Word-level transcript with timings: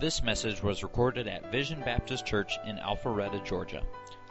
This 0.00 0.22
message 0.22 0.62
was 0.62 0.82
recorded 0.82 1.28
at 1.28 1.52
Vision 1.52 1.78
Baptist 1.80 2.24
Church 2.24 2.58
in 2.64 2.78
Alpharetta, 2.78 3.44
Georgia. 3.44 3.82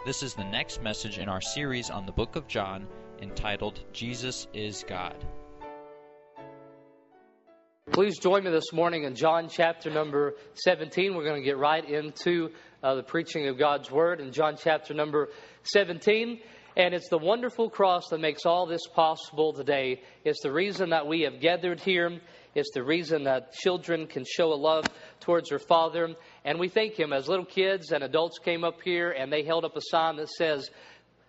This 0.04 0.24
is 0.24 0.34
the 0.34 0.44
next 0.44 0.82
message 0.82 1.20
in 1.20 1.30
our 1.30 1.42
series 1.42 1.92
on 1.92 2.08
the 2.08 2.12
book 2.12 2.36
of 2.36 2.48
John 2.48 2.88
entitled 3.22 3.80
Jesus 3.94 4.48
is 4.52 4.84
God. 4.88 5.24
Please 7.92 8.18
join 8.18 8.46
me 8.46 8.50
this 8.50 8.74
morning 8.74 9.04
in 9.04 9.14
John 9.14 9.48
chapter 9.48 9.92
number 9.92 10.34
17. 10.56 11.16
We're 11.16 11.24
going 11.24 11.40
to 11.40 11.46
get 11.46 11.60
right 11.60 11.88
into 11.88 12.50
uh, 12.82 12.96
the 12.96 13.04
preaching 13.04 13.48
of 13.48 13.60
God's 13.60 13.92
Word 13.92 14.22
in 14.22 14.32
John 14.32 14.56
chapter 14.58 14.96
number 14.96 15.30
17. 15.72 16.40
And 16.78 16.96
it's 16.96 17.10
the 17.10 17.18
wonderful 17.20 17.70
cross 17.70 18.08
that 18.10 18.20
makes 18.20 18.44
all 18.44 18.66
this 18.66 18.88
possible 18.88 19.54
today. 19.54 20.02
It's 20.24 20.42
the 20.42 20.52
reason 20.52 20.90
that 20.92 21.06
we 21.06 21.22
have 21.22 21.40
gathered 21.40 21.80
here. 21.80 22.22
It's 22.56 22.72
the 22.74 22.84
reason 22.84 23.26
that 23.26 23.54
children 23.54 24.08
can 24.08 24.26
show 24.26 24.54
a 24.54 24.56
love 24.56 24.90
towards 25.20 25.50
their 25.50 25.60
father. 25.60 26.10
And 26.44 26.60
we 26.60 26.68
thank 26.68 27.00
Him 27.00 27.14
as 27.14 27.28
little 27.28 27.46
kids 27.46 27.92
and 27.92 28.04
adults 28.04 28.40
came 28.40 28.64
up 28.64 28.82
here 28.84 29.12
and 29.12 29.32
they 29.32 29.44
held 29.44 29.66
up 29.66 29.76
a 29.76 29.82
sign 29.82 30.16
that 30.18 30.30
says, 30.30 30.70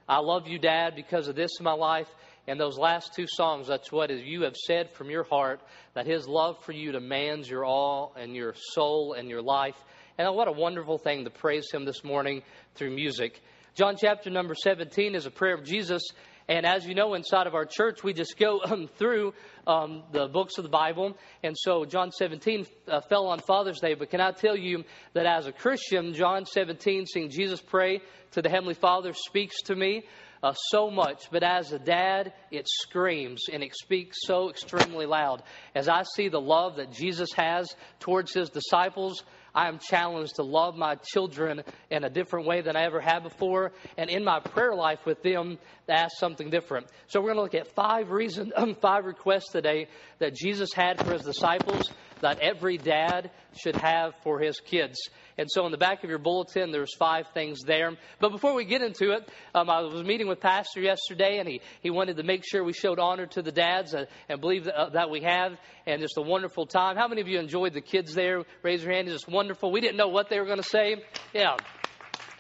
I 0.09 0.19
love 0.19 0.49
you, 0.49 0.59
Dad, 0.59 0.95
because 0.97 1.29
of 1.29 1.37
this 1.37 1.53
in 1.59 1.65
my 1.65 1.73
life. 1.73 2.09
And 2.49 2.59
those 2.59 2.79
last 2.79 3.15
two 3.15 3.27
songs, 3.29 3.69
that's 3.69 3.93
what 3.93 4.11
you 4.11 4.43
have 4.43 4.57
said 4.57 4.91
from 4.95 5.11
your 5.11 5.25
heart, 5.25 5.61
that 5.95 6.07
His 6.07 6.27
love 6.27 6.57
for 6.65 6.73
you 6.73 6.91
demands 6.91 7.49
your 7.49 7.65
all 7.65 8.15
and 8.19 8.35
your 8.35 8.55
soul 8.73 9.13
and 9.13 9.29
your 9.29 9.43
life. 9.43 9.77
And 10.19 10.35
what 10.35 10.49
a 10.49 10.53
wonderful 10.53 10.99
thing 10.99 11.25
to 11.25 11.31
praise 11.31 11.71
Him 11.73 11.85
this 11.85 12.03
morning 12.03 12.43
through 12.75 12.95
music. 12.95 13.41
John 13.75 13.95
chapter 14.01 14.31
number 14.31 14.55
17 14.55 15.15
is 15.15 15.27
a 15.27 15.31
prayer 15.31 15.55
of 15.55 15.65
Jesus. 15.65 16.03
And 16.51 16.67
as 16.67 16.85
you 16.85 16.97
know, 16.97 17.15
inside 17.15 17.47
of 17.47 17.55
our 17.55 17.65
church, 17.65 18.03
we 18.03 18.13
just 18.13 18.37
go 18.37 18.61
um, 18.65 18.89
through 18.99 19.33
um, 19.69 20.03
the 20.11 20.27
books 20.27 20.59
of 20.59 20.65
the 20.65 20.69
Bible. 20.69 21.17
And 21.45 21.57
so 21.57 21.85
John 21.85 22.11
17 22.11 22.67
uh, 22.89 23.01
fell 23.03 23.29
on 23.29 23.39
Father's 23.39 23.79
Day. 23.79 23.95
But 23.95 24.11
can 24.11 24.21
I 24.21 24.33
tell 24.33 24.57
you 24.57 24.83
that 25.15 25.27
as 25.27 25.47
a 25.47 25.53
Christian, 25.53 26.13
John 26.13 26.45
17, 26.45 27.07
seeing 27.07 27.31
Jesus 27.31 27.63
pray 27.63 28.01
to 28.33 28.43
the 28.43 28.49
Heavenly 28.49 28.75
Father, 28.75 29.13
speaks 29.15 29.63
to 29.67 29.77
me 29.77 30.03
uh, 30.43 30.53
so 30.53 30.91
much. 30.91 31.31
But 31.31 31.43
as 31.43 31.73
a 31.73 31.79
dad, 31.79 32.33
it 32.51 32.69
screams 32.69 33.45
and 33.53 33.63
it 33.63 33.75
speaks 33.75 34.19
so 34.23 34.51
extremely 34.51 35.07
loud. 35.07 35.43
As 35.75 35.89
I 35.89 36.03
see 36.15 36.29
the 36.29 36.41
love 36.41 36.77
that 36.77 36.93
Jesus 36.93 37.31
has 37.37 37.75
towards 37.99 38.33
his 38.33 38.51
disciples, 38.51 39.23
I 39.55 39.69
am 39.69 39.79
challenged 39.79 40.37
to 40.37 40.43
love 40.43 40.77
my 40.77 40.97
children 41.13 41.63
in 41.91 42.05
a 42.05 42.11
different 42.11 42.47
way 42.47 42.61
than 42.61 42.77
I 42.77 42.85
ever 42.85 43.01
have 43.01 43.23
before. 43.23 43.73
And 43.99 44.09
in 44.09 44.25
my 44.25 44.41
prayer 44.41 44.75
life 44.75 45.05
with 45.05 45.23
them, 45.23 45.59
to 45.87 45.93
ask 45.93 46.13
something 46.19 46.51
different. 46.51 46.87
So 47.09 47.21
we're 47.21 47.35
going 47.35 47.39
to 47.39 47.43
look 47.43 47.55
at 47.55 47.75
five 47.75 48.11
reasons, 48.11 48.53
five 48.81 49.05
requests 49.05 49.51
today 49.51 49.89
that 50.19 50.35
Jesus 50.35 50.71
had 50.75 51.05
for 51.05 51.13
his 51.13 51.23
disciples 51.23 51.91
that 52.21 52.39
every 52.41 52.79
dad 52.79 53.31
should 53.61 53.77
have 53.77 54.15
for 54.23 54.39
his 54.39 54.61
kids. 54.61 54.99
And 55.39 55.49
so 55.51 55.65
in 55.65 55.73
the 55.73 55.79
back 55.79 56.05
of 56.05 56.11
your 56.11 56.19
bulletin, 56.19 56.71
there's 56.71 56.95
five 56.97 57.27
things 57.33 57.61
there. 57.63 57.93
But 58.21 58.31
before 58.31 58.55
we 58.55 58.65
get 58.65 58.83
into 58.83 59.13
it, 59.13 59.29
um, 59.55 59.71
I 59.71 59.81
was 59.81 60.05
meeting 60.05 60.29
with 60.29 60.41
Pastor 60.41 60.81
yesterday, 60.81 61.39
and 61.39 61.49
he, 61.49 61.61
he 61.81 61.91
wanted 61.91 62.17
to 62.19 62.23
make 62.23 62.45
sure 62.45 62.63
we 62.63 62.73
showed 62.73 62.99
honor 62.99 63.27
to 63.27 63.43
the 63.43 63.53
dads 63.53 63.95
uh, 63.95 64.05
and 64.29 64.41
believe 64.41 64.65
that, 64.65 64.79
uh, 64.79 64.91
that 64.91 65.11
we 65.11 65.23
have. 65.23 65.53
And 65.87 66.01
just 66.01 66.19
a 66.19 66.23
wonderful 66.23 66.67
time. 66.67 66.97
How 66.97 67.09
many 67.09 67.21
of 67.21 67.29
you 67.29 67.39
enjoyed 67.39 67.73
the 67.73 67.81
kids 67.81 68.15
there? 68.15 68.43
Raise 68.63 68.83
your 68.83 68.93
hand. 68.93 69.09
It's 69.09 69.23
just 69.23 69.33
wonderful. 69.33 69.73
We 69.73 69.81
didn't 69.81 69.97
know 69.97 70.09
what 70.09 70.29
they 70.29 70.39
were 70.39 70.47
going 70.47 70.59
to 70.59 70.63
say. 70.63 71.03
Yeah. 71.33 71.57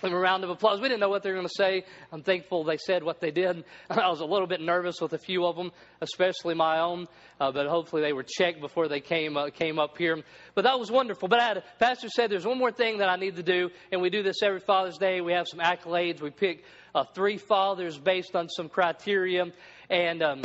Them 0.00 0.14
a 0.14 0.18
round 0.18 0.44
of 0.44 0.50
applause. 0.50 0.80
We 0.80 0.88
didn't 0.88 1.00
know 1.00 1.08
what 1.08 1.22
they 1.22 1.30
were 1.30 1.36
going 1.36 1.46
to 1.46 1.54
say. 1.54 1.84
I'm 2.10 2.22
thankful 2.22 2.64
they 2.64 2.78
said 2.78 3.02
what 3.02 3.20
they 3.20 3.30
did. 3.30 3.64
I 3.90 4.08
was 4.08 4.20
a 4.20 4.24
little 4.24 4.46
bit 4.46 4.60
nervous 4.60 5.00
with 5.00 5.12
a 5.12 5.18
few 5.18 5.44
of 5.44 5.56
them, 5.56 5.72
especially 6.00 6.54
my 6.54 6.80
own, 6.80 7.06
uh, 7.38 7.52
but 7.52 7.66
hopefully 7.66 8.02
they 8.02 8.12
were 8.12 8.24
checked 8.24 8.60
before 8.60 8.88
they 8.88 9.00
came 9.00 9.36
uh, 9.36 9.50
came 9.50 9.78
up 9.78 9.98
here. 9.98 10.22
But 10.54 10.64
that 10.64 10.78
was 10.78 10.90
wonderful. 10.90 11.28
But 11.28 11.40
I 11.40 11.44
had, 11.44 11.64
Pastor 11.78 12.08
said 12.08 12.30
there's 12.30 12.46
one 12.46 12.58
more 12.58 12.72
thing 12.72 12.98
that 12.98 13.08
I 13.08 13.16
need 13.16 13.36
to 13.36 13.42
do, 13.42 13.70
and 13.92 14.00
we 14.00 14.10
do 14.10 14.22
this 14.22 14.42
every 14.42 14.60
Father's 14.60 14.98
Day. 14.98 15.20
We 15.20 15.32
have 15.32 15.46
some 15.48 15.60
accolades. 15.60 16.20
We 16.20 16.30
pick 16.30 16.64
uh, 16.94 17.04
three 17.14 17.36
fathers 17.36 17.98
based 17.98 18.34
on 18.34 18.48
some 18.48 18.68
criteria, 18.68 19.46
and. 19.88 20.22
Um, 20.22 20.42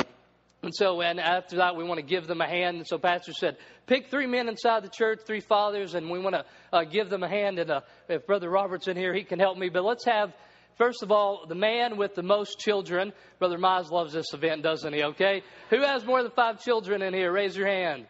and 0.62 0.74
so, 0.74 1.00
and 1.00 1.20
after 1.20 1.56
that, 1.58 1.76
we 1.76 1.84
want 1.84 2.00
to 2.00 2.06
give 2.06 2.26
them 2.26 2.40
a 2.40 2.46
hand. 2.46 2.78
And 2.78 2.86
so, 2.86 2.98
Pastor 2.98 3.32
said, 3.32 3.56
pick 3.86 4.08
three 4.08 4.26
men 4.26 4.48
inside 4.48 4.82
the 4.82 4.88
church, 4.88 5.20
three 5.26 5.40
fathers, 5.40 5.94
and 5.94 6.10
we 6.10 6.18
want 6.18 6.34
to 6.34 6.44
uh, 6.72 6.84
give 6.84 7.10
them 7.10 7.22
a 7.22 7.28
hand. 7.28 7.58
And 7.58 7.70
uh, 7.70 7.80
if 8.08 8.26
Brother 8.26 8.48
Robert's 8.50 8.88
in 8.88 8.96
here, 8.96 9.14
he 9.14 9.22
can 9.22 9.38
help 9.38 9.58
me. 9.58 9.68
But 9.68 9.84
let's 9.84 10.04
have, 10.06 10.32
first 10.76 11.02
of 11.02 11.12
all, 11.12 11.44
the 11.46 11.54
man 11.54 11.98
with 11.98 12.14
the 12.14 12.22
most 12.22 12.58
children. 12.58 13.12
Brother 13.38 13.58
Mize 13.58 13.90
loves 13.90 14.14
this 14.14 14.32
event, 14.32 14.62
doesn't 14.62 14.92
he? 14.92 15.04
Okay? 15.04 15.42
Who 15.70 15.82
has 15.82 16.04
more 16.04 16.22
than 16.22 16.32
five 16.32 16.60
children 16.60 17.02
in 17.02 17.12
here? 17.14 17.30
Raise 17.30 17.56
your 17.56 17.68
hand. 17.68 18.06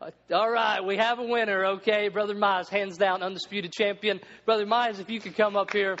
Uh, 0.00 0.10
all 0.32 0.50
right, 0.50 0.82
we 0.82 0.96
have 0.96 1.18
a 1.18 1.24
winner, 1.24 1.66
okay? 1.72 2.08
Brother 2.08 2.34
Mize, 2.34 2.70
hands 2.70 2.96
down, 2.96 3.22
undisputed 3.22 3.72
champion. 3.72 4.20
Brother 4.46 4.64
Mize, 4.64 5.00
if 5.00 5.10
you 5.10 5.20
could 5.20 5.36
come 5.36 5.56
up 5.56 5.72
here. 5.72 5.98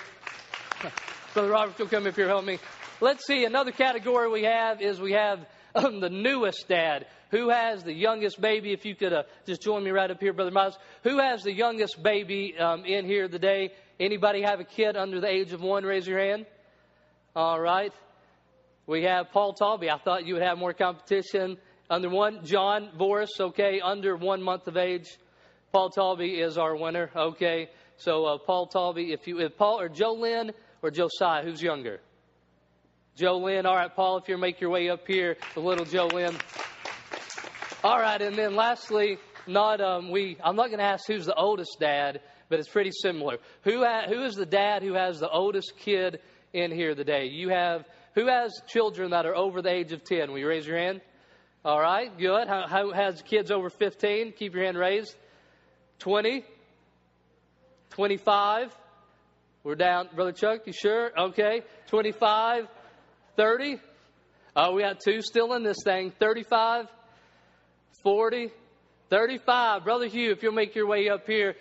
Brother 1.34 1.50
Robert, 1.50 1.78
you'll 1.78 1.88
come 1.88 2.06
up 2.06 2.16
here, 2.16 2.26
help 2.26 2.44
me. 2.44 2.58
Let's 3.02 3.26
see, 3.26 3.44
another 3.44 3.72
category 3.72 4.30
we 4.30 4.44
have 4.44 4.80
is 4.80 4.98
we 5.00 5.12
have 5.12 5.46
um, 5.74 6.00
the 6.00 6.10
newest 6.10 6.68
dad. 6.68 7.06
Who 7.30 7.50
has 7.50 7.84
the 7.84 7.92
youngest 7.92 8.40
baby? 8.40 8.72
If 8.72 8.84
you 8.84 8.94
could 8.94 9.12
uh, 9.12 9.22
just 9.46 9.62
join 9.62 9.84
me 9.84 9.90
right 9.90 10.10
up 10.10 10.20
here, 10.20 10.32
Brother 10.32 10.50
Miles. 10.50 10.76
Who 11.04 11.18
has 11.18 11.42
the 11.42 11.52
youngest 11.52 12.02
baby 12.02 12.56
um, 12.58 12.84
in 12.84 13.06
here 13.06 13.28
today? 13.28 13.70
Anybody 13.98 14.42
have 14.42 14.60
a 14.60 14.64
kid 14.64 14.96
under 14.96 15.20
the 15.20 15.28
age 15.28 15.52
of 15.52 15.60
one? 15.60 15.84
Raise 15.84 16.06
your 16.06 16.18
hand. 16.18 16.46
All 17.36 17.60
right. 17.60 17.92
We 18.86 19.04
have 19.04 19.30
Paul 19.30 19.54
Talby. 19.54 19.88
I 19.88 19.98
thought 19.98 20.26
you 20.26 20.34
would 20.34 20.42
have 20.42 20.58
more 20.58 20.72
competition. 20.72 21.58
Under 21.88 22.08
one, 22.08 22.44
John 22.44 22.90
Boris, 22.96 23.30
okay, 23.38 23.80
under 23.80 24.16
one 24.16 24.42
month 24.42 24.66
of 24.66 24.76
age. 24.76 25.06
Paul 25.72 25.90
Talby 25.90 26.44
is 26.44 26.58
our 26.58 26.74
winner, 26.74 27.10
okay. 27.14 27.68
So 27.96 28.24
uh, 28.24 28.38
Paul 28.38 28.68
Talby, 28.68 29.12
if 29.12 29.26
you, 29.26 29.40
if 29.40 29.56
Paul 29.56 29.80
or 29.80 29.88
Joe 29.88 30.14
Lynn 30.14 30.52
or 30.82 30.90
Josiah, 30.90 31.44
who's 31.44 31.62
younger? 31.62 32.00
Joe 33.16 33.38
Lynn. 33.38 33.66
All 33.66 33.76
right, 33.76 33.94
Paul, 33.94 34.18
if 34.18 34.28
you 34.28 34.38
make 34.38 34.60
your 34.60 34.70
way 34.70 34.88
up 34.88 35.06
here, 35.06 35.36
the 35.54 35.60
little 35.60 35.84
Joe 35.84 36.06
Lynn. 36.06 36.36
All 37.82 37.98
right, 37.98 38.20
and 38.20 38.36
then 38.36 38.54
lastly, 38.54 39.18
not 39.46 39.80
um, 39.80 40.10
we. 40.10 40.36
I'm 40.42 40.56
not 40.56 40.68
going 40.68 40.78
to 40.78 40.84
ask 40.84 41.06
who's 41.06 41.26
the 41.26 41.34
oldest 41.34 41.78
dad, 41.80 42.20
but 42.48 42.58
it's 42.58 42.68
pretty 42.68 42.92
similar. 42.92 43.38
Who 43.64 43.84
ha- 43.84 44.06
who 44.08 44.22
is 44.24 44.34
the 44.34 44.46
dad 44.46 44.82
who 44.82 44.94
has 44.94 45.20
the 45.20 45.28
oldest 45.28 45.74
kid 45.78 46.20
in 46.52 46.70
here 46.72 46.94
today? 46.94 47.26
You 47.26 47.48
have 47.50 47.84
who 48.14 48.26
has 48.26 48.60
children 48.68 49.10
that 49.10 49.26
are 49.26 49.36
over 49.36 49.62
the 49.62 49.70
age 49.70 49.92
of 49.92 50.04
ten? 50.04 50.30
Will 50.30 50.38
you 50.38 50.48
raise 50.48 50.66
your 50.66 50.78
hand? 50.78 51.00
All 51.62 51.78
right, 51.78 52.16
good. 52.16 52.48
How, 52.48 52.66
how 52.66 52.90
has 52.92 53.20
kids 53.20 53.50
over 53.50 53.68
15? 53.68 54.32
Keep 54.32 54.54
your 54.54 54.64
hand 54.64 54.78
raised. 54.78 55.14
20, 55.98 56.42
25. 57.90 58.74
We're 59.62 59.74
down, 59.74 60.08
Brother 60.14 60.32
Chuck. 60.32 60.60
You 60.64 60.72
sure? 60.72 61.10
Okay, 61.14 61.60
25. 61.88 62.66
30. 63.40 63.80
Oh, 64.54 64.74
we 64.74 64.82
got 64.82 65.00
two 65.02 65.22
still 65.22 65.54
in 65.54 65.62
this 65.62 65.78
thing. 65.82 66.12
35, 66.20 66.88
40, 68.02 68.50
35. 69.08 69.84
Brother 69.84 70.06
Hugh, 70.08 70.30
if 70.32 70.42
you'll 70.42 70.52
make 70.52 70.74
your 70.74 70.86
way 70.86 71.08
up 71.08 71.26
here. 71.26 71.54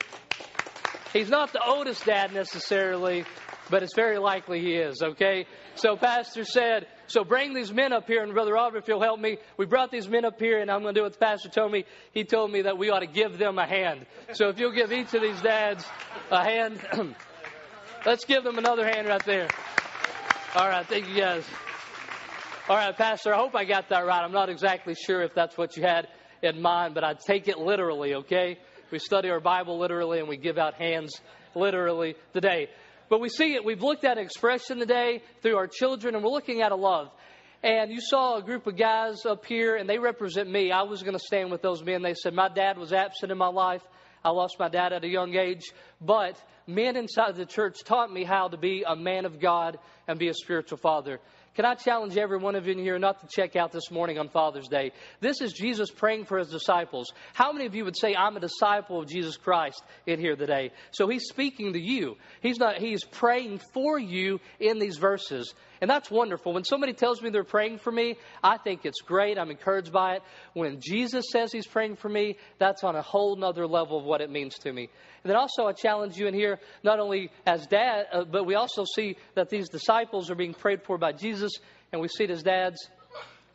He's 1.13 1.29
not 1.29 1.53
the 1.53 1.65
oldest 1.65 2.03
dad 2.03 2.33
necessarily, 2.33 3.23
but 3.69 3.81
it's 3.81 3.95
very 3.95 4.17
likely 4.17 4.59
he 4.59 4.73
is, 4.73 5.01
okay? 5.01 5.45
So, 5.75 5.95
Pastor 5.95 6.43
said, 6.43 6.87
so 7.07 7.23
bring 7.23 7.53
these 7.53 7.71
men 7.71 7.93
up 7.93 8.07
here, 8.07 8.23
and 8.23 8.33
Brother 8.33 8.55
Robert, 8.55 8.79
if 8.79 8.89
you'll 8.89 9.01
help 9.01 9.21
me, 9.21 9.37
we 9.55 9.65
brought 9.65 9.89
these 9.89 10.09
men 10.09 10.25
up 10.25 10.37
here, 10.37 10.59
and 10.59 10.69
I'm 10.69 10.81
going 10.81 10.93
to 10.93 10.99
do 10.99 11.03
what 11.03 11.13
the 11.13 11.19
pastor 11.19 11.47
told 11.47 11.71
me. 11.71 11.85
He 12.11 12.25
told 12.25 12.51
me 12.51 12.63
that 12.63 12.77
we 12.77 12.89
ought 12.89 12.99
to 12.99 13.07
give 13.07 13.37
them 13.37 13.57
a 13.57 13.65
hand. 13.65 14.05
So, 14.33 14.49
if 14.49 14.59
you'll 14.59 14.75
give 14.75 14.91
each 14.91 15.13
of 15.13 15.21
these 15.21 15.41
dads 15.41 15.85
a 16.29 16.43
hand, 16.43 16.81
let's 18.05 18.25
give 18.25 18.43
them 18.43 18.57
another 18.57 18.83
hand 18.83 19.07
right 19.07 19.23
there. 19.23 19.47
All 20.55 20.67
right, 20.67 20.85
thank 20.85 21.07
you 21.07 21.15
guys. 21.15 21.45
All 22.69 22.75
right, 22.75 22.95
Pastor, 22.95 23.33
I 23.33 23.37
hope 23.39 23.55
I 23.55 23.65
got 23.65 23.89
that 23.89 24.05
right. 24.05 24.23
I'm 24.23 24.31
not 24.31 24.47
exactly 24.47 24.93
sure 24.93 25.23
if 25.23 25.33
that's 25.33 25.57
what 25.57 25.75
you 25.75 25.81
had 25.81 26.07
in 26.43 26.61
mind, 26.61 26.93
but 26.93 27.03
I 27.03 27.15
take 27.15 27.47
it 27.47 27.57
literally, 27.57 28.13
okay? 28.13 28.59
We 28.91 28.99
study 28.99 29.31
our 29.31 29.39
Bible 29.39 29.79
literally 29.79 30.19
and 30.19 30.29
we 30.29 30.37
give 30.37 30.59
out 30.59 30.75
hands 30.75 31.19
literally 31.55 32.13
today. 32.31 32.67
But 33.09 33.21
we 33.21 33.29
see 33.29 33.55
it, 33.55 33.65
we've 33.65 33.81
looked 33.81 34.05
at 34.05 34.19
expression 34.19 34.77
today 34.77 35.23
through 35.41 35.57
our 35.57 35.65
children, 35.65 36.13
and 36.13 36.23
we're 36.23 36.29
looking 36.29 36.61
at 36.61 36.71
a 36.71 36.75
love. 36.75 37.09
And 37.63 37.89
you 37.91 38.01
saw 38.01 38.37
a 38.37 38.43
group 38.43 38.67
of 38.67 38.77
guys 38.77 39.25
up 39.25 39.47
here, 39.47 39.75
and 39.75 39.89
they 39.89 39.97
represent 39.97 40.47
me. 40.47 40.71
I 40.71 40.83
was 40.83 41.01
going 41.01 41.17
to 41.17 41.25
stand 41.25 41.49
with 41.49 41.63
those 41.63 41.83
men. 41.83 42.03
They 42.03 42.13
said, 42.13 42.35
My 42.35 42.49
dad 42.49 42.77
was 42.77 42.93
absent 42.93 43.31
in 43.31 43.37
my 43.39 43.47
life. 43.47 43.81
I 44.23 44.29
lost 44.29 44.57
my 44.59 44.69
dad 44.69 44.93
at 44.93 45.03
a 45.03 45.07
young 45.07 45.35
age. 45.35 45.63
But 45.99 46.39
men 46.67 46.95
inside 46.95 47.35
the 47.35 47.47
church 47.47 47.83
taught 47.83 48.13
me 48.13 48.25
how 48.25 48.49
to 48.49 48.57
be 48.57 48.83
a 48.85 48.95
man 48.95 49.25
of 49.25 49.39
God 49.39 49.79
and 50.07 50.19
be 50.19 50.27
a 50.27 50.33
spiritual 50.35 50.77
father. 50.77 51.19
Can 51.55 51.65
I 51.65 51.75
challenge 51.75 52.15
every 52.15 52.37
one 52.37 52.55
of 52.55 52.67
you 52.67 52.73
in 52.73 52.79
here 52.79 52.99
not 52.99 53.19
to 53.21 53.27
check 53.27 53.55
out 53.55 53.71
this 53.71 53.91
morning 53.91 54.17
on 54.17 54.29
Father's 54.29 54.67
Day? 54.67 54.91
This 55.19 55.41
is 55.41 55.51
Jesus 55.51 55.89
praying 55.89 56.25
for 56.25 56.37
his 56.37 56.49
disciples. 56.49 57.11
How 57.33 57.51
many 57.51 57.65
of 57.65 57.75
you 57.75 57.85
would 57.85 57.97
say, 57.97 58.15
I'm 58.15 58.37
a 58.37 58.39
disciple 58.39 58.99
of 58.99 59.07
Jesus 59.07 59.35
Christ 59.35 59.83
in 60.05 60.19
here 60.19 60.35
today? 60.35 60.71
So 60.91 61.07
he's 61.07 61.25
speaking 61.27 61.73
to 61.73 61.79
you. 61.79 62.15
He's 62.41 62.59
not, 62.59 62.77
he's 62.77 63.03
praying 63.03 63.61
for 63.73 63.99
you 63.99 64.39
in 64.59 64.79
these 64.79 64.97
verses. 64.97 65.53
And 65.81 65.89
that's 65.89 66.11
wonderful. 66.11 66.53
When 66.53 66.63
somebody 66.63 66.93
tells 66.93 67.21
me 67.21 67.29
they're 67.29 67.43
praying 67.43 67.79
for 67.79 67.91
me, 67.91 68.17
I 68.43 68.57
think 68.57 68.85
it's 68.85 69.01
great. 69.01 69.37
I'm 69.37 69.49
encouraged 69.49 69.91
by 69.91 70.15
it. 70.15 70.23
When 70.53 70.79
Jesus 70.81 71.25
says 71.31 71.51
he's 71.51 71.67
praying 71.67 71.95
for 71.95 72.09
me, 72.09 72.37
that's 72.57 72.83
on 72.83 72.95
a 72.95 73.01
whole 73.01 73.35
nother 73.35 73.65
level 73.65 73.97
of 73.97 74.05
what 74.05 74.21
it 74.21 74.29
means 74.29 74.55
to 74.59 74.73
me. 74.73 74.89
And 75.23 75.29
then 75.29 75.37
also, 75.37 75.67
I 75.67 75.73
challenge 75.73 76.17
you 76.17 76.27
in 76.27 76.33
here, 76.33 76.59
not 76.83 76.99
only 76.99 77.31
as 77.45 77.65
dad, 77.67 78.07
uh, 78.11 78.23
but 78.25 78.45
we 78.45 78.55
also 78.55 78.83
see 78.95 79.17
that 79.35 79.49
these 79.49 79.69
disciples 79.69 80.29
are 80.29 80.35
being 80.35 80.53
prayed 80.53 80.83
for 80.83 80.97
by 80.97 81.13
Jesus, 81.13 81.51
and 81.91 82.01
we 82.01 82.07
see 82.07 82.25
it 82.25 82.31
as 82.31 82.43
dads 82.43 82.89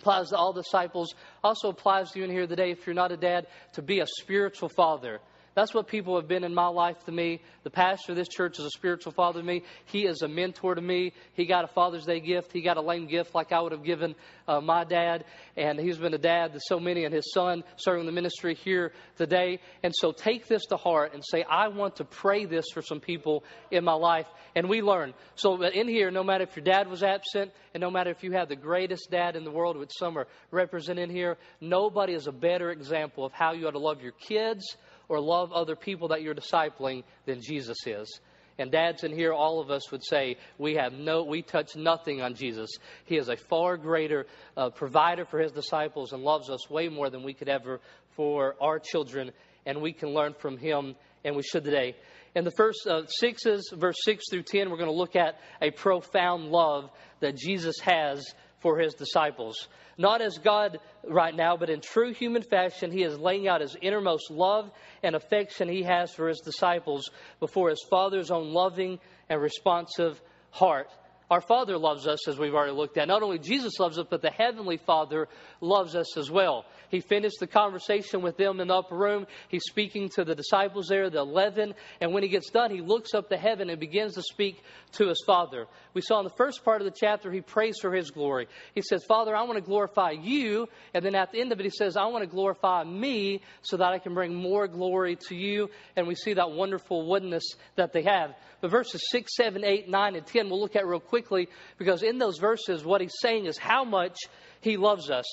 applies 0.00 0.29
to 0.29 0.37
all 0.37 0.53
disciples, 0.53 1.15
also 1.43 1.71
applies 1.71 2.11
to 2.11 2.19
you 2.19 2.26
in 2.26 2.31
here 2.31 2.47
today 2.47 2.71
if 2.71 2.87
you're 2.87 2.94
not 2.94 3.11
a 3.11 3.17
dad, 3.17 3.47
to 3.73 3.81
be 3.81 4.00
a 4.00 4.06
spiritual 4.21 4.69
father. 4.69 5.19
That's 5.55 5.73
what 5.73 5.87
people 5.87 6.17
have 6.17 6.27
been 6.27 6.43
in 6.43 6.53
my 6.53 6.67
life 6.67 7.05
to 7.05 7.12
me. 7.12 7.41
The 7.62 7.71
pastor 7.71 8.12
of 8.12 8.17
this 8.17 8.29
church 8.29 8.59
is 8.59 8.65
a 8.65 8.71
spiritual 8.71 9.12
father 9.12 9.41
to 9.41 9.47
me. 9.47 9.62
He 9.87 10.05
is 10.05 10.23
a 10.23 10.29
mentor 10.29 10.75
to 10.75 10.81
me. 10.81 11.12
He 11.35 11.47
got 11.47 11.65
a 11.65 11.69
Father's 11.69 12.05
Day 12.05 12.19
gift. 12.19 12.53
He 12.53 12.61
got 12.61 12.77
a 12.77 12.81
lame 12.81 13.06
gift 13.06 13.35
like 13.35 13.53
I 13.53 13.61
would 13.61 13.71
have 13.71 13.85
given 13.85 14.17
uh, 14.49 14.61
my 14.61 14.83
dad. 14.83 15.25
And 15.56 15.79
he's 15.79 15.97
been 15.97 16.12
a 16.12 16.19
dad 16.19 16.55
to 16.55 16.61
so 16.61 16.81
many, 16.81 17.05
and 17.05 17.15
his 17.15 17.33
son 17.33 17.62
serving 17.77 18.06
the 18.06 18.12
ministry 18.12 18.55
here 18.55 18.93
today. 19.17 19.61
And 19.85 19.95
so 19.95 20.11
take 20.11 20.49
this 20.49 20.67
to 20.67 20.77
heart 20.77 21.15
and 21.15 21.23
say, 21.25 21.45
I 21.49 21.69
want 21.69 21.97
to 21.97 22.05
pray 22.05 22.47
this 22.47 22.67
for 22.75 22.83
some 22.83 22.99
people 22.99 23.45
in 23.71 23.85
my 23.85 23.95
life. 23.95 24.27
And 24.57 24.69
we 24.69 24.83
learn. 24.83 25.15
So 25.37 25.62
in 25.62 25.87
here, 25.87 26.11
no 26.11 26.25
matter 26.25 26.45
if 26.45 26.57
your 26.57 26.65
dad 26.65 26.89
was 26.89 27.05
absent, 27.05 27.53
and 27.75 27.81
no 27.81 27.91
matter 27.91 28.11
if 28.11 28.25
you 28.25 28.33
have 28.33 28.49
the 28.49 28.57
greatest 28.57 29.09
dad 29.11 29.37
in 29.37 29.45
the 29.45 29.50
world, 29.53 29.77
which 29.77 29.93
some 29.97 30.19
are 30.19 30.27
represented 30.50 31.11
here, 31.11 31.37
nobody 31.61 32.12
is 32.12 32.27
a 32.27 32.33
better 32.33 32.71
example 32.71 33.25
of 33.25 33.33
how 33.33 33.53
you 33.53 33.69
ought 33.69 33.73
to 33.73 33.79
love 33.79 34.03
your 34.03 34.12
kids 34.12 34.77
or 35.09 35.21
love 35.21 35.53
other 35.53 35.77
people 35.77 36.09
that 36.09 36.23
you're 36.23 36.35
discipling 36.35 37.05
than 37.27 37.41
Jesus 37.41 37.79
is. 37.87 38.21
And 38.56 38.71
dads 38.71 39.03
in 39.03 39.12
here, 39.12 39.33
all 39.33 39.61
of 39.61 39.71
us 39.71 39.91
would 39.91 40.05
say 40.05 40.37
we 40.59 40.75
have 40.75 40.93
no, 40.93 41.25
we 41.25 41.43
touch 41.43 41.75
nothing 41.75 42.23
on 42.23 42.35
Jesus. 42.35 42.71
He 43.05 43.17
is 43.17 43.29
a 43.29 43.37
far 43.37 43.77
greater 43.77 44.27
uh, 44.56 44.71
provider 44.71 45.25
for 45.25 45.41
his 45.41 45.51
disciples 45.51 46.12
and 46.12 46.23
loves 46.23 46.49
us 46.49 46.71
way 46.71 46.89
more 46.89 47.11
than 47.11 47.25
we 47.25 47.35
could 47.35 47.49
ever 47.49 47.81
for 48.11 48.55
our 48.61 48.79
children. 48.79 49.33
And 49.67 49.81
we 49.81 49.93
can 49.93 50.11
learn 50.11 50.35
from 50.39 50.56
him, 50.56 50.95
and 51.25 51.35
we 51.35 51.43
should 51.43 51.65
today. 51.65 51.97
In 52.37 52.45
the 52.45 52.53
first 52.57 52.87
uh, 52.87 53.07
sixes, 53.07 53.73
verse 53.75 53.97
six 54.05 54.25
through 54.31 54.43
ten, 54.43 54.71
we're 54.71 54.77
going 54.77 54.91
to 54.91 54.97
look 54.97 55.17
at 55.17 55.41
a 55.61 55.71
profound 55.71 56.50
love 56.50 56.91
that 57.21 57.37
Jesus 57.37 57.77
has 57.81 58.25
for 58.64 58.78
his 58.78 58.94
disciples. 58.94 59.69
Not 59.99 60.22
as 60.22 60.38
God 60.38 60.78
right 61.06 61.37
now, 61.37 61.55
but 61.58 61.69
in 61.69 61.82
true 61.82 62.14
human 62.14 62.40
fashion, 62.40 62.90
he 62.90 63.02
is 63.02 63.19
laying 63.19 63.46
out 63.46 63.61
his 63.61 63.76
innermost 63.82 64.31
love 64.31 64.70
and 65.02 65.14
affection 65.14 65.69
he 65.69 65.82
has 65.82 66.14
for 66.14 66.28
his 66.28 66.40
disciples 66.40 67.11
before 67.40 67.69
his 67.69 67.84
Father's 67.90 68.31
own 68.31 68.55
loving 68.55 69.00
and 69.28 69.38
responsive 69.38 70.19
heart. 70.50 70.88
Our 71.31 71.41
Father 71.41 71.79
loves 71.79 72.06
us, 72.06 72.29
as 72.29 72.38
we've 72.38 72.55
already 72.55 72.73
looked 72.73 72.99
at. 72.99 73.09
Not 73.09 73.23
only 73.23 73.38
Jesus 73.38 73.79
loves 73.79 73.99
us, 73.99 74.06
but 74.09 74.21
the 74.21 74.31
Heavenly 74.31 74.76
Father 74.76 75.29
loves 75.61 75.97
us 75.97 76.17
as 76.19 76.31
well. 76.31 76.67
He 76.91 77.00
finished 77.00 77.41
the 77.41 77.47
conversation 77.47 78.23
with 78.23 78.37
them 78.37 78.61
in 78.61 78.69
the 78.69 78.75
upper 78.75 78.94
room. 78.94 79.26
He's 79.49 79.65
speaking 79.65 80.11
to 80.11 80.25
the 80.25 80.35
disciples 80.35 80.87
there, 80.88 81.09
the 81.09 81.21
11. 81.21 81.75
And 82.00 82.12
when 82.12 82.23
he 82.23 82.29
gets 82.29 82.50
done, 82.50 82.71
he 82.71 82.82
looks 82.82 83.15
up 83.15 83.31
to 83.31 83.37
heaven 83.37 83.71
and 83.71 83.81
begins 83.81 84.15
to 84.15 84.23
speak 84.23 84.62
to 84.93 85.09
his 85.09 85.23
Father. 85.26 85.67
We 85.94 86.03
saw 86.03 86.19
in 86.19 86.25
the 86.25 86.35
first 86.37 86.65
part 86.65 86.82
of 86.82 86.85
the 86.85 86.97
chapter, 86.97 87.32
he 87.32 87.41
prays 87.41 87.79
for 87.81 87.93
his 87.93 88.11
glory. 88.11 88.47
He 88.75 88.82
says, 88.82 89.05
Father, 89.05 89.35
I 89.35 89.43
want 89.43 89.56
to 89.56 89.65
glorify 89.65 90.11
you. 90.11 90.69
And 90.93 91.05
then 91.05 91.15
at 91.15 91.32
the 91.32 91.41
end 91.41 91.53
of 91.53 91.59
it, 91.59 91.65
he 91.65 91.71
says, 91.71 91.97
I 91.97 92.06
want 92.06 92.23
to 92.23 92.31
glorify 92.31 92.85
me 92.85 93.41
so 93.62 93.79
that 93.79 93.93
I 93.93 93.99
can 93.99 94.15
bring 94.15 94.35
more 94.35 94.69
glory 94.69 95.17
to 95.29 95.35
you. 95.35 95.71
And 95.97 96.06
we 96.06 96.15
see 96.15 96.35
that 96.35 96.50
wonderful 96.50 97.06
oneness 97.06 97.44
that 97.76 97.93
they 97.93 98.03
have. 98.03 98.35
But 98.61 98.71
verses 98.71 99.03
6, 99.11 99.35
7, 99.37 99.65
8, 99.65 99.88
9, 99.88 100.17
and 100.17 100.26
10, 100.26 100.49
we'll 100.49 100.61
look 100.61 100.76
at 100.76 100.87
real 100.87 101.00
quickly 101.14 101.49
because 101.78 102.02
in 102.02 102.19
those 102.19 102.38
verses, 102.38 102.84
what 102.84 103.00
he's 103.00 103.14
saying 103.20 103.46
is 103.46 103.56
how 103.56 103.84
much 103.84 104.16
he 104.61 104.76
loves 104.76 105.11
us. 105.11 105.25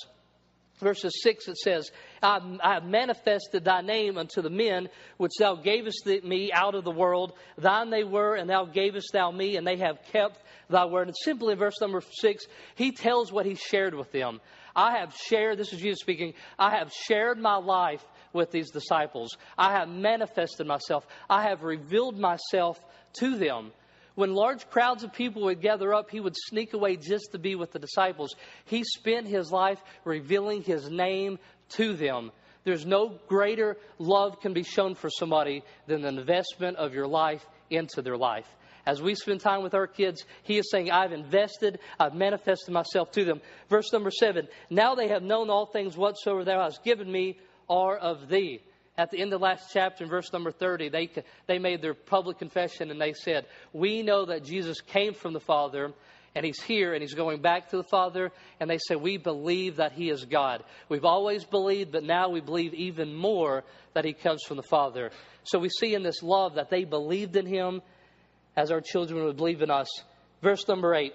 Verses 0.80 1.12
6, 1.24 1.48
it 1.48 1.58
says, 1.58 1.90
I, 2.22 2.40
have 2.62 2.86
manifested 2.86 3.64
thy 3.64 3.82
name 3.82 4.16
unto 4.20 4.44
the 4.44 4.52
men 4.52 4.90
which 5.18 5.32
thou 5.40 5.56
gavest 5.56 6.06
me 6.24 6.52
out 6.54 6.76
of 6.76 6.84
the 6.84 6.92
world. 6.92 7.34
Thine 7.58 7.90
they 7.90 8.04
were, 8.04 8.36
and 8.36 8.48
thou 8.48 8.66
gavest 8.66 9.12
thou 9.12 9.32
me, 9.32 9.58
and 9.58 9.66
they 9.66 9.78
have 9.78 10.04
kept 10.12 10.40
thy 10.70 10.86
word. 10.86 11.08
And 11.08 11.18
simply 11.18 11.54
in 11.54 11.60
verse 11.60 11.82
number 11.82 12.02
6, 12.02 12.46
he 12.76 12.92
tells 12.92 13.32
what 13.32 13.48
he 13.48 13.56
shared 13.56 13.96
with 13.96 14.12
them. 14.12 14.40
I 14.76 15.00
have 15.00 15.16
shared, 15.16 15.58
this 15.58 15.74
is 15.74 15.82
Jesus 15.82 16.00
speaking, 16.00 16.36
I 16.60 16.78
have 16.78 16.92
shared 16.92 17.40
my 17.40 17.56
life 17.56 18.06
with 18.34 18.52
these 18.52 18.70
disciples. 18.70 19.36
I 19.58 19.74
have 19.74 19.90
manifested 19.90 20.68
myself. 20.68 21.08
I 21.28 21.44
have 21.44 21.64
revealed 21.64 22.20
myself 22.20 22.80
to 23.14 23.36
them. 23.38 23.72
When 24.16 24.34
large 24.34 24.70
crowds 24.70 25.04
of 25.04 25.14
people 25.14 25.44
would 25.44 25.62
gather 25.62 25.94
up, 25.94 26.12
he 26.12 26.20
would 26.20 26.36
sneak 26.36 26.74
away 26.74 26.98
just 26.98 27.32
to 27.32 27.40
be 27.40 27.56
with 27.56 27.72
the 27.72 27.80
disciples. 27.80 28.36
He 28.66 28.84
spent 28.84 29.28
his 29.28 29.52
life 29.52 29.80
revealing 30.04 30.64
his 30.64 30.90
name 30.90 31.40
to 31.72 31.94
them. 31.94 32.32
There's 32.64 32.86
no 32.86 33.20
greater 33.28 33.78
love 33.98 34.40
can 34.42 34.54
be 34.54 34.64
shown 34.64 34.96
for 34.96 35.10
somebody 35.10 35.64
than 35.88 36.02
the 36.02 36.10
investment 36.10 36.78
of 36.78 36.94
your 36.94 37.08
life 37.08 37.46
into 37.70 38.02
their 38.02 38.18
life. 38.18 38.48
As 38.86 39.02
we 39.02 39.16
spend 39.16 39.42
time 39.42 39.64
with 39.64 39.74
our 39.74 39.88
kids, 39.88 40.26
he 40.44 40.58
is 40.58 40.70
saying, 40.70 40.92
I've 40.92 41.14
invested, 41.14 41.80
I've 42.00 42.16
manifested 42.16 42.74
myself 42.74 43.12
to 43.12 43.24
them. 43.24 43.42
Verse 43.70 43.94
number 43.94 44.12
seven 44.12 44.48
Now 44.70 44.96
they 44.96 45.08
have 45.08 45.24
known 45.24 45.50
all 45.50 45.68
things 45.68 45.96
whatsoever 45.96 46.44
thou 46.44 46.64
hast 46.64 46.84
given 46.84 47.12
me 47.12 47.40
are 47.70 47.98
of 47.98 48.28
thee 48.28 48.62
at 48.98 49.10
the 49.10 49.20
end 49.20 49.34
of 49.34 49.40
the 49.40 49.46
last 49.46 49.70
chapter 49.74 50.04
in 50.04 50.10
verse 50.10 50.32
number 50.34 50.52
30, 50.52 50.90
they, 50.90 51.10
they 51.48 51.60
made 51.60 51.82
their 51.82 51.94
public 51.94 52.40
confession 52.40 52.92
and 52.92 53.00
they 53.00 53.14
said, 53.14 53.46
We 53.74 54.04
know 54.04 54.26
that 54.26 54.44
Jesus 54.44 54.82
came 54.82 55.14
from 55.14 55.34
the 55.34 55.40
Father 55.40 55.94
and 56.36 56.46
he's 56.46 56.62
here 56.62 56.94
and 56.94 57.02
he's 57.02 57.14
going 57.14 57.42
back 57.42 57.70
to 57.70 57.78
the 57.78 57.84
Father. 57.84 58.32
And 58.60 58.70
they 58.70 58.78
say, 58.78 58.96
We 58.96 59.18
believe 59.18 59.78
that 59.78 59.94
he 59.94 60.10
is 60.10 60.26
God. 60.26 60.64
We've 60.90 61.06
always 61.06 61.46
believed, 61.46 61.92
but 61.92 62.04
now 62.04 62.30
we 62.30 62.42
believe 62.42 62.74
even 62.74 63.16
more 63.16 63.64
that 63.94 64.06
he 64.06 64.14
comes 64.14 64.44
from 64.46 64.58
the 64.58 64.64
Father. 64.64 65.12
So 65.44 65.60
we 65.60 65.70
see 65.70 65.94
in 65.94 66.04
this 66.04 66.22
love 66.22 66.56
that 66.56 66.70
they 66.70 66.84
believed 66.84 67.36
in 67.36 67.46
him 67.46 67.82
as 68.56 68.72
our 68.72 68.82
children 68.82 69.24
would 69.24 69.38
believe 69.38 69.62
in 69.62 69.72
us. 69.72 69.88
Verse 70.42 70.68
number 70.68 70.94
8 70.94 71.14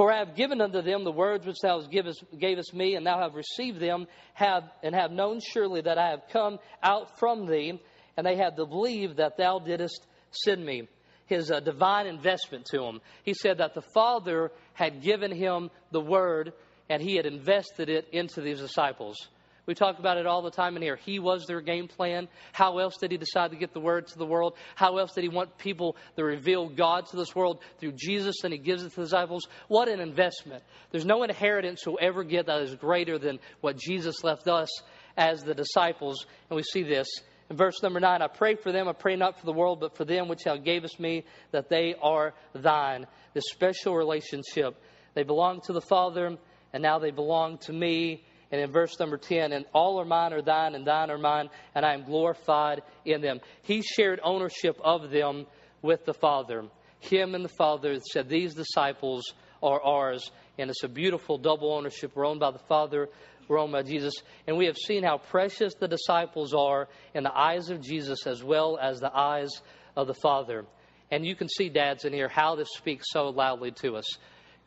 for 0.00 0.10
I 0.10 0.20
have 0.20 0.34
given 0.34 0.62
unto 0.62 0.80
them 0.80 1.04
the 1.04 1.12
words 1.12 1.44
which 1.44 1.58
thou 1.60 1.82
gavest, 1.82 2.24
gavest 2.38 2.72
me, 2.72 2.94
and 2.94 3.06
thou 3.06 3.18
have 3.18 3.34
received 3.34 3.78
them, 3.78 4.06
have, 4.32 4.62
and 4.82 4.94
have 4.94 5.10
known 5.10 5.40
surely 5.46 5.82
that 5.82 5.98
I 5.98 6.08
have 6.08 6.22
come 6.32 6.58
out 6.82 7.18
from 7.18 7.44
thee, 7.44 7.78
and 8.16 8.26
they 8.26 8.36
have 8.36 8.56
believed 8.56 9.18
that 9.18 9.36
thou 9.36 9.58
didst 9.58 10.06
send 10.30 10.64
me. 10.64 10.88
His 11.26 11.50
uh, 11.50 11.60
divine 11.60 12.06
investment 12.06 12.64
to 12.70 12.82
him. 12.82 13.02
He 13.24 13.34
said 13.34 13.58
that 13.58 13.74
the 13.74 13.84
Father 13.92 14.52
had 14.72 15.02
given 15.02 15.32
him 15.32 15.68
the 15.90 16.00
word, 16.00 16.54
and 16.88 17.02
he 17.02 17.16
had 17.16 17.26
invested 17.26 17.90
it 17.90 18.08
into 18.10 18.40
these 18.40 18.58
disciples. 18.58 19.28
We 19.70 19.74
talk 19.74 20.00
about 20.00 20.18
it 20.18 20.26
all 20.26 20.42
the 20.42 20.50
time 20.50 20.74
in 20.74 20.82
here. 20.82 20.96
He 20.96 21.20
was 21.20 21.46
their 21.46 21.60
game 21.60 21.86
plan. 21.86 22.26
How 22.50 22.78
else 22.78 22.96
did 22.96 23.12
he 23.12 23.18
decide 23.18 23.52
to 23.52 23.56
get 23.56 23.72
the 23.72 23.78
word 23.78 24.08
to 24.08 24.18
the 24.18 24.26
world? 24.26 24.54
How 24.74 24.98
else 24.98 25.12
did 25.12 25.22
he 25.22 25.28
want 25.28 25.58
people 25.58 25.94
to 26.16 26.24
reveal 26.24 26.68
God 26.68 27.06
to 27.06 27.16
this 27.16 27.36
world 27.36 27.60
through 27.78 27.92
Jesus 27.92 28.42
and 28.42 28.52
he 28.52 28.58
gives 28.58 28.82
it 28.82 28.90
to 28.90 28.96
the 28.96 29.02
disciples? 29.02 29.46
What 29.68 29.88
an 29.88 30.00
investment. 30.00 30.64
There's 30.90 31.04
no 31.04 31.22
inheritance 31.22 31.82
you'll 31.86 32.00
ever 32.02 32.24
get 32.24 32.46
that 32.46 32.62
is 32.62 32.74
greater 32.74 33.16
than 33.16 33.38
what 33.60 33.78
Jesus 33.78 34.24
left 34.24 34.48
us 34.48 34.70
as 35.16 35.44
the 35.44 35.54
disciples. 35.54 36.26
And 36.48 36.56
we 36.56 36.64
see 36.64 36.82
this. 36.82 37.06
In 37.48 37.56
verse 37.56 37.80
number 37.80 38.00
9, 38.00 38.22
I 38.22 38.26
pray 38.26 38.56
for 38.56 38.72
them. 38.72 38.88
I 38.88 38.92
pray 38.92 39.14
not 39.14 39.38
for 39.38 39.46
the 39.46 39.52
world, 39.52 39.78
but 39.78 39.96
for 39.96 40.04
them 40.04 40.26
which 40.26 40.42
thou 40.42 40.56
gavest 40.56 40.98
me, 40.98 41.26
that 41.52 41.68
they 41.68 41.94
are 42.02 42.34
thine. 42.56 43.06
This 43.34 43.44
special 43.52 43.94
relationship. 43.94 44.82
They 45.14 45.22
belong 45.22 45.60
to 45.66 45.72
the 45.72 45.80
Father, 45.80 46.36
and 46.72 46.82
now 46.82 46.98
they 46.98 47.12
belong 47.12 47.58
to 47.58 47.72
me 47.72 48.24
and 48.50 48.60
in 48.60 48.70
verse 48.72 48.98
number 48.98 49.16
10, 49.16 49.52
and 49.52 49.64
all 49.72 50.00
are 50.00 50.04
mine 50.04 50.32
are 50.32 50.42
thine, 50.42 50.74
and 50.74 50.86
thine 50.86 51.10
are 51.10 51.18
mine, 51.18 51.50
and 51.74 51.86
I 51.86 51.94
am 51.94 52.04
glorified 52.04 52.82
in 53.04 53.20
them. 53.20 53.40
He 53.62 53.82
shared 53.82 54.20
ownership 54.22 54.76
of 54.82 55.10
them 55.10 55.46
with 55.82 56.04
the 56.04 56.14
Father. 56.14 56.64
Him 56.98 57.34
and 57.34 57.44
the 57.44 57.50
Father 57.50 57.96
said, 58.12 58.28
These 58.28 58.54
disciples 58.54 59.32
are 59.62 59.80
ours. 59.82 60.30
And 60.58 60.70
it's 60.70 60.84
a 60.84 60.88
beautiful 60.88 61.38
double 61.38 61.72
ownership. 61.72 62.12
We're 62.14 62.26
owned 62.26 62.40
by 62.40 62.50
the 62.50 62.58
Father, 62.58 63.08
we're 63.48 63.58
owned 63.58 63.72
by 63.72 63.82
Jesus. 63.82 64.14
And 64.46 64.56
we 64.56 64.66
have 64.66 64.76
seen 64.76 65.02
how 65.02 65.18
precious 65.18 65.74
the 65.74 65.88
disciples 65.88 66.52
are 66.54 66.88
in 67.14 67.24
the 67.24 67.36
eyes 67.36 67.70
of 67.70 67.80
Jesus 67.80 68.26
as 68.26 68.44
well 68.44 68.78
as 68.80 69.00
the 69.00 69.14
eyes 69.14 69.50
of 69.96 70.06
the 70.06 70.14
Father. 70.14 70.66
And 71.10 71.26
you 71.26 71.34
can 71.34 71.48
see, 71.48 71.68
dads, 71.68 72.04
in 72.04 72.12
here, 72.12 72.28
how 72.28 72.54
this 72.54 72.68
speaks 72.76 73.06
so 73.10 73.30
loudly 73.30 73.72
to 73.82 73.96
us. 73.96 74.04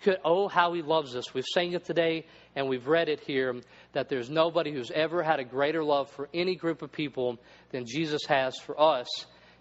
Could, 0.02 0.18
oh, 0.26 0.48
how 0.48 0.74
he 0.74 0.82
loves 0.82 1.16
us. 1.16 1.34
We've 1.34 1.46
sang 1.46 1.74
it 1.74 1.86
today 1.86 2.26
and 2.56 2.68
we've 2.68 2.88
read 2.88 3.10
it 3.10 3.22
here 3.22 3.56
that 3.94 4.10
there's 4.10 4.30
nobody 4.30 4.72
who's 4.72 4.92
ever 4.92 5.24
had 5.24 5.40
a 5.40 5.44
greater 5.44 5.84
love 5.84 6.10
for 6.10 6.30
any 6.34 6.56
group 6.56 6.82
of 6.82 6.92
people 6.92 7.38
than 7.72 7.86
Jesus 7.86 8.22
has 8.28 8.58
for 8.58 8.80
us, 8.80 9.08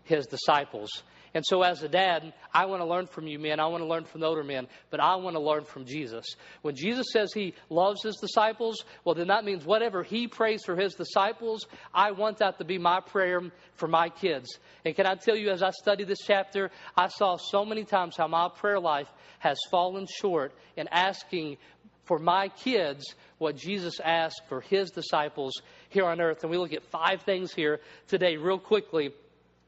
his 0.04 0.26
disciples. 0.26 1.02
And 1.34 1.44
so, 1.46 1.62
as 1.62 1.82
a 1.82 1.88
dad, 1.88 2.34
I 2.52 2.66
want 2.66 2.82
to 2.82 2.86
learn 2.86 3.06
from 3.06 3.26
you 3.26 3.38
men. 3.38 3.58
I 3.58 3.66
want 3.66 3.82
to 3.82 3.88
learn 3.88 4.04
from 4.04 4.20
the 4.20 4.26
older 4.26 4.44
men, 4.44 4.66
but 4.90 5.00
I 5.00 5.16
want 5.16 5.34
to 5.34 5.40
learn 5.40 5.64
from 5.64 5.86
Jesus. 5.86 6.26
When 6.60 6.76
Jesus 6.76 7.06
says 7.10 7.32
he 7.32 7.54
loves 7.70 8.02
his 8.02 8.16
disciples, 8.16 8.84
well, 9.04 9.14
then 9.14 9.28
that 9.28 9.44
means 9.44 9.64
whatever 9.64 10.02
he 10.02 10.28
prays 10.28 10.62
for 10.64 10.76
his 10.76 10.94
disciples, 10.94 11.66
I 11.94 12.10
want 12.10 12.38
that 12.38 12.58
to 12.58 12.64
be 12.64 12.76
my 12.76 13.00
prayer 13.00 13.40
for 13.76 13.88
my 13.88 14.10
kids. 14.10 14.58
And 14.84 14.94
can 14.94 15.06
I 15.06 15.14
tell 15.14 15.36
you, 15.36 15.50
as 15.50 15.62
I 15.62 15.70
studied 15.70 16.08
this 16.08 16.20
chapter, 16.26 16.70
I 16.96 17.08
saw 17.08 17.36
so 17.38 17.64
many 17.64 17.84
times 17.84 18.16
how 18.16 18.28
my 18.28 18.50
prayer 18.54 18.78
life 18.78 19.08
has 19.38 19.58
fallen 19.70 20.06
short 20.20 20.52
in 20.76 20.86
asking 20.88 21.56
for 22.04 22.18
my 22.18 22.48
kids 22.48 23.04
what 23.38 23.56
Jesus 23.56 24.00
asked 24.04 24.42
for 24.48 24.60
his 24.60 24.90
disciples 24.90 25.52
here 25.88 26.04
on 26.04 26.20
earth. 26.20 26.42
And 26.42 26.50
we 26.50 26.58
look 26.58 26.72
at 26.72 26.84
five 26.90 27.22
things 27.22 27.54
here 27.54 27.80
today, 28.06 28.36
real 28.36 28.58
quickly, 28.58 29.12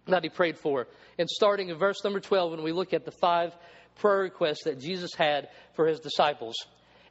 that 0.07 0.23
he 0.23 0.29
prayed 0.29 0.59
for. 0.59 0.87
And 1.19 1.29
starting 1.29 1.69
in 1.69 1.79
verse 1.79 2.03
number 2.05 2.21
12, 2.21 2.53
when 2.53 2.63
we 2.63 2.73
look 2.73 2.93
at 2.93 3.05
the 3.05 3.11
five 3.11 3.53
prayer 3.97 4.23
requests 4.23 4.65
that 4.65 4.81
Jesus 4.81 5.15
had 5.15 5.49
for 5.75 5.87
his 5.87 6.01
disciples. 6.01 6.55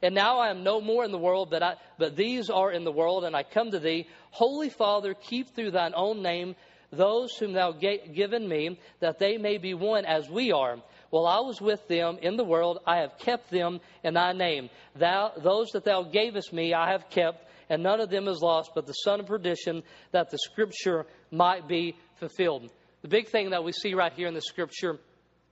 And 0.02 0.14
now 0.14 0.38
I 0.38 0.50
am 0.50 0.64
no 0.64 0.80
more 0.80 1.04
in 1.04 1.12
the 1.12 1.18
world, 1.18 1.48
but, 1.50 1.62
I, 1.62 1.74
but 1.98 2.14
these 2.14 2.50
are 2.50 2.70
in 2.70 2.84
the 2.84 2.92
world, 2.92 3.24
and 3.24 3.34
I 3.34 3.42
come 3.42 3.70
to 3.70 3.78
thee. 3.78 4.06
Holy 4.30 4.68
Father, 4.68 5.14
keep 5.14 5.54
through 5.54 5.70
thine 5.70 5.92
own 5.96 6.22
name 6.22 6.56
those 6.96 7.36
whom 7.36 7.52
thou 7.52 7.72
given 7.72 8.48
me, 8.48 8.78
that 9.00 9.18
they 9.18 9.36
may 9.36 9.58
be 9.58 9.74
one 9.74 10.04
as 10.04 10.28
we 10.28 10.52
are. 10.52 10.76
While 11.10 11.26
I 11.26 11.40
was 11.40 11.60
with 11.60 11.86
them 11.88 12.18
in 12.22 12.36
the 12.36 12.44
world, 12.44 12.78
I 12.86 12.98
have 12.98 13.18
kept 13.18 13.50
them 13.50 13.80
in 14.02 14.14
thy 14.14 14.32
name. 14.32 14.70
Thou, 14.96 15.32
those 15.42 15.70
that 15.70 15.84
thou 15.84 16.02
gavest 16.02 16.52
me, 16.52 16.74
I 16.74 16.92
have 16.92 17.08
kept, 17.10 17.44
and 17.68 17.82
none 17.82 18.00
of 18.00 18.10
them 18.10 18.28
is 18.28 18.40
lost, 18.42 18.70
but 18.74 18.86
the 18.86 18.92
son 18.92 19.20
of 19.20 19.26
perdition, 19.26 19.82
that 20.12 20.30
the 20.30 20.38
scripture 20.38 21.06
might 21.30 21.68
be 21.68 21.96
fulfilled. 22.16 22.70
The 23.04 23.08
big 23.08 23.28
thing 23.28 23.50
that 23.50 23.62
we 23.62 23.72
see 23.72 23.92
right 23.92 24.14
here 24.14 24.28
in 24.28 24.32
the 24.32 24.40
scripture 24.40 24.98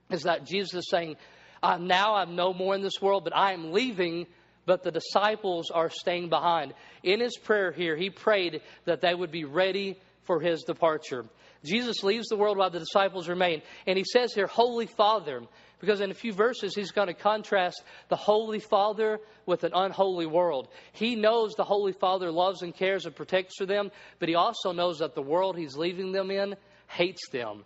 is 0.09 0.23
that 0.23 0.43
Jesus 0.43 0.73
is 0.73 0.89
saying, 0.89 1.17
uh, 1.61 1.77
Now 1.77 2.15
I'm 2.15 2.35
no 2.35 2.51
more 2.51 2.73
in 2.73 2.81
this 2.81 2.99
world, 2.99 3.23
but 3.23 3.37
I 3.37 3.53
am 3.53 3.71
leaving, 3.71 4.25
but 4.65 4.81
the 4.81 4.89
disciples 4.89 5.69
are 5.69 5.91
staying 5.91 6.29
behind. 6.29 6.73
In 7.03 7.19
his 7.19 7.37
prayer 7.37 7.71
here, 7.71 7.95
he 7.95 8.09
prayed 8.09 8.61
that 8.85 9.01
they 9.01 9.13
would 9.13 9.29
be 9.29 9.45
ready 9.45 9.99
for 10.23 10.39
his 10.39 10.63
departure. 10.63 11.25
Jesus 11.63 12.01
leaves 12.01 12.27
the 12.27 12.37
world 12.37 12.57
while 12.57 12.71
the 12.71 12.79
disciples 12.79 13.29
remain. 13.29 13.61
And 13.85 13.99
he 13.99 14.03
says 14.03 14.33
here, 14.33 14.47
Holy 14.47 14.87
Father, 14.87 15.43
because 15.79 16.01
in 16.01 16.09
a 16.09 16.15
few 16.15 16.33
verses 16.33 16.73
he's 16.73 16.91
going 16.91 17.07
to 17.07 17.13
contrast 17.13 17.83
the 18.09 18.15
Holy 18.15 18.61
Father 18.61 19.19
with 19.45 19.63
an 19.63 19.73
unholy 19.75 20.25
world. 20.25 20.69
He 20.93 21.15
knows 21.15 21.53
the 21.53 21.63
Holy 21.63 21.93
Father 21.93 22.31
loves 22.31 22.63
and 22.63 22.73
cares 22.73 23.05
and 23.05 23.15
protects 23.15 23.57
for 23.59 23.67
them, 23.67 23.91
but 24.17 24.27
he 24.27 24.33
also 24.33 24.71
knows 24.71 24.97
that 24.99 25.13
the 25.13 25.21
world 25.21 25.55
he's 25.55 25.77
leaving 25.77 26.13
them 26.13 26.31
in 26.31 26.55
hates 26.93 27.29
them. 27.29 27.65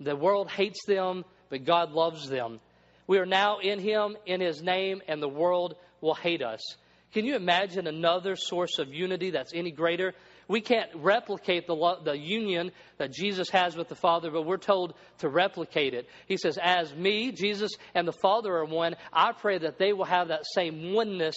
The 0.00 0.16
world 0.16 0.50
hates 0.50 0.84
them, 0.86 1.24
but 1.50 1.64
God 1.64 1.92
loves 1.92 2.28
them. 2.28 2.60
We 3.06 3.18
are 3.18 3.26
now 3.26 3.58
in 3.58 3.78
Him, 3.78 4.16
in 4.26 4.40
His 4.40 4.62
name, 4.62 5.02
and 5.08 5.22
the 5.22 5.28
world 5.28 5.74
will 6.00 6.14
hate 6.14 6.42
us. 6.42 6.60
Can 7.12 7.24
you 7.24 7.34
imagine 7.34 7.86
another 7.86 8.36
source 8.36 8.78
of 8.78 8.94
unity 8.94 9.30
that's 9.30 9.52
any 9.52 9.72
greater? 9.72 10.14
We 10.46 10.60
can't 10.60 10.90
replicate 10.94 11.66
the, 11.66 11.96
the 12.04 12.16
union 12.16 12.70
that 12.98 13.12
Jesus 13.12 13.50
has 13.50 13.76
with 13.76 13.88
the 13.88 13.96
Father, 13.96 14.30
but 14.30 14.46
we're 14.46 14.56
told 14.56 14.94
to 15.18 15.28
replicate 15.28 15.92
it. 15.92 16.08
He 16.26 16.36
says, 16.36 16.58
As 16.60 16.94
me, 16.94 17.32
Jesus, 17.32 17.72
and 17.94 18.06
the 18.06 18.12
Father 18.12 18.52
are 18.56 18.64
one, 18.64 18.94
I 19.12 19.32
pray 19.32 19.58
that 19.58 19.78
they 19.78 19.92
will 19.92 20.04
have 20.04 20.28
that 20.28 20.44
same 20.54 20.92
oneness 20.92 21.36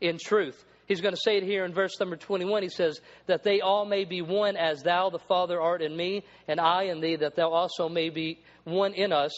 in 0.00 0.18
truth. 0.18 0.62
He's 0.86 1.00
going 1.00 1.14
to 1.14 1.20
say 1.22 1.38
it 1.38 1.42
here 1.42 1.64
in 1.64 1.72
verse 1.72 1.98
number 1.98 2.16
21. 2.16 2.62
He 2.62 2.68
says, 2.68 3.00
That 3.26 3.42
they 3.42 3.60
all 3.60 3.86
may 3.86 4.04
be 4.04 4.22
one 4.22 4.56
as 4.56 4.82
thou, 4.82 5.10
the 5.10 5.18
Father, 5.18 5.60
art 5.60 5.82
in 5.82 5.96
me, 5.96 6.24
and 6.46 6.60
I 6.60 6.84
in 6.84 7.00
thee, 7.00 7.16
that 7.16 7.36
thou 7.36 7.50
also 7.50 7.88
may 7.88 8.10
be 8.10 8.40
one 8.64 8.92
in 8.94 9.12
us, 9.12 9.32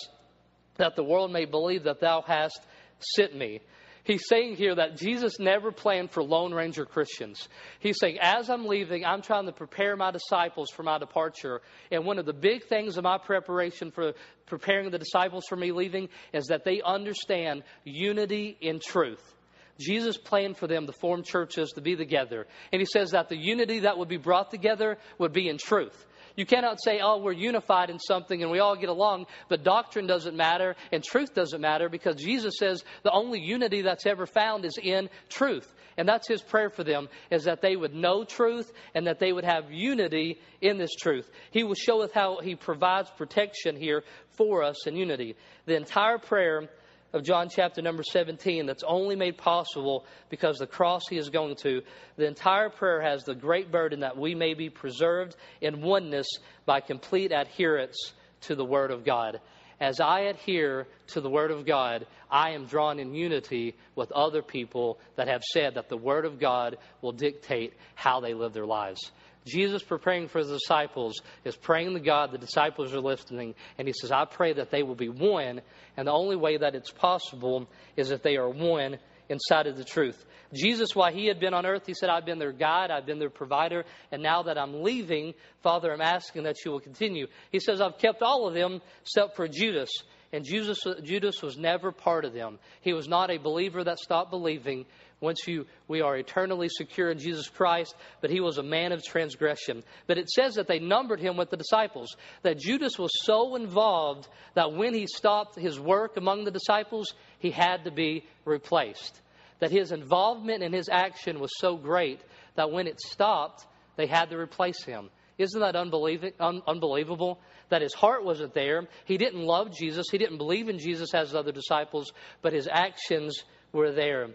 that 0.77 0.97
the 0.97 1.05
world 1.05 1.33
may 1.33 1.45
believe 1.45 1.85
that 1.85 2.01
thou 2.01 2.23
hast 2.27 2.61
sent 2.99 3.37
me. 3.37 3.61
He's 4.07 4.23
saying 4.29 4.55
here 4.55 4.77
that 4.77 4.97
Jesus 4.97 5.41
never 5.41 5.73
planned 5.73 6.13
for 6.13 6.23
Lone 6.23 6.55
Ranger 6.55 6.87
Christians. 6.87 7.49
He's 7.81 7.97
saying, 8.01 8.19
as 8.21 8.49
I'm 8.49 8.65
leaving, 8.67 9.05
I'm 9.05 9.21
trying 9.21 9.47
to 9.47 9.53
prepare 9.53 9.97
my 9.97 10.13
disciples 10.13 10.71
for 10.71 10.85
my 10.85 10.99
departure. 10.99 11.61
And 11.91 12.05
one 12.05 12.21
of 12.21 12.25
the 12.25 12.33
big 12.33 12.67
things 12.69 12.97
of 12.97 13.03
my 13.03 13.19
preparation 13.19 13.91
for 13.91 14.13
preparing 14.47 14.93
the 14.93 14.99
disciples 14.99 15.45
for 15.49 15.57
me 15.57 15.73
leaving 15.73 16.09
is 16.33 16.47
that 16.47 16.65
they 16.65 16.83
understand 16.83 17.65
unity 17.83 18.57
in 18.61 18.79
truth. 18.79 19.36
Jesus 19.79 20.17
planned 20.17 20.57
for 20.57 20.67
them 20.67 20.87
to 20.87 20.93
form 20.93 21.23
churches, 21.23 21.73
to 21.73 21.81
be 21.81 21.97
together. 21.97 22.47
And 22.73 22.81
he 22.81 22.87
says 22.87 23.11
that 23.11 23.29
the 23.29 23.37
unity 23.37 23.81
that 23.81 23.99
would 23.99 24.09
be 24.09 24.17
brought 24.17 24.51
together 24.51 24.99
would 25.19 25.33
be 25.33 25.49
in 25.49 25.59
truth. 25.59 26.07
You 26.37 26.45
cannot 26.45 26.83
say, 26.83 27.01
oh, 27.03 27.19
we're 27.19 27.33
unified 27.33 27.89
in 27.89 27.99
something 27.99 28.43
and 28.43 28.51
we 28.51 28.59
all 28.59 28.77
get 28.77 28.91
along, 28.91 29.27
but 29.49 29.65
doctrine 29.65 30.07
doesn't 30.07 30.37
matter 30.37 30.77
and 30.93 31.03
truth 31.03 31.35
doesn't 31.35 31.61
matter 31.61 31.89
because 31.89 32.17
Jesus 32.17 32.55
says 32.59 32.85
the 33.03 33.11
only 33.11 33.41
unity 33.41 33.83
that's 33.83 34.05
ever 34.05 34.27
found 34.27 34.67
is 34.67 34.79
in 34.81 35.09
truth. 35.31 35.73
And 35.97 36.07
that's 36.07 36.29
his 36.29 36.43
prayer 36.43 36.69
for 36.69 36.85
them, 36.85 37.09
is 37.31 37.45
that 37.45 37.63
they 37.63 37.75
would 37.75 37.95
know 37.95 38.25
truth 38.25 38.71
and 38.95 39.07
that 39.07 39.19
they 39.19 39.33
would 39.33 39.45
have 39.45 39.73
unity 39.73 40.39
in 40.61 40.77
this 40.77 40.95
truth. 40.95 41.31
He 41.53 41.65
will 41.65 41.75
show 41.75 42.03
us 42.03 42.11
how 42.13 42.41
he 42.43 42.55
provides 42.55 43.11
protection 43.17 43.77
here 43.77 44.05
for 44.33 44.63
us 44.63 44.87
in 44.87 44.95
unity. 44.95 45.37
The 45.65 45.77
entire 45.77 46.19
prayer 46.19 46.69
of 47.13 47.23
John 47.23 47.49
chapter 47.49 47.83
number 47.83 48.03
17 48.03 48.67
that's 48.67 48.83
only 48.83 49.17
made 49.17 49.39
possible 49.39 50.05
because 50.29 50.59
the 50.59 50.67
cross 50.67 51.03
he 51.09 51.17
is 51.17 51.31
going 51.31 51.57
to. 51.57 51.83
The 52.17 52.27
entire 52.27 52.69
prayer 52.69 53.01
has 53.01 53.25
the 53.25 53.35
great 53.35 53.71
burden 53.71 54.01
that 54.01 54.17
we 54.17 54.35
may 54.35 54.55
be 54.55 54.71
preserved 54.71 55.37
in 55.61 55.83
oneness 55.83 56.27
by 56.65 56.81
complete 56.81 57.33
adherence 57.33 58.13
to 58.43 58.55
the 58.55 58.65
Word 58.65 58.91
of 58.91 59.05
God. 59.05 59.41
As 59.79 60.01
I 60.01 60.21
adhere 60.21 60.87
to 61.09 61.21
the 61.21 61.29
Word 61.29 61.51
of 61.51 61.67
God, 61.67 62.07
I 62.31 62.53
am 62.53 62.65
drawn 62.65 62.99
in 62.99 63.15
unity 63.15 63.77
with 63.95 64.11
other 64.13 64.41
people 64.43 64.99
that 65.17 65.29
have 65.29 65.43
said 65.43 65.75
that 65.75 65.89
the 65.89 65.99
Word 65.99 66.25
of 66.25 66.41
God 66.41 66.79
will 67.03 67.13
dictate 67.13 67.75
how 67.95 68.21
they 68.21 68.33
live 68.33 68.55
their 68.55 68.67
lives. 68.67 69.13
Jesus 69.47 69.83
preparing 69.83 70.29
for 70.29 70.39
his 70.39 70.49
disciples 70.49 71.21
is 71.45 71.57
praying 71.57 71.95
to 71.95 72.01
God. 72.01 72.33
The 72.33 72.39
disciples 72.39 72.93
are 72.93 73.01
listening. 73.01 73.55
And 73.79 73.87
he 73.87 73.95
says, 73.99 74.11
I 74.11 74.25
pray 74.25 74.53
that 74.55 74.71
they 74.71 74.83
will 74.83 74.95
be 74.95 75.09
one. 75.09 75.63
And 75.97 76.09
the 76.09 76.13
only 76.13 76.37
way 76.37 76.57
that 76.59 76.75
it's 76.75 76.91
possible 76.91 77.69
is 77.97 78.11
if 78.11 78.23
they 78.23 78.37
are 78.37 78.49
one 78.49 78.99
inside 79.29 79.67
of 79.67 79.77
the 79.77 79.85
truth. 79.85 80.25
Jesus, 80.55 80.95
while 80.95 81.13
he 81.13 81.27
had 81.27 81.41
been 81.41 81.55
on 81.55 81.67
earth, 81.67 81.87
he 81.87 81.95
said, 81.95 82.09
I've 82.09 82.25
been 82.25 82.39
their 82.39 82.53
guide, 82.53 82.91
I've 82.91 83.07
been 83.07 83.19
their 83.19 83.31
provider, 83.31 83.85
and 84.13 84.23
now 84.23 84.45
that 84.45 84.57
I'm 84.57 84.83
leaving, 84.83 85.35
Father, 85.63 85.93
I'm 85.93 86.01
asking 86.01 86.45
that 86.45 86.57
you 86.65 86.71
will 86.71 86.81
continue. 86.81 87.27
He 87.51 87.59
says, 87.59 87.81
I've 87.81 87.99
kept 87.99 88.23
all 88.23 88.47
of 88.47 88.55
them 88.55 88.81
except 89.03 89.37
for 89.37 89.49
Judas. 89.49 89.91
And 90.33 90.45
Judas, 90.45 90.79
Judas 91.03 91.41
was 91.43 91.57
never 91.57 91.93
part 91.93 92.25
of 92.25 92.33
them. 92.35 92.59
He 92.81 92.93
was 92.93 93.09
not 93.09 93.31
a 93.31 93.39
believer 93.39 93.83
that 93.85 93.99
stopped 93.99 94.31
believing, 94.31 94.87
once 95.21 95.47
you, 95.47 95.67
we 95.89 96.03
are 96.03 96.17
eternally 96.17 96.69
secure 96.69 97.11
in 97.11 97.19
Jesus 97.19 97.49
Christ, 97.49 97.95
but 98.21 98.31
he 98.31 98.41
was 98.41 98.59
a 98.59 98.63
man 98.63 98.93
of 98.93 99.03
transgression. 99.03 99.83
But 100.07 100.19
it 100.19 100.29
says 100.29 100.57
that 100.57 100.69
they 100.69 100.79
numbered 100.79 101.21
him 101.21 101.39
with 101.39 101.49
the 101.49 101.57
disciples, 101.57 102.15
that 102.43 102.59
Judas 102.59 102.99
was 102.99 103.11
so 103.25 103.57
involved 103.57 104.29
that 104.55 104.75
when 104.75 104.93
he 104.93 105.07
stopped 105.07 105.59
his 105.59 105.81
work 105.81 106.19
among 106.19 106.45
the 106.45 106.51
disciples, 106.51 107.15
he 107.39 107.51
had 107.51 107.85
to 107.85 107.91
be 107.91 108.27
replaced. 108.45 109.21
That 109.61 109.71
his 109.71 109.91
involvement 109.91 110.63
in 110.63 110.75
his 110.75 110.91
action 110.91 111.41
was 111.41 111.51
so 111.59 111.77
great 111.77 112.21
that 112.57 112.71
when 112.71 112.87
it 112.87 113.01
stopped, 113.01 113.67
they 113.97 114.07
had 114.07 114.29
to 114.31 114.37
replace 114.37 114.85
him. 114.85 115.09
Isn't 115.39 115.61
that 115.61 115.77
un- 115.77 116.63
unbelievable? 116.67 117.41
That 117.71 117.81
his 117.83 117.95
heart 117.95 118.23
wasn't 118.23 118.53
there. 118.53 118.87
He 119.07 119.17
didn't 119.17 119.43
love 119.43 119.75
Jesus. 119.75 120.07
He 120.11 120.19
didn't 120.19 120.39
believe 120.39 120.69
in 120.69 120.79
Jesus 120.79 121.15
as 121.15 121.35
other 121.35 121.53
disciples, 121.53 122.13
but 122.43 122.53
his 122.53 122.69
actions 122.71 123.45
were 123.73 123.93
there. 123.93 124.29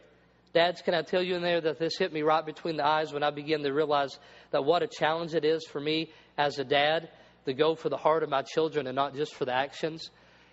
Dads, 0.54 0.82
can 0.82 0.94
I 0.94 1.02
tell 1.02 1.24
you 1.24 1.36
in 1.36 1.42
there 1.42 1.62
that 1.62 1.80
this 1.80 1.98
hit 1.98 2.12
me 2.12 2.24
right 2.24 2.46
between 2.46 2.76
the 2.76 2.86
eyes 2.86 3.14
when 3.14 3.24
I 3.24 3.32
began 3.32 3.64
to 3.64 3.72
realize 3.72 4.20
that 4.52 4.66
what 4.66 4.84
a 4.84 4.88
challenge 4.88 5.34
it 5.34 5.46
is 5.46 5.66
for 5.66 5.80
me 5.80 6.12
as 6.38 6.60
a 6.60 6.66
dad 6.66 7.10
to 7.46 7.54
go 7.54 7.74
for 7.76 7.88
the 7.88 7.98
heart 7.98 8.22
of 8.22 8.30
my 8.30 8.42
children 8.42 8.86
and 8.86 8.96
not 8.96 9.16
just 9.16 9.34
for 9.34 9.46
the 9.46 9.54
actions? 9.54 10.10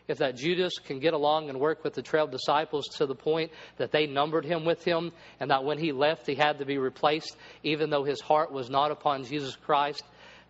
If 0.07 0.19
that 0.19 0.37
Judas 0.37 0.79
can 0.79 1.01
get 1.01 1.15
along 1.15 1.51
and 1.51 1.59
work 1.59 1.83
with 1.83 1.95
the 1.95 2.03
12 2.03 2.31
disciples 2.31 2.87
to 2.97 3.07
the 3.07 3.15
point 3.15 3.51
that 3.77 3.91
they 3.91 4.07
numbered 4.07 4.45
him 4.45 4.65
with 4.65 4.85
him 4.85 5.13
and 5.41 5.51
that 5.51 5.65
when 5.65 5.79
he 5.79 5.91
left 5.91 6.27
he 6.27 6.37
had 6.37 6.61
to 6.61 6.65
be 6.65 6.79
replaced, 6.79 7.37
even 7.65 7.91
though 7.91 8.05
his 8.05 8.21
heart 8.21 8.53
was 8.53 8.71
not 8.71 8.93
upon 8.93 9.25
Jesus 9.25 9.57
Christ, 9.57 10.03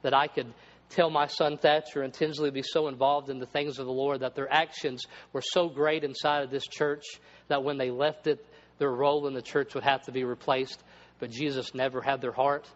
that 0.02 0.14
I 0.14 0.26
could 0.26 0.52
tell 0.90 1.10
my 1.10 1.26
son 1.26 1.56
Thatcher 1.56 2.02
and 2.02 2.12
Tinsley 2.12 2.50
be 2.50 2.62
so 2.62 2.88
involved 2.88 3.30
in 3.30 3.38
the 3.38 3.46
things 3.46 3.78
of 3.78 3.86
the 3.86 3.92
Lord 3.92 4.20
that 4.20 4.34
their 4.34 4.52
actions 4.52 5.04
were 5.32 5.42
so 5.42 5.68
great 5.68 6.04
inside 6.04 6.44
of 6.44 6.50
this 6.50 6.66
church 6.66 7.04
that 7.48 7.64
when 7.64 7.78
they 7.78 7.90
left 7.90 8.26
it, 8.26 8.44
their 8.78 8.90
role 8.90 9.26
in 9.26 9.34
the 9.34 9.42
church 9.42 9.74
would 9.74 9.84
have 9.84 10.02
to 10.04 10.12
be 10.12 10.24
replaced, 10.24 10.82
but 11.18 11.30
Jesus 11.30 11.74
never 11.74 12.00
had 12.00 12.20
their 12.20 12.32
heart. 12.32 12.66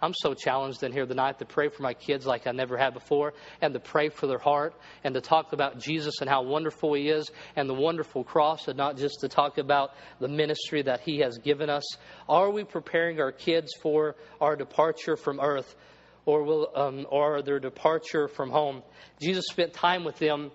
I'm 0.00 0.12
so 0.14 0.34
challenged 0.34 0.82
in 0.82 0.92
here 0.92 1.06
tonight 1.06 1.38
to 1.38 1.46
pray 1.46 1.68
for 1.70 1.82
my 1.82 1.94
kids 1.94 2.26
like 2.26 2.46
I 2.46 2.52
never 2.52 2.76
had 2.76 2.92
before 2.92 3.32
and 3.62 3.72
to 3.72 3.80
pray 3.80 4.10
for 4.10 4.26
their 4.26 4.38
heart 4.38 4.74
and 5.04 5.14
to 5.14 5.22
talk 5.22 5.54
about 5.54 5.78
Jesus 5.78 6.20
and 6.20 6.28
how 6.28 6.42
wonderful 6.42 6.92
He 6.92 7.08
is 7.08 7.30
and 7.56 7.66
the 7.66 7.74
wonderful 7.74 8.22
cross 8.22 8.68
and 8.68 8.76
not 8.76 8.98
just 8.98 9.20
to 9.20 9.28
talk 9.28 9.56
about 9.56 9.92
the 10.20 10.28
ministry 10.28 10.82
that 10.82 11.00
He 11.00 11.20
has 11.20 11.38
given 11.38 11.70
us. 11.70 11.96
Are 12.28 12.50
we 12.50 12.64
preparing 12.64 13.20
our 13.20 13.32
kids 13.32 13.72
for 13.80 14.16
our 14.38 14.54
departure 14.54 15.16
from 15.16 15.40
earth 15.40 15.74
or, 16.26 16.42
will, 16.42 16.68
um, 16.74 17.06
or 17.10 17.40
their 17.40 17.58
departure 17.58 18.28
from 18.28 18.50
home? 18.50 18.82
Jesus 19.18 19.46
spent 19.48 19.72
time 19.72 20.04
with 20.04 20.18
them 20.18 20.50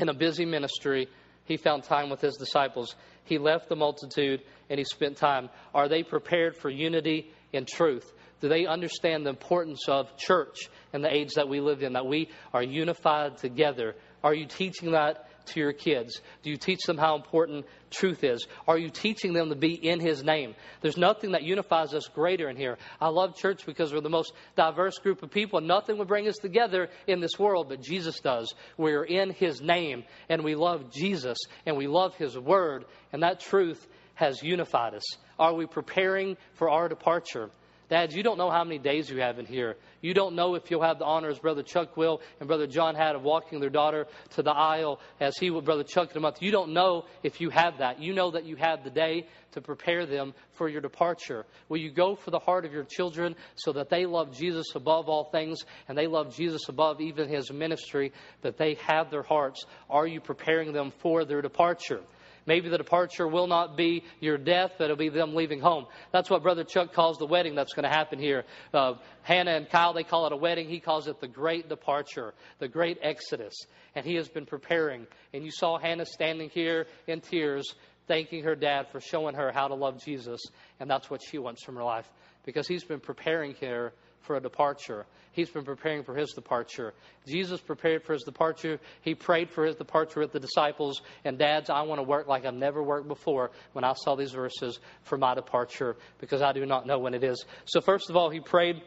in 0.00 0.08
a 0.08 0.14
busy 0.14 0.44
ministry, 0.44 1.06
he 1.44 1.56
found 1.56 1.84
time 1.84 2.10
with 2.10 2.20
his 2.20 2.36
disciples. 2.36 2.96
He 3.24 3.38
left 3.38 3.68
the 3.68 3.76
multitude 3.76 4.42
and 4.68 4.78
he 4.78 4.84
spent 4.84 5.16
time. 5.16 5.48
Are 5.74 5.88
they 5.88 6.02
prepared 6.02 6.56
for 6.56 6.70
unity 6.70 7.32
in 7.52 7.66
truth? 7.66 8.10
Do 8.40 8.48
they 8.48 8.66
understand 8.66 9.24
the 9.24 9.30
importance 9.30 9.88
of 9.88 10.16
church 10.16 10.68
in 10.92 11.00
the 11.00 11.14
age 11.14 11.34
that 11.36 11.48
we 11.48 11.60
live 11.60 11.82
in, 11.82 11.92
that 11.92 12.06
we 12.06 12.28
are 12.52 12.62
unified 12.62 13.36
together? 13.36 13.94
Are 14.24 14.34
you 14.34 14.46
teaching 14.46 14.92
that 14.92 15.28
to 15.46 15.60
your 15.60 15.72
kids? 15.72 16.20
Do 16.42 16.50
you 16.50 16.56
teach 16.56 16.82
them 16.86 16.98
how 16.98 17.16
important 17.16 17.66
truth 17.90 18.24
is? 18.24 18.46
Are 18.66 18.78
you 18.78 18.90
teaching 18.90 19.32
them 19.32 19.50
to 19.50 19.56
be 19.56 19.74
in 19.74 20.00
His 20.00 20.22
name? 20.22 20.54
There's 20.80 20.96
nothing 20.96 21.32
that 21.32 21.42
unifies 21.42 21.94
us 21.94 22.08
greater 22.08 22.48
in 22.48 22.56
here. 22.56 22.78
I 23.00 23.08
love 23.08 23.36
church 23.36 23.66
because 23.66 23.92
we're 23.92 24.00
the 24.00 24.08
most 24.08 24.32
diverse 24.56 24.98
group 24.98 25.22
of 25.22 25.30
people. 25.30 25.60
Nothing 25.60 25.98
would 25.98 26.08
bring 26.08 26.28
us 26.28 26.36
together 26.36 26.88
in 27.06 27.20
this 27.20 27.38
world, 27.38 27.68
but 27.68 27.82
Jesus 27.82 28.20
does. 28.20 28.54
We're 28.76 29.04
in 29.04 29.30
His 29.30 29.60
name, 29.60 30.04
and 30.28 30.44
we 30.44 30.54
love 30.54 30.92
Jesus, 30.92 31.38
and 31.66 31.76
we 31.76 31.86
love 31.86 32.14
His 32.16 32.38
Word, 32.38 32.84
and 33.12 33.22
that 33.22 33.40
truth 33.40 33.86
has 34.14 34.42
unified 34.42 34.94
us. 34.94 35.04
Are 35.38 35.54
we 35.54 35.66
preparing 35.66 36.36
for 36.54 36.70
our 36.70 36.88
departure? 36.88 37.50
Dads, 37.92 38.16
you 38.16 38.22
don't 38.22 38.38
know 38.38 38.50
how 38.50 38.64
many 38.64 38.78
days 38.78 39.10
you 39.10 39.20
have 39.20 39.38
in 39.38 39.44
here. 39.44 39.76
You 40.00 40.14
don't 40.14 40.34
know 40.34 40.54
if 40.54 40.70
you'll 40.70 40.82
have 40.82 40.98
the 40.98 41.04
honor, 41.04 41.28
as 41.28 41.38
Brother 41.38 41.62
Chuck 41.62 41.94
will 41.94 42.22
and 42.40 42.48
Brother 42.48 42.66
John 42.66 42.94
had, 42.94 43.14
of 43.14 43.22
walking 43.22 43.60
their 43.60 43.68
daughter 43.68 44.06
to 44.30 44.42
the 44.42 44.50
aisle 44.50 44.98
as 45.20 45.36
he 45.36 45.50
would, 45.50 45.66
Brother 45.66 45.84
Chuck, 45.84 46.10
in 46.10 46.16
a 46.16 46.20
month. 46.20 46.40
You 46.40 46.52
don't 46.52 46.72
know 46.72 47.04
if 47.22 47.38
you 47.38 47.50
have 47.50 47.80
that. 47.80 48.00
You 48.00 48.14
know 48.14 48.30
that 48.30 48.46
you 48.46 48.56
have 48.56 48.82
the 48.82 48.88
day 48.88 49.26
to 49.50 49.60
prepare 49.60 50.06
them 50.06 50.32
for 50.54 50.70
your 50.70 50.80
departure. 50.80 51.44
Will 51.68 51.76
you 51.76 51.90
go 51.90 52.16
for 52.16 52.30
the 52.30 52.38
heart 52.38 52.64
of 52.64 52.72
your 52.72 52.84
children 52.84 53.36
so 53.56 53.74
that 53.74 53.90
they 53.90 54.06
love 54.06 54.34
Jesus 54.34 54.74
above 54.74 55.10
all 55.10 55.24
things 55.24 55.58
and 55.86 55.98
they 55.98 56.06
love 56.06 56.34
Jesus 56.34 56.70
above 56.70 57.02
even 57.02 57.28
his 57.28 57.52
ministry, 57.52 58.14
that 58.40 58.56
they 58.56 58.78
have 58.86 59.10
their 59.10 59.22
hearts? 59.22 59.66
Are 59.90 60.06
you 60.06 60.22
preparing 60.22 60.72
them 60.72 60.94
for 61.02 61.26
their 61.26 61.42
departure? 61.42 62.00
Maybe 62.46 62.68
the 62.68 62.78
departure 62.78 63.28
will 63.28 63.46
not 63.46 63.76
be 63.76 64.04
your 64.20 64.38
death, 64.38 64.72
but 64.78 64.84
it'll 64.84 64.96
be 64.96 65.08
them 65.08 65.34
leaving 65.34 65.60
home. 65.60 65.86
That's 66.12 66.28
what 66.28 66.42
Brother 66.42 66.64
Chuck 66.64 66.92
calls 66.92 67.18
the 67.18 67.26
wedding 67.26 67.54
that's 67.54 67.72
going 67.72 67.84
to 67.84 67.88
happen 67.88 68.18
here. 68.18 68.44
Uh, 68.74 68.94
Hannah 69.22 69.52
and 69.52 69.68
Kyle, 69.68 69.92
they 69.92 70.04
call 70.04 70.26
it 70.26 70.32
a 70.32 70.36
wedding. 70.36 70.68
He 70.68 70.80
calls 70.80 71.06
it 71.06 71.20
the 71.20 71.28
great 71.28 71.68
departure, 71.68 72.34
the 72.58 72.68
great 72.68 72.98
exodus. 73.02 73.54
And 73.94 74.04
he 74.04 74.14
has 74.16 74.28
been 74.28 74.46
preparing. 74.46 75.06
And 75.32 75.44
you 75.44 75.50
saw 75.50 75.78
Hannah 75.78 76.06
standing 76.06 76.50
here 76.50 76.86
in 77.06 77.20
tears, 77.20 77.74
thanking 78.08 78.44
her 78.44 78.54
dad 78.54 78.88
for 78.90 79.00
showing 79.00 79.34
her 79.36 79.52
how 79.52 79.68
to 79.68 79.74
love 79.74 80.02
Jesus. 80.04 80.40
And 80.80 80.90
that's 80.90 81.10
what 81.10 81.20
she 81.22 81.38
wants 81.38 81.62
from 81.64 81.76
her 81.76 81.84
life 81.84 82.08
because 82.44 82.66
he's 82.66 82.84
been 82.84 83.00
preparing 83.00 83.54
her 83.60 83.92
for 84.22 84.36
a 84.36 84.40
departure. 84.40 85.06
He's 85.32 85.50
been 85.50 85.64
preparing 85.64 86.04
for 86.04 86.14
his 86.14 86.32
departure. 86.32 86.92
Jesus 87.26 87.60
prepared 87.60 88.04
for 88.04 88.12
his 88.12 88.22
departure. 88.22 88.78
He 89.02 89.14
prayed 89.14 89.50
for 89.50 89.64
his 89.64 89.76
departure 89.76 90.20
with 90.20 90.32
the 90.32 90.40
disciples. 90.40 91.00
And, 91.24 91.38
dads, 91.38 91.70
I 91.70 91.82
want 91.82 91.98
to 91.98 92.02
work 92.02 92.28
like 92.28 92.44
I've 92.44 92.54
never 92.54 92.82
worked 92.82 93.08
before 93.08 93.50
when 93.72 93.84
I 93.84 93.94
saw 93.94 94.14
these 94.14 94.32
verses 94.32 94.78
for 95.04 95.16
my 95.16 95.34
departure 95.34 95.96
because 96.18 96.42
I 96.42 96.52
do 96.52 96.66
not 96.66 96.86
know 96.86 96.98
when 96.98 97.14
it 97.14 97.24
is. 97.24 97.44
So, 97.64 97.80
first 97.80 98.10
of 98.10 98.16
all, 98.16 98.30
he 98.30 98.40
prayed 98.40 98.82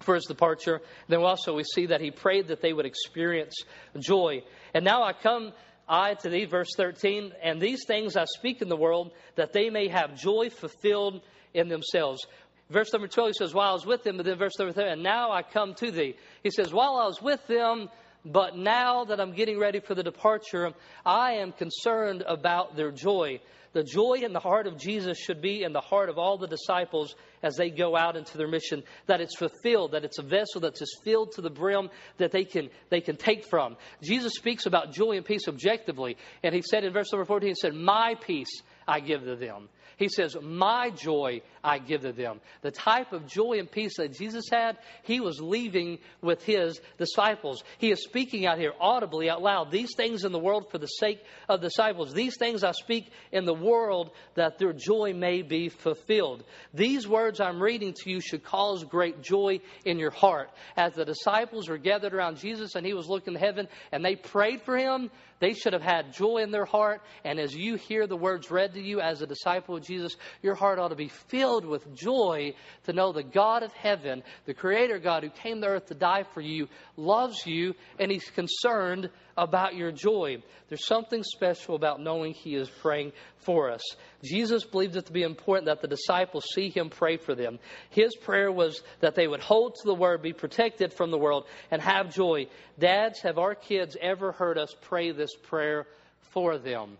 for 0.00 0.14
his 0.14 0.24
departure. 0.24 0.80
Then 1.08 1.20
also 1.20 1.54
we 1.54 1.64
see 1.64 1.86
that 1.86 2.00
he 2.00 2.10
prayed 2.10 2.48
that 2.48 2.62
they 2.62 2.72
would 2.72 2.86
experience 2.86 3.54
joy. 3.98 4.42
And 4.74 4.84
now 4.84 5.02
I 5.02 5.12
come 5.12 5.52
I 5.90 6.14
to 6.14 6.30
thee, 6.30 6.44
verse 6.44 6.70
13, 6.76 7.32
and 7.42 7.60
these 7.60 7.84
things 7.84 8.16
I 8.16 8.24
speak 8.24 8.62
in 8.62 8.68
the 8.68 8.76
world, 8.76 9.10
that 9.34 9.52
they 9.52 9.70
may 9.70 9.88
have 9.88 10.14
joy 10.14 10.48
fulfilled 10.48 11.20
in 11.52 11.68
themselves. 11.68 12.24
Verse 12.70 12.92
number 12.92 13.08
12, 13.08 13.30
he 13.30 13.32
says, 13.32 13.52
While 13.52 13.70
I 13.70 13.72
was 13.72 13.84
with 13.84 14.04
them, 14.04 14.16
but 14.16 14.26
then 14.26 14.38
verse 14.38 14.58
number 14.58 14.72
13, 14.72 14.92
and 14.92 15.02
now 15.02 15.32
I 15.32 15.42
come 15.42 15.74
to 15.74 15.90
thee. 15.90 16.14
He 16.42 16.50
says, 16.50 16.72
While 16.72 16.96
I 16.96 17.06
was 17.06 17.20
with 17.20 17.44
them, 17.48 17.88
but 18.24 18.56
now 18.56 19.04
that 19.04 19.20
I'm 19.20 19.32
getting 19.32 19.58
ready 19.58 19.80
for 19.80 19.94
the 19.94 20.02
departure, 20.02 20.72
I 21.04 21.34
am 21.34 21.52
concerned 21.52 22.22
about 22.26 22.76
their 22.76 22.92
joy. 22.92 23.40
The 23.72 23.82
joy 23.84 24.18
in 24.22 24.32
the 24.32 24.40
heart 24.40 24.66
of 24.66 24.78
Jesus 24.78 25.16
should 25.18 25.40
be 25.40 25.62
in 25.62 25.72
the 25.72 25.80
heart 25.80 26.08
of 26.08 26.18
all 26.18 26.38
the 26.38 26.48
disciples 26.48 27.14
as 27.42 27.56
they 27.56 27.70
go 27.70 27.96
out 27.96 28.16
into 28.16 28.36
their 28.36 28.48
mission, 28.48 28.82
that 29.06 29.20
it's 29.20 29.36
fulfilled, 29.36 29.92
that 29.92 30.04
it's 30.04 30.18
a 30.18 30.22
vessel 30.22 30.60
that's 30.60 30.80
just 30.80 31.02
filled 31.04 31.32
to 31.32 31.40
the 31.40 31.50
brim 31.50 31.88
that 32.18 32.32
they 32.32 32.44
can, 32.44 32.68
they 32.90 33.00
can 33.00 33.16
take 33.16 33.44
from. 33.46 33.76
Jesus 34.02 34.32
speaks 34.34 34.66
about 34.66 34.92
joy 34.92 35.12
and 35.12 35.24
peace 35.24 35.46
objectively, 35.48 36.16
and 36.42 36.54
he 36.54 36.62
said 36.62 36.84
in 36.84 36.92
verse 36.92 37.12
number 37.12 37.24
14, 37.24 37.48
he 37.48 37.54
said, 37.54 37.74
My 37.74 38.14
peace 38.20 38.62
I 38.86 39.00
give 39.00 39.24
to 39.24 39.36
them. 39.36 39.68
He 40.00 40.08
says, 40.08 40.34
My 40.40 40.88
joy 40.88 41.42
I 41.62 41.78
give 41.78 42.00
to 42.02 42.12
them. 42.12 42.40
The 42.62 42.70
type 42.70 43.12
of 43.12 43.26
joy 43.26 43.58
and 43.58 43.70
peace 43.70 43.98
that 43.98 44.14
Jesus 44.14 44.46
had, 44.50 44.78
he 45.02 45.20
was 45.20 45.42
leaving 45.42 45.98
with 46.22 46.42
his 46.42 46.80
disciples. 46.96 47.62
He 47.76 47.90
is 47.90 48.02
speaking 48.02 48.46
out 48.46 48.58
here 48.58 48.72
audibly, 48.80 49.28
out 49.28 49.42
loud. 49.42 49.70
These 49.70 49.90
things 49.94 50.24
in 50.24 50.32
the 50.32 50.38
world 50.38 50.70
for 50.70 50.78
the 50.78 50.86
sake 50.86 51.22
of 51.50 51.60
disciples. 51.60 52.14
These 52.14 52.38
things 52.38 52.64
I 52.64 52.72
speak 52.72 53.12
in 53.30 53.44
the 53.44 53.52
world 53.52 54.10
that 54.36 54.56
their 54.58 54.72
joy 54.72 55.12
may 55.12 55.42
be 55.42 55.68
fulfilled. 55.68 56.44
These 56.72 57.06
words 57.06 57.38
I'm 57.38 57.62
reading 57.62 57.92
to 57.92 58.10
you 58.10 58.22
should 58.22 58.42
cause 58.42 58.82
great 58.84 59.20
joy 59.20 59.60
in 59.84 59.98
your 59.98 60.12
heart. 60.12 60.48
As 60.78 60.94
the 60.94 61.04
disciples 61.04 61.68
were 61.68 61.76
gathered 61.76 62.14
around 62.14 62.38
Jesus 62.38 62.74
and 62.74 62.86
he 62.86 62.94
was 62.94 63.06
looking 63.06 63.34
to 63.34 63.38
heaven 63.38 63.68
and 63.92 64.02
they 64.02 64.16
prayed 64.16 64.62
for 64.62 64.78
him, 64.78 65.10
they 65.40 65.54
should 65.54 65.72
have 65.72 65.82
had 65.82 66.12
joy 66.12 66.38
in 66.38 66.50
their 66.50 66.64
heart. 66.64 67.02
And 67.24 67.40
as 67.40 67.54
you 67.54 67.74
hear 67.74 68.06
the 68.06 68.16
words 68.16 68.50
read 68.50 68.74
to 68.74 68.80
you 68.80 69.00
as 69.00 69.22
a 69.22 69.26
disciple 69.26 69.76
of 69.76 69.82
Jesus, 69.82 70.16
your 70.42 70.54
heart 70.54 70.78
ought 70.78 70.88
to 70.88 70.94
be 70.94 71.08
filled 71.08 71.64
with 71.64 71.94
joy 71.94 72.54
to 72.84 72.92
know 72.92 73.12
the 73.12 73.22
God 73.22 73.62
of 73.62 73.72
heaven, 73.72 74.22
the 74.44 74.54
Creator 74.54 74.98
God 74.98 75.24
who 75.24 75.30
came 75.30 75.60
to 75.62 75.66
earth 75.66 75.86
to 75.86 75.94
die 75.94 76.24
for 76.34 76.40
you, 76.40 76.68
loves 77.00 77.46
you, 77.46 77.74
and 77.98 78.10
He's 78.10 78.28
concerned 78.30 79.10
about 79.36 79.74
your 79.74 79.90
joy. 79.90 80.42
There's 80.68 80.86
something 80.86 81.22
special 81.22 81.74
about 81.74 82.00
knowing 82.00 82.34
He 82.34 82.54
is 82.54 82.68
praying 82.68 83.12
for 83.38 83.70
us. 83.70 83.82
Jesus 84.22 84.64
believed 84.64 84.96
it 84.96 85.06
to 85.06 85.12
be 85.12 85.22
important 85.22 85.66
that 85.66 85.80
the 85.80 85.88
disciples 85.88 86.44
see 86.54 86.68
Him 86.68 86.90
pray 86.90 87.16
for 87.16 87.34
them. 87.34 87.58
His 87.90 88.14
prayer 88.16 88.52
was 88.52 88.82
that 89.00 89.14
they 89.14 89.26
would 89.26 89.42
hold 89.42 89.74
to 89.76 89.86
the 89.86 89.94
Word, 89.94 90.22
be 90.22 90.32
protected 90.32 90.92
from 90.92 91.10
the 91.10 91.18
world, 91.18 91.46
and 91.70 91.80
have 91.80 92.14
joy. 92.14 92.46
Dads, 92.78 93.20
have 93.22 93.38
our 93.38 93.54
kids 93.54 93.96
ever 94.00 94.32
heard 94.32 94.58
us 94.58 94.74
pray 94.82 95.12
this 95.12 95.34
prayer 95.34 95.86
for 96.32 96.58
them? 96.58 96.98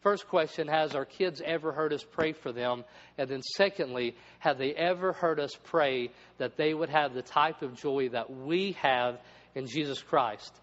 First 0.00 0.28
question 0.28 0.66
Has 0.66 0.94
our 0.94 1.04
kids 1.04 1.42
ever 1.44 1.72
heard 1.72 1.92
us 1.92 2.02
pray 2.02 2.32
for 2.32 2.52
them? 2.52 2.84
And 3.18 3.28
then, 3.28 3.42
secondly, 3.42 4.16
have 4.38 4.56
they 4.56 4.72
ever 4.72 5.12
heard 5.12 5.38
us 5.38 5.50
pray 5.64 6.10
that 6.38 6.56
they 6.56 6.72
would 6.72 6.88
have 6.88 7.12
the 7.12 7.22
type 7.22 7.60
of 7.62 7.76
joy 7.76 8.08
that 8.10 8.30
we 8.30 8.72
have 8.80 9.18
in 9.54 9.66
Jesus 9.66 10.00
Christ? 10.02 10.54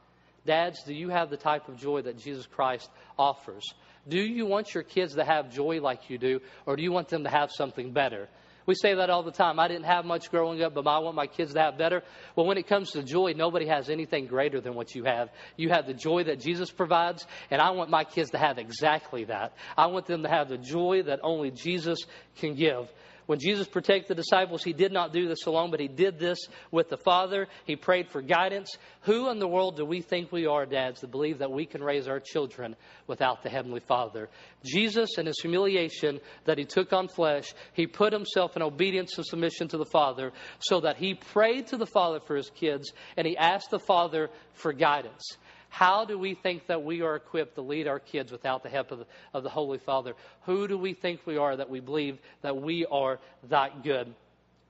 Dads, 0.45 0.83
do 0.83 0.93
you 0.93 1.09
have 1.09 1.29
the 1.29 1.37
type 1.37 1.67
of 1.67 1.77
joy 1.77 2.01
that 2.03 2.17
Jesus 2.17 2.45
Christ 2.45 2.89
offers? 3.19 3.63
Do 4.07 4.19
you 4.19 4.45
want 4.45 4.73
your 4.73 4.83
kids 4.83 5.15
to 5.15 5.25
have 5.25 5.51
joy 5.51 5.81
like 5.81 6.09
you 6.09 6.17
do, 6.17 6.39
or 6.65 6.77
do 6.77 6.83
you 6.83 6.91
want 6.91 7.09
them 7.09 7.25
to 7.25 7.29
have 7.29 7.51
something 7.51 7.91
better? 7.91 8.29
We 8.65 8.75
say 8.75 8.95
that 8.95 9.09
all 9.09 9.23
the 9.23 9.31
time. 9.31 9.59
I 9.59 9.69
didn't 9.69 9.85
have 9.85 10.03
much 10.03 10.29
growing 10.29 10.61
up, 10.61 10.73
but 10.73 10.85
I 10.85 10.99
want 10.99 11.15
my 11.15 11.27
kids 11.27 11.53
to 11.53 11.61
have 11.61 11.77
better. 11.77 12.03
Well, 12.35 12.45
when 12.45 12.57
it 12.57 12.67
comes 12.67 12.91
to 12.91 13.01
joy, 13.01 13.33
nobody 13.33 13.65
has 13.67 13.89
anything 13.89 14.27
greater 14.27 14.59
than 14.59 14.75
what 14.75 14.93
you 14.93 15.05
have. 15.05 15.29
You 15.55 15.69
have 15.69 15.87
the 15.87 15.93
joy 15.93 16.25
that 16.25 16.41
Jesus 16.41 16.69
provides, 16.69 17.25
and 17.49 17.61
I 17.61 17.71
want 17.71 17.89
my 17.89 18.03
kids 18.03 18.31
to 18.31 18.37
have 18.37 18.57
exactly 18.57 19.23
that. 19.25 19.53
I 19.77 19.87
want 19.87 20.05
them 20.05 20.23
to 20.23 20.29
have 20.29 20.49
the 20.49 20.57
joy 20.57 21.03
that 21.03 21.21
only 21.23 21.49
Jesus 21.49 21.99
can 22.35 22.55
give. 22.55 22.91
When 23.27 23.39
Jesus 23.39 23.67
protected 23.67 24.07
the 24.07 24.15
disciples, 24.15 24.63
he 24.63 24.71
did 24.71 24.93
not 24.93 25.11
do 25.11 25.27
this 25.27 25.45
alone, 25.45 25.69
but 25.69 25.81
he 25.81 25.89
did 25.89 26.17
this 26.17 26.39
with 26.71 26.89
the 26.89 26.97
Father. 26.97 27.47
He 27.65 27.75
prayed 27.75 28.09
for 28.09 28.21
guidance. 28.21 28.77
Who 29.01 29.29
in 29.29 29.39
the 29.39 29.47
world 29.47 29.75
do 29.75 29.85
we 29.85 30.01
think 30.01 30.31
we 30.31 30.47
are, 30.47 30.65
dads, 30.65 31.01
to 31.01 31.07
believe 31.07 31.39
that 31.39 31.51
we 31.51 31.65
can 31.65 31.83
raise 31.83 32.07
our 32.07 32.21
children 32.21 32.75
without 33.05 33.43
the 33.43 33.49
Heavenly 33.49 33.81
Father? 33.81 34.29
Jesus, 34.63 35.17
in 35.17 35.25
his 35.25 35.39
humiliation 35.41 36.21
that 36.45 36.57
he 36.57 36.63
took 36.63 36.93
on 36.93 37.09
flesh, 37.09 37.53
he 37.73 37.85
put 37.85 38.13
himself 38.13 38.55
in 38.55 38.61
obedience 38.61 39.17
and 39.17 39.25
submission 39.25 39.67
to 39.67 39.77
the 39.77 39.85
Father 39.85 40.31
so 40.59 40.79
that 40.79 40.95
he 40.95 41.13
prayed 41.13 41.67
to 41.67 41.77
the 41.77 41.85
Father 41.85 42.21
for 42.25 42.37
his 42.37 42.49
kids 42.49 42.93
and 43.17 43.27
he 43.27 43.35
asked 43.35 43.71
the 43.71 43.79
Father 43.79 44.29
for 44.53 44.71
guidance. 44.71 45.37
How 45.69 46.05
do 46.05 46.17
we 46.17 46.33
think 46.33 46.67
that 46.67 46.83
we 46.83 47.01
are 47.01 47.15
equipped 47.15 47.55
to 47.55 47.61
lead 47.61 47.87
our 47.87 47.99
kids 47.99 48.31
without 48.31 48.63
the 48.63 48.69
help 48.69 48.91
of 48.91 48.99
the, 48.99 49.05
of 49.33 49.43
the 49.43 49.49
Holy 49.49 49.77
Father? 49.77 50.13
Who 50.43 50.67
do 50.67 50.77
we 50.77 50.93
think 50.93 51.21
we 51.25 51.37
are 51.37 51.55
that 51.55 51.69
we 51.69 51.79
believe 51.79 52.19
that 52.41 52.57
we 52.57 52.85
are 52.85 53.19
that 53.49 53.83
good? 53.83 54.13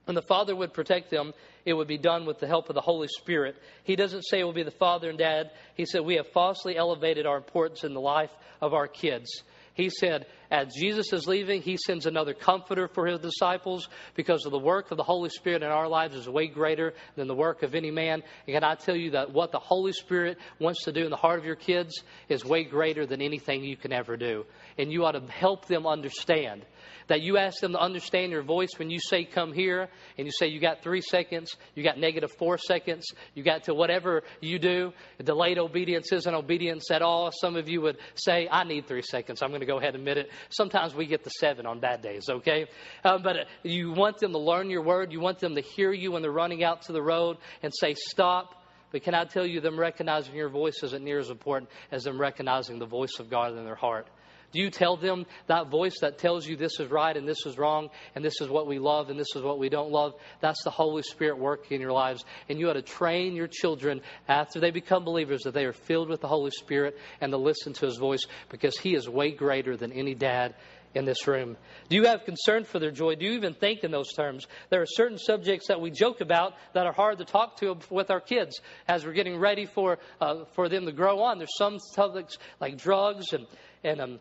When 0.05 0.15
the 0.15 0.21
Father 0.21 0.55
would 0.55 0.73
protect 0.73 1.09
them, 1.11 1.33
it 1.65 1.73
would 1.73 1.87
be 1.87 1.97
done 1.97 2.25
with 2.25 2.39
the 2.39 2.47
help 2.47 2.69
of 2.69 2.75
the 2.75 2.81
Holy 2.81 3.09
Spirit. 3.19 3.57
He 3.83 3.97
doesn't 3.97 4.21
say 4.21 4.39
it 4.39 4.45
will 4.45 4.53
be 4.53 4.63
the 4.63 4.71
Father 4.71 5.09
and 5.09 5.17
Dad. 5.17 5.51
He 5.75 5.85
said 5.85 6.01
we 6.01 6.15
have 6.15 6.27
falsely 6.29 6.77
elevated 6.77 7.25
our 7.25 7.35
importance 7.35 7.83
in 7.83 7.93
the 7.93 7.99
life 7.99 8.31
of 8.61 8.73
our 8.73 8.87
kids. 8.87 9.43
He 9.73 9.89
said, 9.89 10.25
as 10.49 10.73
Jesus 10.73 11.11
is 11.11 11.27
leaving, 11.27 11.61
he 11.61 11.77
sends 11.77 12.05
another 12.05 12.33
comforter 12.33 12.87
for 12.87 13.05
his 13.05 13.19
disciples 13.19 13.89
because 14.15 14.45
of 14.45 14.51
the 14.51 14.59
work 14.59 14.91
of 14.91 14.97
the 14.97 15.03
Holy 15.03 15.29
Spirit 15.29 15.63
in 15.63 15.69
our 15.69 15.87
lives 15.87 16.15
is 16.15 16.29
way 16.29 16.47
greater 16.47 16.93
than 17.15 17.27
the 17.27 17.35
work 17.35 17.63
of 17.63 17.75
any 17.75 17.91
man. 17.91 18.23
And 18.47 18.53
can 18.53 18.63
I 18.63 18.75
tell 18.75 18.95
you 18.95 19.11
that 19.11 19.33
what 19.33 19.51
the 19.51 19.59
Holy 19.59 19.91
Spirit 19.91 20.37
wants 20.59 20.83
to 20.85 20.91
do 20.91 21.03
in 21.03 21.09
the 21.09 21.17
heart 21.17 21.39
of 21.39 21.45
your 21.45 21.55
kids 21.55 22.01
is 22.29 22.45
way 22.45 22.63
greater 22.63 23.05
than 23.05 23.21
anything 23.21 23.63
you 23.63 23.77
can 23.77 23.91
ever 23.91 24.15
do. 24.15 24.45
And 24.77 24.91
you 24.91 25.05
ought 25.05 25.13
to 25.13 25.31
help 25.31 25.65
them 25.67 25.85
understand 25.85 26.65
that 27.07 27.21
you 27.21 27.37
ask 27.37 27.59
them 27.61 27.71
to 27.71 27.79
understand 27.79 28.31
your 28.31 28.43
voice 28.43 28.69
when 28.77 28.89
you 28.89 28.99
say 28.99 29.23
come 29.23 29.53
here 29.53 29.89
and 30.17 30.27
you 30.27 30.31
say 30.31 30.47
you 30.47 30.59
got 30.59 30.83
three 30.83 31.01
seconds, 31.01 31.55
you 31.75 31.83
got 31.83 31.97
negative 31.97 32.31
four 32.37 32.57
seconds, 32.57 33.05
you 33.33 33.43
got 33.43 33.63
to 33.63 33.73
whatever 33.73 34.23
you 34.41 34.59
do. 34.59 34.93
Delayed 35.23 35.57
obedience 35.57 36.11
isn't 36.11 36.33
obedience 36.33 36.91
at 36.91 37.01
all. 37.01 37.31
Some 37.31 37.55
of 37.55 37.69
you 37.69 37.81
would 37.81 37.97
say, 38.15 38.47
I 38.51 38.63
need 38.63 38.87
three 38.87 39.01
seconds. 39.01 39.41
I'm 39.41 39.49
going 39.49 39.61
to 39.61 39.67
go 39.67 39.77
ahead 39.77 39.95
and 39.95 40.07
admit 40.07 40.17
it. 40.17 40.31
Sometimes 40.49 40.93
we 40.95 41.05
get 41.05 41.23
the 41.23 41.29
seven 41.29 41.65
on 41.65 41.79
bad 41.79 42.01
days, 42.01 42.29
okay? 42.29 42.67
Uh, 43.03 43.17
but 43.17 43.37
uh, 43.37 43.43
you 43.63 43.91
want 43.91 44.17
them 44.19 44.31
to 44.31 44.39
learn 44.39 44.69
your 44.69 44.81
word. 44.81 45.11
You 45.11 45.19
want 45.19 45.39
them 45.39 45.55
to 45.55 45.61
hear 45.61 45.91
you 45.91 46.11
when 46.11 46.21
they're 46.21 46.31
running 46.31 46.63
out 46.63 46.83
to 46.83 46.91
the 46.91 47.01
road 47.01 47.37
and 47.63 47.73
say, 47.75 47.95
stop. 47.95 48.53
But 48.91 49.03
can 49.03 49.13
I 49.13 49.25
tell 49.25 49.45
you, 49.45 49.59
them 49.59 49.79
recognizing 49.79 50.35
your 50.35 50.49
voice 50.49 50.81
isn't 50.83 51.03
near 51.03 51.19
as 51.19 51.29
important 51.29 51.69
as 51.91 52.03
them 52.03 52.19
recognizing 52.19 52.79
the 52.79 52.85
voice 52.85 53.19
of 53.19 53.29
God 53.29 53.57
in 53.57 53.65
their 53.65 53.75
heart. 53.75 54.07
Do 54.53 54.61
you 54.61 54.69
tell 54.69 54.95
them 54.95 55.25
that 55.47 55.69
voice 55.69 55.99
that 56.01 56.17
tells 56.17 56.47
you 56.47 56.55
this 56.55 56.79
is 56.79 56.89
right 56.89 57.15
and 57.15 57.27
this 57.27 57.45
is 57.45 57.57
wrong 57.57 57.89
and 58.15 58.23
this 58.23 58.39
is 58.39 58.49
what 58.49 58.65
we 58.65 58.79
love 58.79 59.09
and 59.09 59.19
this 59.19 59.35
is 59.35 59.43
what 59.43 59.59
we 59.59 59.67
don't 59.67 59.91
love? 59.91 60.13
That's 60.39 60.63
the 60.63 60.69
Holy 60.69 61.03
Spirit 61.03 61.37
working 61.37 61.75
in 61.75 61.81
your 61.81 61.91
lives. 61.91 62.23
And 62.47 62.57
you 62.57 62.69
ought 62.69 62.73
to 62.73 62.81
train 62.81 63.35
your 63.35 63.47
children 63.47 64.01
after 64.27 64.59
they 64.59 64.71
become 64.71 65.03
believers 65.03 65.41
that 65.43 65.53
they 65.53 65.65
are 65.65 65.73
filled 65.73 66.09
with 66.09 66.21
the 66.21 66.27
Holy 66.27 66.51
Spirit 66.51 66.97
and 67.19 67.31
to 67.31 67.37
listen 67.37 67.73
to 67.73 67.85
His 67.85 67.97
voice 67.97 68.25
because 68.49 68.77
He 68.77 68.95
is 68.95 69.09
way 69.09 69.31
greater 69.31 69.75
than 69.75 69.91
any 69.91 70.15
dad 70.15 70.55
in 70.95 71.05
this 71.05 71.27
room? 71.27 71.57
Do 71.89 71.95
you 71.95 72.05
have 72.05 72.25
concern 72.25 72.63
for 72.63 72.79
their 72.79 72.91
joy? 72.91 73.15
Do 73.15 73.25
you 73.25 73.33
even 73.33 73.53
think 73.53 73.83
in 73.83 73.91
those 73.91 74.11
terms? 74.13 74.47
There 74.69 74.81
are 74.81 74.87
certain 74.87 75.17
subjects 75.17 75.67
that 75.67 75.79
we 75.79 75.91
joke 75.91 76.21
about 76.21 76.53
that 76.73 76.85
are 76.85 76.93
hard 76.93 77.19
to 77.19 77.25
talk 77.25 77.57
to 77.57 77.77
with 77.89 78.09
our 78.09 78.19
kids 78.21 78.59
as 78.87 79.05
we're 79.05 79.13
getting 79.13 79.37
ready 79.37 79.65
for, 79.65 79.99
uh, 80.19 80.45
for 80.53 80.69
them 80.69 80.85
to 80.85 80.91
grow 80.91 81.21
on. 81.23 81.37
There's 81.37 81.57
some 81.57 81.79
subjects 81.79 82.37
like 82.59 82.77
drugs 82.77 83.33
and, 83.33 83.45
and 83.83 84.01
um, 84.01 84.19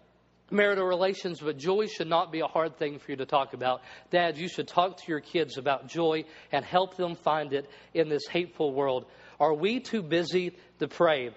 marital 0.50 0.85
relations, 0.85 1.40
but 1.40 1.59
joy 1.59 1.87
should 1.87 2.09
not 2.09 2.30
be 2.30 2.40
a 2.40 2.46
hard 2.46 2.78
thing 2.78 2.98
for 2.98 3.11
you 3.11 3.16
to 3.16 3.26
talk 3.26 3.52
about. 3.52 3.82
Dad, 4.11 4.37
you 4.37 4.48
should 4.48 4.68
talk 4.68 4.98
to 4.98 5.04
your 5.09 5.20
kids 5.20 5.59
about 5.59 5.88
joy 5.88 6.24
and 6.52 6.64
help 6.64 6.96
them 6.96 7.16
find 7.16 7.52
it 7.52 7.68
in 7.94 8.09
this 8.09 8.26
hateful 8.30 8.72
world. 8.72 9.06
Are 9.40 9.54
we 9.54 9.80
too 9.80 10.02
busy 10.02 10.56
to 10.78 10.88
pray? 10.88 11.30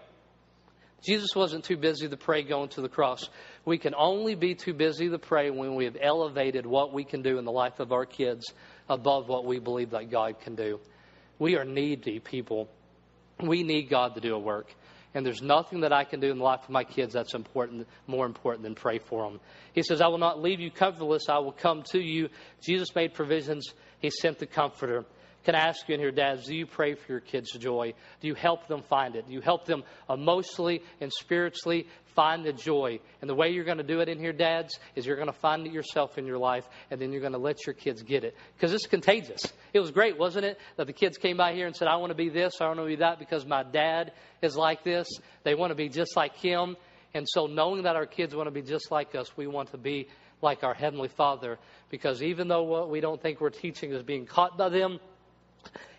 Jesus 1.02 1.30
wasn't 1.36 1.64
too 1.64 1.78
busy 1.78 2.10
to 2.10 2.18
pray 2.18 2.44
going 2.44 2.70
to 2.70 2.82
the 2.82 2.90
cross. 2.90 3.30
We 3.66 3.78
can 3.78 3.96
only 3.96 4.36
be 4.36 4.56
too 4.56 4.74
busy 4.74 5.10
to 5.10 5.18
pray 5.18 5.50
when 5.50 5.76
we 5.76 5.86
have 5.86 5.98
elevated 6.00 6.66
what 6.66 6.94
we 6.94 7.04
can 7.04 7.22
do 7.22 7.38
in 7.38 7.46
the 7.46 7.52
life 7.52 7.80
of 7.80 7.92
our 7.92 8.06
kids 8.06 8.54
above 8.90 9.30
what 9.30 9.46
we 9.46 9.60
believe 9.60 9.92
that 9.92 10.12
God 10.12 10.42
can 10.42 10.56
do. 10.56 10.80
We 11.38 11.56
are 11.56 11.64
needy 11.64 12.20
people. 12.20 12.70
We 13.42 13.64
need 13.64 13.90
God 13.90 14.16
to 14.16 14.22
do 14.22 14.36
a 14.36 14.40
work 14.40 14.74
and 15.14 15.26
there's 15.26 15.42
nothing 15.42 15.82
that 15.82 15.92
I 15.92 16.04
can 16.04 16.20
do 16.20 16.30
in 16.30 16.38
the 16.38 16.44
life 16.44 16.64
of 16.64 16.70
my 16.70 16.84
kids 16.84 17.14
that's 17.14 17.34
important, 17.34 17.88
more 18.06 18.26
important 18.26 18.64
than 18.64 18.76
pray 18.76 19.00
for 19.00 19.30
them. 19.30 19.40
He 19.74 19.82
says, 19.82 20.02
I 20.02 20.08
will 20.08 20.20
not 20.20 20.42
leave 20.42 20.60
you 20.60 20.70
comfortless. 20.70 21.24
I 21.30 21.40
will 21.40 21.52
come 21.52 21.84
to 21.92 22.00
you. 22.00 22.30
Jesus 22.62 22.94
made 22.94 23.14
provisions. 23.14 23.74
He 24.00 24.12
sent 24.12 24.38
the 24.38 24.46
comforter. 24.46 25.06
Can 25.46 25.56
I 25.56 25.60
ask 25.60 25.88
you 25.88 25.96
in 25.96 26.02
here, 26.02 26.12
dads, 26.12 26.46
do 26.48 26.56
you 26.56 26.66
pray 26.66 26.96
for 26.96 27.12
your 27.12 27.22
kids' 27.22 27.52
joy? 27.52 27.94
Do 28.20 28.28
you 28.28 28.36
help 28.36 28.68
them 28.68 28.82
find 28.84 29.16
it? 29.16 29.28
Do 29.28 29.34
you 29.34 29.40
help 29.40 29.66
them 29.66 29.84
emotionally 30.10 30.82
and 31.00 31.12
spiritually 31.14 31.88
find 32.14 32.46
the 32.46 32.52
joy? 32.52 33.00
And 33.22 33.30
the 33.30 33.36
way 33.36 33.50
you're 33.50 33.64
going 33.64 33.78
to 33.78 33.84
do 33.84 34.02
it 34.02 34.10
in 34.10 34.20
here, 34.20 34.34
dads, 34.34 34.78
is 34.96 35.06
you're 35.06 35.16
going 35.16 35.32
to 35.32 35.40
find 35.40 35.66
it 35.66 35.72
yourself 35.72 36.18
in 36.18 36.26
your 36.26 36.38
life, 36.38 36.68
and 36.92 37.00
then 37.00 37.14
you're 37.14 37.22
going 37.22 37.34
to 37.34 37.40
let 37.40 37.66
your 37.66 37.74
kids 37.74 38.04
get 38.04 38.26
it. 38.26 38.36
Because 38.56 38.74
it's 38.74 38.86
contagious. 38.86 39.42
It 39.74 39.80
was 39.80 39.92
great, 39.92 40.18
wasn't 40.18 40.46
it? 40.46 40.60
That 40.76 40.88
the 40.88 40.94
kids 40.94 41.18
came 41.18 41.38
by 41.38 41.54
here 41.54 41.68
and 41.68 41.76
said, 41.76 41.88
I 41.88 41.96
want 41.96 42.12
to 42.12 42.18
be 42.18 42.30
this, 42.30 42.56
I 42.60 42.68
want 42.68 42.80
to 42.80 42.86
be 42.86 42.98
that, 42.98 43.18
because 43.18 43.46
my 43.46 43.64
dad 43.64 44.12
is 44.42 44.58
like 44.58 44.84
this. 44.84 45.08
They 45.44 45.56
want 45.56 45.72
to 45.72 45.76
be 45.76 45.88
just 45.88 46.18
like 46.18 46.36
him. 46.36 46.76
And 47.14 47.28
so, 47.28 47.48
knowing 47.48 47.84
that 47.84 47.96
our 47.96 48.06
kids 48.06 48.36
want 48.36 48.48
to 48.48 48.52
be 48.52 48.62
just 48.62 48.92
like 48.92 49.16
us, 49.16 49.36
we 49.38 49.48
want 49.48 49.72
to 49.72 49.78
be 49.78 50.10
like 50.42 50.64
our 50.64 50.74
Heavenly 50.74 51.08
Father. 51.08 51.58
Because 51.90 52.22
even 52.22 52.48
though 52.48 52.64
what 52.64 52.90
we 52.90 53.02
don't 53.02 53.22
think 53.22 53.42
we're 53.42 53.50
teaching 53.50 53.92
is 53.92 54.04
being 54.04 54.26
caught 54.26 54.58
by 54.58 54.70
them, 54.70 55.00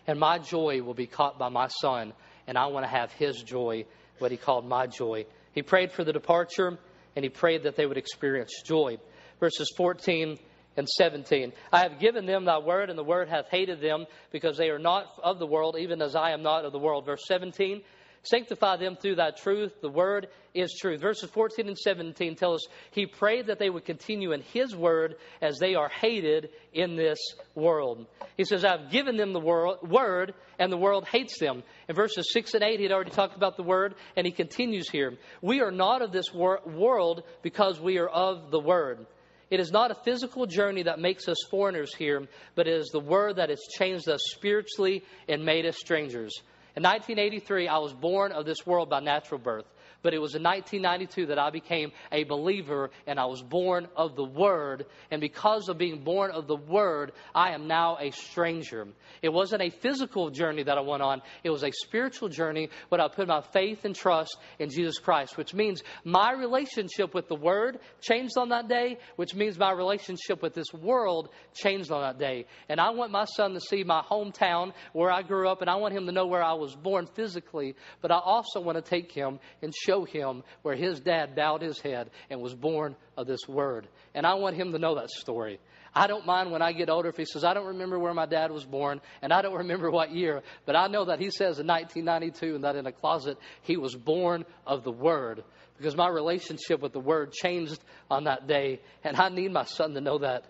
and 0.07 0.19
my 0.19 0.39
joy 0.39 0.81
will 0.81 0.93
be 0.93 1.07
caught 1.07 1.39
by 1.39 1.49
my 1.49 1.67
son, 1.67 2.13
and 2.47 2.57
I 2.57 2.67
want 2.67 2.85
to 2.85 2.89
have 2.89 3.11
his 3.13 3.41
joy, 3.41 3.85
what 4.19 4.31
he 4.31 4.37
called 4.37 4.67
my 4.67 4.87
joy. 4.87 5.25
He 5.53 5.61
prayed 5.61 5.91
for 5.91 6.03
the 6.03 6.13
departure, 6.13 6.77
and 7.15 7.23
he 7.23 7.29
prayed 7.29 7.63
that 7.63 7.75
they 7.75 7.85
would 7.85 7.97
experience 7.97 8.61
joy. 8.63 8.97
Verses 9.39 9.71
14 9.77 10.37
and 10.77 10.87
17. 10.87 11.51
I 11.71 11.79
have 11.79 11.99
given 11.99 12.25
them 12.25 12.45
thy 12.45 12.59
word, 12.59 12.89
and 12.89 12.97
the 12.97 13.03
word 13.03 13.29
hath 13.29 13.49
hated 13.49 13.81
them, 13.81 14.05
because 14.31 14.57
they 14.57 14.69
are 14.69 14.79
not 14.79 15.07
of 15.23 15.39
the 15.39 15.47
world, 15.47 15.75
even 15.77 16.01
as 16.01 16.15
I 16.15 16.31
am 16.31 16.43
not 16.43 16.65
of 16.65 16.71
the 16.71 16.79
world. 16.79 17.05
Verse 17.05 17.23
17. 17.27 17.81
Sanctify 18.23 18.77
them 18.77 18.95
through 18.95 19.15
thy 19.15 19.31
truth. 19.31 19.73
The 19.81 19.89
word 19.89 20.27
is 20.53 20.77
truth. 20.79 21.01
Verses 21.01 21.29
14 21.31 21.67
and 21.67 21.77
17 21.77 22.35
tell 22.35 22.53
us 22.53 22.67
he 22.91 23.07
prayed 23.07 23.47
that 23.47 23.57
they 23.57 23.69
would 23.69 23.85
continue 23.85 24.31
in 24.31 24.41
his 24.41 24.75
word 24.75 25.15
as 25.41 25.57
they 25.57 25.73
are 25.73 25.89
hated 25.89 26.49
in 26.71 26.95
this 26.95 27.17
world. 27.55 28.05
He 28.37 28.45
says, 28.45 28.63
I've 28.63 28.91
given 28.91 29.17
them 29.17 29.33
the 29.33 29.39
word, 29.39 30.35
and 30.59 30.71
the 30.71 30.77
world 30.77 31.07
hates 31.07 31.39
them. 31.39 31.63
In 31.89 31.95
verses 31.95 32.31
6 32.31 32.53
and 32.53 32.63
8, 32.63 32.77
he 32.77 32.83
had 32.83 32.91
already 32.91 33.09
talked 33.09 33.35
about 33.35 33.57
the 33.57 33.63
word, 33.63 33.95
and 34.15 34.27
he 34.27 34.31
continues 34.31 34.87
here. 34.87 35.13
We 35.41 35.61
are 35.61 35.71
not 35.71 36.03
of 36.03 36.11
this 36.11 36.31
wor- 36.31 36.61
world 36.65 37.23
because 37.41 37.79
we 37.79 37.97
are 37.97 38.09
of 38.09 38.51
the 38.51 38.59
word. 38.59 39.07
It 39.49 39.59
is 39.59 39.71
not 39.71 39.91
a 39.91 39.95
physical 39.95 40.45
journey 40.45 40.83
that 40.83 40.99
makes 40.99 41.27
us 41.27 41.37
foreigners 41.49 41.93
here, 41.93 42.27
but 42.55 42.67
it 42.67 42.73
is 42.73 42.89
the 42.89 42.99
word 42.99 43.37
that 43.37 43.49
has 43.49 43.61
changed 43.77 44.07
us 44.07 44.21
spiritually 44.35 45.03
and 45.27 45.43
made 45.43 45.65
us 45.65 45.77
strangers. 45.77 46.41
In 46.75 46.83
1983, 46.83 47.67
I 47.67 47.77
was 47.79 47.93
born 47.93 48.31
of 48.31 48.45
this 48.45 48.65
world 48.65 48.89
by 48.89 49.01
natural 49.01 49.39
birth. 49.39 49.65
But 50.03 50.13
it 50.13 50.19
was 50.19 50.35
in 50.35 50.43
1992 50.43 51.27
that 51.27 51.39
I 51.39 51.51
became 51.51 51.91
a 52.11 52.23
believer 52.23 52.89
and 53.05 53.19
I 53.19 53.25
was 53.25 53.41
born 53.41 53.87
of 53.95 54.15
the 54.15 54.23
Word. 54.23 54.85
And 55.11 55.21
because 55.21 55.69
of 55.69 55.77
being 55.77 56.03
born 56.03 56.31
of 56.31 56.47
the 56.47 56.55
Word, 56.55 57.11
I 57.35 57.51
am 57.51 57.67
now 57.67 57.97
a 57.99 58.11
stranger. 58.11 58.87
It 59.21 59.29
wasn't 59.29 59.61
a 59.61 59.69
physical 59.69 60.29
journey 60.29 60.63
that 60.63 60.77
I 60.77 60.81
went 60.81 61.03
on, 61.03 61.21
it 61.43 61.49
was 61.49 61.63
a 61.63 61.71
spiritual 61.71 62.29
journey 62.29 62.69
when 62.89 62.99
I 62.99 63.07
put 63.07 63.27
my 63.27 63.41
faith 63.41 63.85
and 63.85 63.95
trust 63.95 64.37
in 64.59 64.69
Jesus 64.69 64.97
Christ, 64.97 65.37
which 65.37 65.53
means 65.53 65.83
my 66.03 66.31
relationship 66.33 67.13
with 67.13 67.27
the 67.27 67.35
Word 67.35 67.79
changed 68.01 68.37
on 68.37 68.49
that 68.49 68.67
day, 68.67 68.97
which 69.15 69.35
means 69.35 69.57
my 69.57 69.71
relationship 69.71 70.41
with 70.41 70.53
this 70.53 70.73
world 70.73 71.29
changed 71.53 71.91
on 71.91 72.01
that 72.01 72.17
day. 72.17 72.45
And 72.69 72.79
I 72.79 72.91
want 72.91 73.11
my 73.11 73.25
son 73.25 73.53
to 73.53 73.59
see 73.59 73.83
my 73.83 74.01
hometown 74.01 74.73
where 74.93 75.11
I 75.11 75.21
grew 75.21 75.47
up, 75.47 75.61
and 75.61 75.69
I 75.69 75.75
want 75.75 75.93
him 75.93 76.05
to 76.07 76.11
know 76.11 76.25
where 76.25 76.43
I 76.43 76.53
was 76.53 76.75
born 76.75 77.07
physically, 77.13 77.75
but 78.01 78.11
I 78.11 78.19
also 78.19 78.61
want 78.61 78.77
to 78.77 78.81
take 78.81 79.11
him 79.11 79.39
and 79.61 79.73
show 79.85 79.90
show 79.91 80.05
him 80.05 80.43
where 80.61 80.75
his 80.75 80.99
dad 80.99 81.35
bowed 81.35 81.61
his 81.61 81.79
head 81.79 82.09
and 82.29 82.41
was 82.41 82.53
born 82.53 82.95
of 83.17 83.27
this 83.27 83.47
word. 83.47 83.87
And 84.13 84.25
I 84.25 84.35
want 84.35 84.55
him 84.55 84.71
to 84.71 84.79
know 84.79 84.95
that 84.95 85.09
story. 85.09 85.59
I 85.93 86.07
don't 86.07 86.25
mind 86.25 86.51
when 86.51 86.61
I 86.61 86.71
get 86.71 86.89
older 86.89 87.09
if 87.09 87.17
he 87.17 87.25
says, 87.25 87.43
I 87.43 87.53
don't 87.53 87.67
remember 87.67 87.99
where 87.99 88.13
my 88.13 88.25
dad 88.25 88.51
was 88.51 88.63
born 88.63 89.01
and 89.21 89.33
I 89.33 89.41
don't 89.41 89.57
remember 89.57 89.91
what 89.91 90.11
year, 90.11 90.41
but 90.65 90.75
I 90.75 90.87
know 90.87 91.05
that 91.05 91.19
he 91.19 91.29
says 91.29 91.59
in 91.59 91.67
1992 91.67 92.55
and 92.55 92.63
that 92.63 92.77
in 92.77 92.87
a 92.87 92.93
closet 92.93 93.37
he 93.63 93.75
was 93.75 93.93
born 93.93 94.45
of 94.65 94.85
the 94.85 94.91
Word 94.91 95.43
because 95.77 95.97
my 95.97 96.07
relationship 96.07 96.81
with 96.81 96.93
the 96.93 97.01
Word 97.01 97.33
changed 97.33 97.83
on 98.09 98.23
that 98.23 98.47
day 98.47 98.79
and 99.03 99.17
I 99.17 99.27
need 99.27 99.51
my 99.51 99.65
son 99.65 99.93
to 99.95 100.01
know 100.01 100.19
that. 100.19 100.45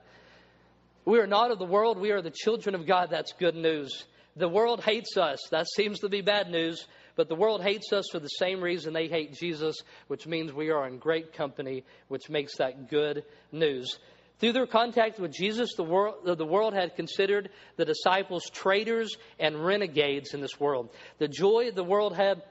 We 1.05 1.19
are 1.19 1.27
not 1.27 1.49
of 1.49 1.57
the 1.57 1.65
world, 1.65 1.97
we 1.97 2.11
are 2.11 2.21
the 2.21 2.29
children 2.29 2.75
of 2.75 2.85
God. 2.85 3.07
That's 3.09 3.33
good 3.33 3.55
news. 3.55 4.05
The 4.35 4.47
world 4.47 4.81
hates 4.81 5.17
us. 5.17 5.39
That 5.49 5.65
seems 5.67 5.99
to 5.99 6.09
be 6.09 6.21
bad 6.21 6.49
news. 6.49 6.85
But 7.21 7.29
the 7.29 7.35
world 7.35 7.61
hates 7.61 7.93
us 7.93 8.05
for 8.11 8.17
the 8.17 8.27
same 8.27 8.63
reason 8.63 8.93
they 8.93 9.07
hate 9.07 9.33
Jesus, 9.33 9.75
which 10.07 10.25
means 10.25 10.51
we 10.51 10.71
are 10.71 10.87
in 10.87 10.97
great 10.97 11.33
company, 11.33 11.83
which 12.07 12.31
makes 12.31 12.57
that 12.57 12.89
good 12.89 13.25
news. 13.51 13.99
Through 14.39 14.53
their 14.53 14.65
contact 14.65 15.19
with 15.19 15.31
Jesus, 15.31 15.75
the 15.75 15.83
world, 15.83 16.25
the 16.25 16.43
world 16.43 16.73
had 16.73 16.95
considered 16.95 17.51
the 17.75 17.85
disciples 17.85 18.49
traitors 18.49 19.15
and 19.39 19.63
renegades 19.63 20.33
in 20.33 20.41
this 20.41 20.59
world. 20.59 20.89
The 21.19 21.27
joy 21.27 21.69
the 21.69 21.83
world 21.83 22.15
had 22.15 22.41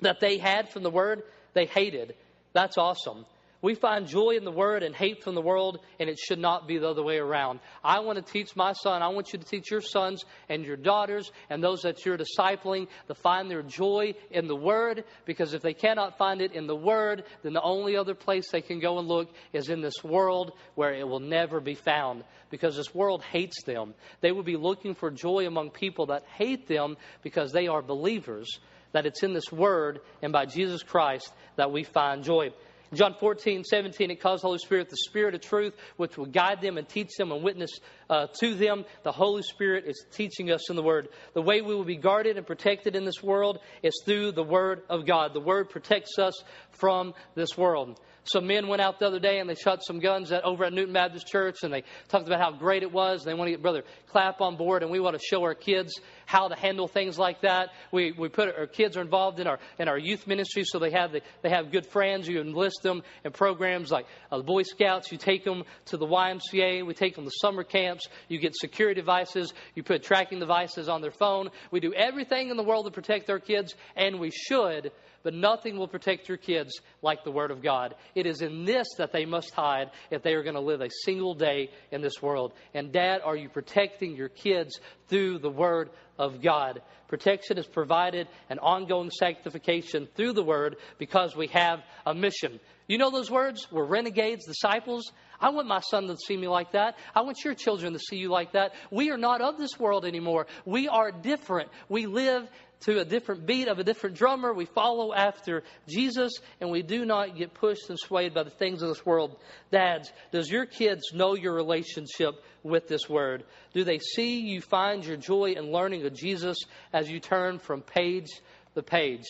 that 0.00 0.18
they 0.18 0.38
had 0.38 0.68
from 0.68 0.82
the 0.82 0.90
word, 0.90 1.22
they 1.54 1.66
hated. 1.66 2.16
That's 2.54 2.76
awesome. 2.76 3.24
We 3.60 3.74
find 3.74 4.06
joy 4.06 4.36
in 4.36 4.44
the 4.44 4.52
word 4.52 4.84
and 4.84 4.94
hate 4.94 5.24
from 5.24 5.34
the 5.34 5.42
world, 5.42 5.80
and 5.98 6.08
it 6.08 6.16
should 6.16 6.38
not 6.38 6.68
be 6.68 6.78
the 6.78 6.88
other 6.88 7.02
way 7.02 7.18
around. 7.18 7.58
I 7.82 8.00
want 8.00 8.24
to 8.24 8.32
teach 8.32 8.54
my 8.54 8.72
son, 8.72 9.02
I 9.02 9.08
want 9.08 9.32
you 9.32 9.40
to 9.40 9.44
teach 9.44 9.68
your 9.68 9.80
sons 9.80 10.24
and 10.48 10.64
your 10.64 10.76
daughters 10.76 11.32
and 11.50 11.62
those 11.62 11.82
that 11.82 12.06
you're 12.06 12.16
discipling 12.16 12.86
to 13.08 13.14
find 13.14 13.50
their 13.50 13.62
joy 13.62 14.14
in 14.30 14.46
the 14.46 14.54
word, 14.54 15.02
because 15.24 15.54
if 15.54 15.62
they 15.62 15.74
cannot 15.74 16.16
find 16.16 16.40
it 16.40 16.52
in 16.52 16.68
the 16.68 16.76
word, 16.76 17.24
then 17.42 17.52
the 17.52 17.62
only 17.62 17.96
other 17.96 18.14
place 18.14 18.48
they 18.52 18.60
can 18.60 18.78
go 18.78 19.00
and 19.00 19.08
look 19.08 19.28
is 19.52 19.68
in 19.68 19.80
this 19.80 20.04
world 20.04 20.52
where 20.76 20.94
it 20.94 21.08
will 21.08 21.18
never 21.18 21.60
be 21.60 21.74
found, 21.74 22.22
because 22.50 22.76
this 22.76 22.94
world 22.94 23.24
hates 23.24 23.64
them. 23.64 23.94
They 24.20 24.30
will 24.30 24.44
be 24.44 24.56
looking 24.56 24.94
for 24.94 25.10
joy 25.10 25.48
among 25.48 25.70
people 25.70 26.06
that 26.06 26.22
hate 26.36 26.68
them 26.68 26.96
because 27.22 27.50
they 27.50 27.66
are 27.66 27.82
believers, 27.82 28.60
that 28.92 29.04
it's 29.04 29.24
in 29.24 29.32
this 29.32 29.50
word 29.50 30.00
and 30.22 30.32
by 30.32 30.46
Jesus 30.46 30.84
Christ 30.84 31.32
that 31.56 31.72
we 31.72 31.82
find 31.82 32.22
joy. 32.22 32.50
John 32.94 33.14
14, 33.20 33.64
17, 33.64 34.10
it 34.10 34.20
calls 34.20 34.40
the 34.40 34.46
Holy 34.46 34.58
Spirit 34.58 34.88
the 34.88 34.96
Spirit 34.96 35.34
of 35.34 35.42
truth, 35.42 35.74
which 35.96 36.16
will 36.16 36.26
guide 36.26 36.62
them 36.62 36.78
and 36.78 36.88
teach 36.88 37.10
them 37.18 37.32
and 37.32 37.42
witness 37.42 37.70
uh, 38.10 38.26
to 38.40 38.54
them. 38.54 38.84
The 39.02 39.12
Holy 39.12 39.42
Spirit 39.42 39.84
is 39.86 40.04
teaching 40.12 40.50
us 40.50 40.70
in 40.70 40.76
the 40.76 40.82
Word. 40.82 41.08
The 41.34 41.42
way 41.42 41.60
we 41.60 41.74
will 41.74 41.84
be 41.84 41.96
guarded 41.96 42.36
and 42.36 42.46
protected 42.46 42.96
in 42.96 43.04
this 43.04 43.22
world 43.22 43.58
is 43.82 44.02
through 44.04 44.32
the 44.32 44.44
Word 44.44 44.82
of 44.88 45.06
God. 45.06 45.34
The 45.34 45.40
Word 45.40 45.70
protects 45.70 46.18
us 46.18 46.42
from 46.72 47.14
this 47.34 47.56
world. 47.56 48.00
Some 48.32 48.46
men 48.46 48.68
went 48.68 48.82
out 48.82 48.98
the 48.98 49.06
other 49.06 49.20
day 49.20 49.38
and 49.38 49.48
they 49.48 49.54
shot 49.54 49.82
some 49.82 50.00
guns 50.00 50.32
at, 50.32 50.44
over 50.44 50.64
at 50.64 50.72
Newton 50.72 50.92
Baptist 50.92 51.26
Church 51.26 51.62
and 51.62 51.72
they 51.72 51.82
talked 52.08 52.26
about 52.26 52.40
how 52.40 52.52
great 52.52 52.82
it 52.82 52.92
was. 52.92 53.24
They 53.24 53.32
want 53.32 53.48
to 53.48 53.52
get 53.52 53.62
Brother 53.62 53.84
Clap 54.08 54.42
on 54.42 54.56
board 54.56 54.82
and 54.82 54.92
we 54.92 55.00
want 55.00 55.18
to 55.18 55.22
show 55.24 55.42
our 55.44 55.54
kids 55.54 55.98
how 56.26 56.48
to 56.48 56.54
handle 56.54 56.88
things 56.88 57.18
like 57.18 57.40
that. 57.40 57.70
We, 57.90 58.12
we 58.12 58.28
put 58.28 58.54
our 58.54 58.66
kids 58.66 58.98
are 58.98 59.00
involved 59.00 59.40
in 59.40 59.46
our, 59.46 59.58
in 59.78 59.88
our 59.88 59.98
youth 59.98 60.26
ministry 60.26 60.64
so 60.64 60.78
they 60.78 60.90
have, 60.90 61.12
the, 61.12 61.22
they 61.42 61.48
have 61.48 61.72
good 61.72 61.86
friends. 61.86 62.28
You 62.28 62.40
enlist 62.42 62.82
them 62.82 63.02
in 63.24 63.32
programs 63.32 63.90
like 63.90 64.04
uh, 64.30 64.36
the 64.36 64.44
Boy 64.44 64.62
Scouts. 64.62 65.10
You 65.10 65.16
take 65.16 65.44
them 65.44 65.64
to 65.86 65.96
the 65.96 66.06
YMCA. 66.06 66.84
We 66.84 66.92
take 66.92 67.14
them 67.14 67.24
to 67.24 67.30
summer 67.40 67.64
camps. 67.64 67.97
You 68.28 68.38
get 68.38 68.54
security 68.54 69.00
devices. 69.00 69.52
You 69.74 69.82
put 69.82 70.02
tracking 70.02 70.38
devices 70.38 70.88
on 70.88 71.00
their 71.00 71.10
phone. 71.10 71.50
We 71.70 71.80
do 71.80 71.92
everything 71.94 72.50
in 72.50 72.56
the 72.56 72.62
world 72.62 72.86
to 72.86 72.90
protect 72.90 73.30
our 73.30 73.40
kids 73.40 73.74
and 73.96 74.20
we 74.20 74.30
should 74.30 74.92
but 75.22 75.34
nothing 75.34 75.76
will 75.76 75.88
protect 75.88 76.28
your 76.28 76.38
kids 76.38 76.80
like 77.02 77.24
the 77.24 77.30
Word 77.30 77.50
of 77.50 77.62
God. 77.62 77.94
It 78.14 78.26
is 78.26 78.40
in 78.40 78.64
this 78.64 78.86
that 78.98 79.12
they 79.12 79.24
must 79.24 79.52
hide 79.52 79.90
if 80.10 80.22
they 80.22 80.34
are 80.34 80.42
going 80.42 80.54
to 80.54 80.60
live 80.60 80.80
a 80.80 80.88
single 81.04 81.34
day 81.34 81.70
in 81.90 82.00
this 82.00 82.22
world. 82.22 82.52
And, 82.74 82.92
Dad, 82.92 83.20
are 83.24 83.36
you 83.36 83.48
protecting 83.48 84.16
your 84.16 84.28
kids 84.28 84.78
through 85.08 85.38
the 85.40 85.50
Word 85.50 85.90
of 86.18 86.40
God? 86.40 86.82
Protection 87.08 87.58
is 87.58 87.66
provided 87.66 88.28
and 88.50 88.60
ongoing 88.60 89.10
sanctification 89.10 90.08
through 90.14 90.34
the 90.34 90.42
Word 90.42 90.76
because 90.98 91.34
we 91.34 91.48
have 91.48 91.80
a 92.06 92.14
mission. 92.14 92.60
You 92.86 92.98
know 92.98 93.10
those 93.10 93.30
words? 93.30 93.66
We're 93.70 93.84
renegades, 93.84 94.46
disciples. 94.46 95.12
I 95.40 95.50
want 95.50 95.68
my 95.68 95.80
son 95.80 96.08
to 96.08 96.16
see 96.16 96.36
me 96.36 96.48
like 96.48 96.72
that. 96.72 96.96
I 97.14 97.20
want 97.22 97.44
your 97.44 97.54
children 97.54 97.92
to 97.92 97.98
see 97.98 98.16
you 98.16 98.30
like 98.30 98.52
that. 98.52 98.72
We 98.90 99.10
are 99.10 99.16
not 99.16 99.40
of 99.40 99.56
this 99.56 99.78
world 99.78 100.04
anymore. 100.04 100.46
We 100.64 100.88
are 100.88 101.12
different. 101.12 101.70
We 101.88 102.06
live 102.06 102.48
to 102.80 103.00
a 103.00 103.04
different 103.04 103.46
beat 103.46 103.68
of 103.68 103.78
a 103.78 103.84
different 103.84 104.16
drummer. 104.16 104.52
We 104.52 104.64
follow 104.64 105.12
after 105.12 105.64
Jesus, 105.88 106.32
and 106.60 106.70
we 106.70 106.82
do 106.82 107.04
not 107.04 107.36
get 107.36 107.54
pushed 107.54 107.88
and 107.88 107.98
swayed 107.98 108.34
by 108.34 108.44
the 108.44 108.50
things 108.50 108.82
of 108.82 108.88
this 108.88 109.04
world. 109.04 109.36
Dads, 109.70 110.12
does 110.32 110.50
your 110.50 110.66
kids 110.66 111.12
know 111.12 111.34
your 111.34 111.54
relationship 111.54 112.34
with 112.62 112.88
this 112.88 113.08
word? 113.08 113.44
Do 113.74 113.84
they 113.84 113.98
see 113.98 114.40
you 114.40 114.60
find 114.60 115.04
your 115.04 115.16
joy 115.16 115.54
in 115.56 115.72
learning 115.72 116.06
of 116.06 116.14
Jesus 116.14 116.58
as 116.92 117.10
you 117.10 117.20
turn 117.20 117.58
from 117.58 117.82
page 117.82 118.28
to 118.74 118.82
page? 118.82 119.24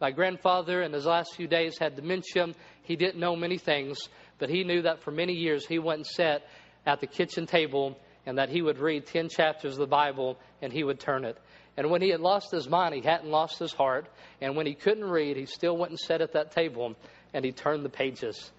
My 0.00 0.10
grandfather, 0.10 0.82
in 0.82 0.92
his 0.92 1.04
last 1.04 1.34
few 1.34 1.46
days, 1.46 1.76
had 1.78 1.96
dementia. 1.96 2.54
He 2.82 2.96
didn't 2.96 3.20
know 3.20 3.36
many 3.36 3.58
things, 3.58 3.98
but 4.40 4.50
he 4.50 4.64
knew 4.64 4.82
that 4.82 5.02
for 5.02 5.12
many 5.12 5.34
years 5.34 5.66
he 5.66 5.78
went 5.78 5.98
and 5.98 6.06
sat 6.06 6.42
at 6.86 7.00
the 7.00 7.06
kitchen 7.06 7.46
table 7.46 7.96
and 8.26 8.38
that 8.38 8.48
he 8.48 8.62
would 8.62 8.78
read 8.78 9.06
10 9.06 9.28
chapters 9.28 9.74
of 9.74 9.78
the 9.78 9.86
Bible 9.86 10.38
and 10.60 10.72
he 10.72 10.82
would 10.82 10.98
turn 10.98 11.24
it. 11.24 11.38
And 11.76 11.90
when 11.90 12.02
he 12.02 12.10
had 12.10 12.20
lost 12.20 12.50
his 12.50 12.68
mind, 12.68 12.94
he 12.94 13.00
hadn't 13.00 13.30
lost 13.30 13.58
his 13.58 13.72
heart. 13.72 14.06
And 14.40 14.56
when 14.56 14.66
he 14.66 14.74
couldn't 14.74 15.04
read, 15.04 15.36
he 15.36 15.46
still 15.46 15.76
went 15.76 15.90
and 15.90 15.98
sat 15.98 16.20
at 16.20 16.32
that 16.32 16.50
table 16.50 16.96
and 17.32 17.44
he 17.44 17.52
turned 17.52 17.84
the 17.84 17.90
pages. 17.90 18.50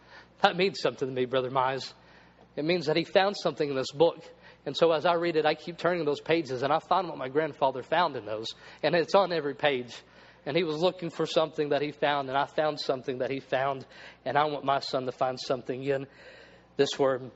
That 0.42 0.56
means 0.56 0.80
something 0.80 1.08
to 1.08 1.14
me, 1.14 1.26
Brother 1.26 1.52
Mize. 1.52 1.94
It 2.56 2.66
means 2.66 2.86
that 2.88 2.98
he 2.98 3.04
found 3.04 3.36
something 3.38 3.70
in 3.70 3.76
this 3.76 3.92
book. 3.92 4.18
And 4.66 4.76
so 4.78 4.92
as 4.92 5.06
I 5.06 5.14
read 5.14 5.36
it, 5.36 5.46
I 5.46 5.56
keep 5.56 5.78
turning 5.78 6.06
those 6.06 6.22
pages 6.22 6.64
and 6.64 6.72
I 6.72 6.80
find 6.80 7.08
what 7.08 7.18
my 7.18 7.30
grandfather 7.30 7.84
found 7.84 8.16
in 8.16 8.26
those. 8.26 8.48
And 8.84 8.96
it's 8.96 9.16
on 9.16 9.32
every 9.34 9.56
page. 9.56 9.96
And 10.46 10.58
he 10.58 10.64
was 10.64 10.78
looking 10.78 11.10
for 11.10 11.26
something 11.26 11.70
that 11.70 11.82
he 11.82 11.92
found, 11.92 12.30
and 12.30 12.38
I 12.38 12.46
found 12.46 12.80
something 12.80 13.20
that 13.20 13.30
he 13.30 13.40
found. 13.40 13.86
And 14.26 14.38
I 14.38 14.46
want 14.46 14.66
my 14.66 14.80
son 14.80 15.06
to 15.06 15.12
find 15.12 15.40
something 15.40 15.84
in 15.84 16.08
this 16.78 16.98
word. 16.98 17.30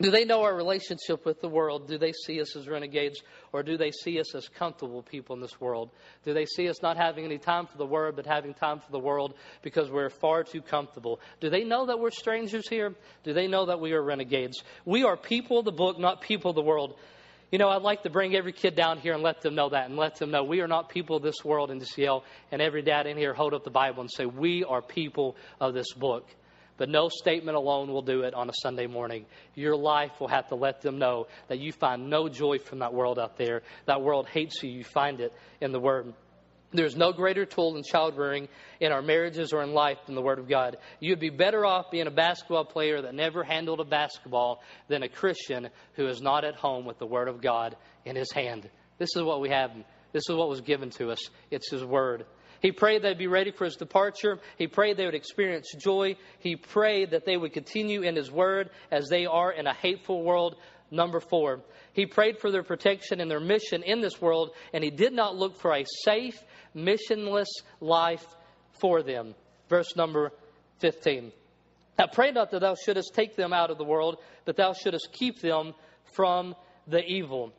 Do 0.00 0.10
they 0.10 0.24
know 0.24 0.42
our 0.42 0.54
relationship 0.54 1.24
with 1.24 1.40
the 1.40 1.48
world? 1.48 1.86
Do 1.86 1.98
they 1.98 2.12
see 2.26 2.40
us 2.40 2.56
as 2.56 2.66
renegades? 2.66 3.22
Or 3.52 3.62
do 3.62 3.76
they 3.76 3.92
see 3.92 4.18
us 4.18 4.34
as 4.34 4.48
comfortable 4.48 5.02
people 5.02 5.36
in 5.36 5.40
this 5.40 5.60
world? 5.60 5.90
Do 6.24 6.34
they 6.34 6.46
see 6.46 6.68
us 6.68 6.82
not 6.82 6.96
having 6.96 7.24
any 7.24 7.38
time 7.38 7.66
for 7.66 7.78
the 7.78 7.86
Word, 7.86 8.16
but 8.16 8.26
having 8.26 8.54
time 8.54 8.80
for 8.80 8.90
the 8.90 8.98
world 8.98 9.34
because 9.62 9.90
we're 9.90 10.10
far 10.10 10.42
too 10.42 10.62
comfortable? 10.62 11.20
Do 11.40 11.48
they 11.48 11.62
know 11.62 11.86
that 11.86 12.00
we're 12.00 12.10
strangers 12.10 12.68
here? 12.68 12.92
Do 13.22 13.32
they 13.32 13.46
know 13.46 13.66
that 13.66 13.78
we 13.78 13.92
are 13.92 14.02
renegades? 14.02 14.64
We 14.84 15.04
are 15.04 15.16
people 15.16 15.60
of 15.60 15.64
the 15.64 15.72
book, 15.72 15.96
not 16.00 16.20
people 16.20 16.50
of 16.50 16.56
the 16.56 16.62
world. 16.62 16.98
You 17.50 17.58
know, 17.58 17.68
I'd 17.68 17.82
like 17.82 18.02
to 18.02 18.10
bring 18.10 18.34
every 18.34 18.52
kid 18.52 18.74
down 18.74 18.98
here 18.98 19.14
and 19.14 19.22
let 19.22 19.40
them 19.40 19.54
know 19.54 19.68
that 19.68 19.88
and 19.88 19.96
let 19.96 20.16
them 20.16 20.30
know 20.30 20.42
we 20.44 20.60
are 20.60 20.68
not 20.68 20.88
people 20.88 21.16
of 21.16 21.22
this 21.22 21.44
world 21.44 21.70
and 21.70 21.80
just 21.80 21.96
yell, 21.96 22.24
and 22.50 22.60
every 22.60 22.82
dad 22.82 23.06
in 23.06 23.16
here 23.16 23.34
hold 23.34 23.54
up 23.54 23.64
the 23.64 23.70
Bible 23.70 24.00
and 24.00 24.10
say, 24.10 24.26
We 24.26 24.64
are 24.64 24.82
people 24.82 25.36
of 25.60 25.74
this 25.74 25.92
book. 25.92 26.26
But 26.76 26.88
no 26.88 27.08
statement 27.08 27.56
alone 27.56 27.92
will 27.92 28.02
do 28.02 28.22
it 28.22 28.34
on 28.34 28.48
a 28.48 28.52
Sunday 28.60 28.88
morning. 28.88 29.26
Your 29.54 29.76
life 29.76 30.10
will 30.18 30.28
have 30.28 30.48
to 30.48 30.56
let 30.56 30.80
them 30.80 30.98
know 30.98 31.28
that 31.46 31.60
you 31.60 31.70
find 31.70 32.10
no 32.10 32.28
joy 32.28 32.58
from 32.58 32.80
that 32.80 32.92
world 32.92 33.16
out 33.16 33.36
there. 33.36 33.62
That 33.86 34.02
world 34.02 34.26
hates 34.26 34.60
you. 34.60 34.70
You 34.70 34.82
find 34.82 35.20
it 35.20 35.32
in 35.60 35.70
the 35.70 35.78
Word. 35.78 36.12
There's 36.74 36.96
no 36.96 37.12
greater 37.12 37.46
tool 37.46 37.76
in 37.76 37.84
child 37.84 38.18
rearing 38.18 38.48
in 38.80 38.90
our 38.90 39.00
marriages 39.00 39.52
or 39.52 39.62
in 39.62 39.72
life 39.72 39.98
than 40.06 40.16
the 40.16 40.22
Word 40.22 40.40
of 40.40 40.48
God. 40.48 40.76
You'd 40.98 41.20
be 41.20 41.30
better 41.30 41.64
off 41.64 41.92
being 41.92 42.08
a 42.08 42.10
basketball 42.10 42.64
player 42.64 43.00
that 43.00 43.14
never 43.14 43.44
handled 43.44 43.78
a 43.78 43.84
basketball 43.84 44.60
than 44.88 45.04
a 45.04 45.08
Christian 45.08 45.68
who 45.94 46.08
is 46.08 46.20
not 46.20 46.44
at 46.44 46.56
home 46.56 46.84
with 46.84 46.98
the 46.98 47.06
Word 47.06 47.28
of 47.28 47.40
God 47.40 47.76
in 48.04 48.16
his 48.16 48.32
hand. 48.32 48.68
This 48.98 49.14
is 49.14 49.22
what 49.22 49.40
we 49.40 49.50
have. 49.50 49.70
This 50.12 50.24
is 50.28 50.34
what 50.34 50.48
was 50.48 50.62
given 50.62 50.90
to 50.90 51.12
us. 51.12 51.20
It's 51.52 51.70
His 51.70 51.84
Word. 51.84 52.26
He 52.60 52.72
prayed 52.72 53.02
they'd 53.02 53.18
be 53.18 53.26
ready 53.26 53.50
for 53.50 53.66
his 53.66 53.76
departure. 53.76 54.38
He 54.56 54.66
prayed 54.66 54.96
they 54.96 55.04
would 55.04 55.14
experience 55.14 55.70
joy. 55.78 56.16
He 56.38 56.56
prayed 56.56 57.10
that 57.10 57.26
they 57.26 57.36
would 57.36 57.52
continue 57.52 58.00
in 58.00 58.16
his 58.16 58.32
word 58.32 58.70
as 58.90 59.08
they 59.08 59.26
are 59.26 59.52
in 59.52 59.66
a 59.66 59.74
hateful 59.74 60.22
world. 60.22 60.56
Number 60.90 61.20
four, 61.20 61.60
he 61.92 62.06
prayed 62.06 62.38
for 62.38 62.50
their 62.50 62.62
protection 62.62 63.20
and 63.20 63.30
their 63.30 63.40
mission 63.40 63.82
in 63.82 64.00
this 64.00 64.20
world, 64.20 64.52
and 64.72 64.82
he 64.82 64.90
did 64.90 65.12
not 65.12 65.36
look 65.36 65.58
for 65.58 65.74
a 65.74 65.84
safe, 66.04 66.42
missionless 66.74 67.48
life 67.80 68.26
for 68.80 69.02
them. 69.02 69.34
Verse 69.68 69.96
number 69.96 70.32
15. 70.80 71.32
I 71.98 72.06
pray 72.06 72.32
not 72.32 72.50
that 72.50 72.60
thou 72.60 72.74
shouldest 72.74 73.14
take 73.14 73.36
them 73.36 73.52
out 73.52 73.70
of 73.70 73.78
the 73.78 73.84
world, 73.84 74.18
but 74.44 74.56
thou 74.56 74.72
shouldest 74.72 75.10
keep 75.12 75.40
them 75.40 75.74
from 76.12 76.54
the 76.86 77.04
evil. 77.04 77.52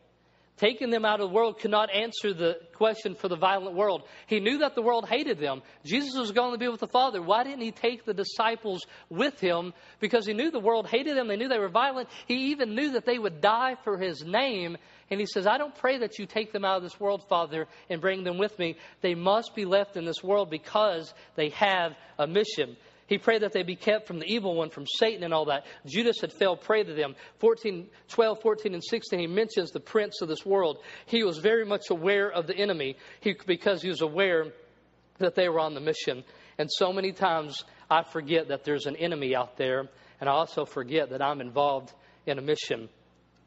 Taking 0.58 0.90
them 0.90 1.04
out 1.04 1.20
of 1.20 1.30
the 1.30 1.36
world 1.36 1.60
could 1.60 1.72
not 1.72 1.94
answer 1.94 2.34
the 2.34 2.58
question 2.76 3.16
for 3.16 3.28
the 3.28 3.36
violent 3.36 3.76
world. 3.76 4.04
He 4.28 4.40
knew 4.40 4.60
that 4.60 4.74
the 4.74 4.82
world 4.82 5.06
hated 5.06 5.38
them. 5.38 5.62
Jesus 5.84 6.18
was 6.18 6.32
going 6.32 6.54
to 6.54 6.58
be 6.58 6.70
with 6.70 6.80
the 6.80 6.88
Father. 6.88 7.22
Why 7.22 7.44
didn't 7.44 7.62
he 7.62 7.72
take 7.72 8.06
the 8.06 8.14
disciples 8.14 8.86
with 9.10 9.38
him? 9.42 9.74
Because 10.00 10.26
he 10.26 10.34
knew 10.34 10.52
the 10.52 10.60
world 10.62 10.88
hated 10.88 11.18
them. 11.18 11.28
They 11.28 11.36
knew 11.36 11.50
they 11.50 11.60
were 11.60 11.68
violent. 11.68 12.08
He 12.26 12.52
even 12.52 12.74
knew 12.74 12.94
that 12.94 13.06
they 13.06 13.20
would 13.20 13.42
die 13.42 13.76
for 13.84 13.98
his 13.98 14.24
name. 14.24 14.78
And 15.12 15.20
he 15.20 15.26
says, 15.26 15.46
I 15.46 15.58
don't 15.58 15.76
pray 15.76 15.98
that 15.98 16.20
you 16.20 16.26
take 16.26 16.54
them 16.54 16.64
out 16.64 16.78
of 16.78 16.84
this 16.84 17.00
world, 17.02 17.28
Father, 17.28 17.68
and 17.90 18.00
bring 18.00 18.24
them 18.24 18.38
with 18.38 18.58
me. 18.58 18.78
They 19.02 19.14
must 19.14 19.56
be 19.56 19.66
left 19.66 19.98
in 19.98 20.06
this 20.06 20.24
world 20.24 20.50
because 20.50 21.14
they 21.36 21.50
have 21.50 21.92
a 22.18 22.28
mission. 22.28 22.78
He 23.08 23.20
prayed 23.20 23.44
that 23.44 23.54
they 23.54 23.64
be 23.64 23.76
kept 23.76 24.08
from 24.08 24.20
the 24.20 24.26
evil 24.26 24.56
one, 24.56 24.72
from 24.72 24.86
Satan 24.88 25.24
and 25.24 25.34
all 25.34 25.46
that. 25.46 25.66
Judas 25.86 26.18
had 26.22 26.34
failed 26.34 26.62
prey 26.62 26.84
to 26.84 26.94
them. 26.94 27.16
14, 27.40 27.88
12, 28.10 28.42
14, 28.42 28.74
and 28.74 28.84
16, 28.84 29.20
he 29.20 29.28
mentions 29.28 29.72
the 29.72 29.80
prince 29.80 30.22
of 30.22 30.28
this 30.28 30.46
world. 30.46 30.80
He 31.06 31.24
was 31.24 31.38
very 31.38 31.66
much 31.66 31.92
aware 31.92 32.32
of 32.32 32.48
the 32.48 32.56
enemy 32.56 32.98
he, 33.20 33.36
because 33.46 33.82
he 33.82 33.90
was 33.90 34.02
aware 34.02 34.48
that 35.20 35.36
they 35.36 35.48
were 35.50 35.60
on 35.60 35.76
the 35.76 35.82
mission. 35.82 36.24
And 36.58 36.70
so 36.72 36.92
many 36.92 37.12
times 37.12 37.64
I 37.90 38.04
forget 38.04 38.48
that 38.48 38.64
there's 38.64 38.88
an 38.88 38.96
enemy 38.96 39.36
out 39.36 39.56
there, 39.58 39.88
and 40.20 40.30
I 40.30 40.34
also 40.34 40.66
forget 40.66 41.12
that 41.12 41.22
I'm 41.22 41.42
involved 41.42 41.94
in 42.26 42.40
a 42.40 42.42
mission. 42.42 42.90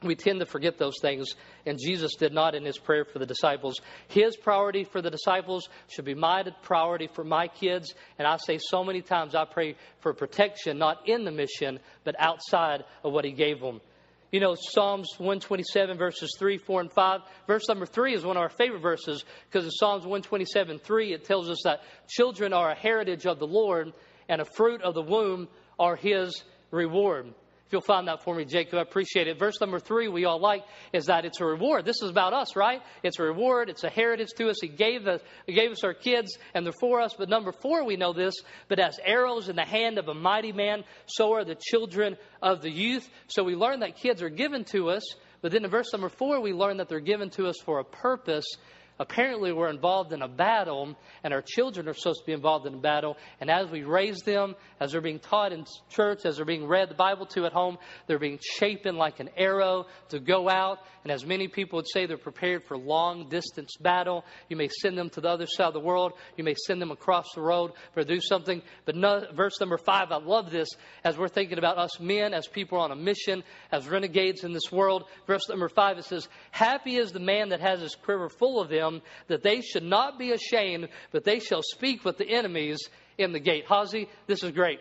We 0.02 0.14
tend 0.14 0.38
to 0.38 0.46
forget 0.46 0.78
those 0.78 0.94
things, 1.02 1.26
and 1.66 1.76
Jesus 1.76 2.14
did 2.14 2.32
not 2.32 2.54
in 2.54 2.64
his 2.64 2.78
prayer 2.78 3.04
for 3.04 3.18
the 3.18 3.26
disciples. 3.26 3.80
His 4.06 4.36
priority 4.36 4.84
for 4.84 5.02
the 5.02 5.10
disciples 5.10 5.68
should 5.88 6.04
be 6.04 6.14
my 6.14 6.44
priority 6.62 7.08
for 7.12 7.24
my 7.24 7.48
kids. 7.48 7.92
And 8.16 8.26
I 8.26 8.36
say 8.36 8.60
so 8.60 8.84
many 8.84 9.02
times, 9.02 9.34
I 9.34 9.44
pray 9.44 9.74
for 9.98 10.14
protection, 10.14 10.78
not 10.78 11.08
in 11.08 11.24
the 11.24 11.32
mission, 11.32 11.80
but 12.04 12.14
outside 12.16 12.84
of 13.02 13.12
what 13.12 13.24
he 13.24 13.32
gave 13.32 13.60
them. 13.60 13.80
You 14.30 14.38
know, 14.38 14.54
Psalms 14.56 15.08
127, 15.16 15.98
verses 15.98 16.36
3, 16.38 16.58
4, 16.58 16.82
and 16.82 16.92
5. 16.92 17.20
Verse 17.48 17.66
number 17.66 17.86
3 17.86 18.14
is 18.14 18.24
one 18.24 18.36
of 18.36 18.42
our 18.42 18.50
favorite 18.50 18.82
verses 18.82 19.24
because 19.50 19.64
in 19.64 19.70
Psalms 19.72 20.02
127, 20.02 20.78
3, 20.78 21.12
it 21.12 21.24
tells 21.24 21.50
us 21.50 21.62
that 21.64 21.80
children 22.08 22.52
are 22.52 22.70
a 22.70 22.78
heritage 22.78 23.26
of 23.26 23.40
the 23.40 23.46
Lord, 23.46 23.92
and 24.28 24.40
a 24.40 24.44
fruit 24.44 24.82
of 24.82 24.94
the 24.94 25.02
womb 25.02 25.48
are 25.76 25.96
his 25.96 26.44
reward. 26.70 27.32
If 27.68 27.72
you'll 27.72 27.82
find 27.82 28.08
that 28.08 28.24
for 28.24 28.34
me, 28.34 28.46
Jacob, 28.46 28.78
I 28.78 28.80
appreciate 28.80 29.28
it. 29.28 29.38
Verse 29.38 29.60
number 29.60 29.78
three, 29.78 30.08
we 30.08 30.24
all 30.24 30.40
like, 30.40 30.64
is 30.94 31.04
that 31.04 31.26
it's 31.26 31.38
a 31.42 31.44
reward. 31.44 31.84
This 31.84 32.00
is 32.00 32.08
about 32.08 32.32
us, 32.32 32.56
right? 32.56 32.80
It's 33.02 33.18
a 33.18 33.22
reward. 33.22 33.68
It's 33.68 33.84
a 33.84 33.90
heritage 33.90 34.30
to 34.38 34.48
us. 34.48 34.56
He 34.62 34.68
gave 34.68 35.06
us, 35.06 35.20
he 35.44 35.52
gave 35.52 35.70
us 35.70 35.84
our 35.84 35.92
kids, 35.92 36.38
and 36.54 36.64
they're 36.64 36.72
for 36.80 37.02
us. 37.02 37.12
But 37.18 37.28
number 37.28 37.52
four, 37.52 37.84
we 37.84 37.96
know 37.96 38.14
this, 38.14 38.32
but 38.68 38.78
as 38.78 38.98
arrows 39.04 39.50
in 39.50 39.56
the 39.56 39.66
hand 39.66 39.98
of 39.98 40.08
a 40.08 40.14
mighty 40.14 40.50
man, 40.50 40.82
so 41.04 41.34
are 41.34 41.44
the 41.44 41.56
children 41.60 42.16
of 42.40 42.62
the 42.62 42.70
youth. 42.70 43.06
So 43.26 43.44
we 43.44 43.54
learn 43.54 43.80
that 43.80 43.96
kids 43.96 44.22
are 44.22 44.30
given 44.30 44.64
to 44.72 44.88
us. 44.88 45.02
But 45.42 45.52
then 45.52 45.62
in 45.62 45.70
verse 45.70 45.92
number 45.92 46.08
four, 46.08 46.40
we 46.40 46.54
learn 46.54 46.78
that 46.78 46.88
they're 46.88 47.00
given 47.00 47.28
to 47.32 47.48
us 47.48 47.56
for 47.62 47.80
a 47.80 47.84
purpose 47.84 48.46
apparently 48.98 49.52
we're 49.52 49.70
involved 49.70 50.12
in 50.12 50.22
a 50.22 50.28
battle, 50.28 50.96
and 51.22 51.32
our 51.32 51.42
children 51.42 51.88
are 51.88 51.94
supposed 51.94 52.20
to 52.20 52.26
be 52.26 52.32
involved 52.32 52.66
in 52.66 52.74
a 52.74 52.78
battle. 52.78 53.16
And 53.40 53.50
as 53.50 53.70
we 53.70 53.82
raise 53.82 54.18
them, 54.24 54.54
as 54.80 54.92
they're 54.92 55.00
being 55.00 55.18
taught 55.18 55.52
in 55.52 55.64
church, 55.90 56.24
as 56.24 56.36
they're 56.36 56.44
being 56.44 56.66
read 56.66 56.90
the 56.90 56.94
Bible 56.94 57.26
to 57.26 57.46
at 57.46 57.52
home, 57.52 57.78
they're 58.06 58.18
being 58.18 58.38
shapen 58.42 58.96
like 58.96 59.20
an 59.20 59.30
arrow 59.36 59.86
to 60.08 60.18
go 60.18 60.48
out. 60.48 60.78
And 61.04 61.12
as 61.12 61.24
many 61.24 61.48
people 61.48 61.78
would 61.78 61.88
say, 61.88 62.06
they're 62.06 62.18
prepared 62.18 62.64
for 62.64 62.76
long 62.76 63.28
distance 63.28 63.76
battle. 63.80 64.24
You 64.48 64.56
may 64.56 64.68
send 64.68 64.98
them 64.98 65.10
to 65.10 65.20
the 65.20 65.28
other 65.28 65.46
side 65.46 65.68
of 65.68 65.74
the 65.74 65.80
world. 65.80 66.12
You 66.36 66.44
may 66.44 66.54
send 66.66 66.82
them 66.82 66.90
across 66.90 67.26
the 67.34 67.40
road 67.40 67.72
for 67.94 68.04
do 68.04 68.20
something. 68.20 68.62
But 68.84 68.96
no, 68.96 69.24
verse 69.34 69.60
number 69.60 69.78
five, 69.78 70.10
I 70.10 70.18
love 70.18 70.50
this 70.50 70.68
as 71.04 71.16
we're 71.16 71.28
thinking 71.28 71.58
about 71.58 71.78
us 71.78 72.00
men, 72.00 72.34
as 72.34 72.46
people 72.48 72.78
on 72.78 72.90
a 72.90 72.96
mission, 72.96 73.44
as 73.70 73.88
renegades 73.88 74.44
in 74.44 74.52
this 74.52 74.72
world. 74.72 75.04
Verse 75.26 75.48
number 75.48 75.68
five, 75.68 75.98
it 75.98 76.04
says, 76.04 76.28
Happy 76.50 76.96
is 76.96 77.12
the 77.12 77.20
man 77.20 77.50
that 77.50 77.60
has 77.60 77.80
his 77.80 77.94
quiver 77.94 78.28
full 78.28 78.60
of 78.60 78.68
them, 78.68 78.87
that 79.28 79.42
they 79.42 79.60
should 79.60 79.82
not 79.82 80.18
be 80.18 80.32
ashamed, 80.32 80.88
but 81.12 81.24
they 81.24 81.40
shall 81.40 81.62
speak 81.62 82.04
with 82.04 82.18
the 82.18 82.28
enemies 82.28 82.78
in 83.16 83.32
the 83.32 83.40
gate. 83.40 83.66
Hazi, 83.66 84.08
this 84.26 84.42
is 84.42 84.52
great. 84.52 84.80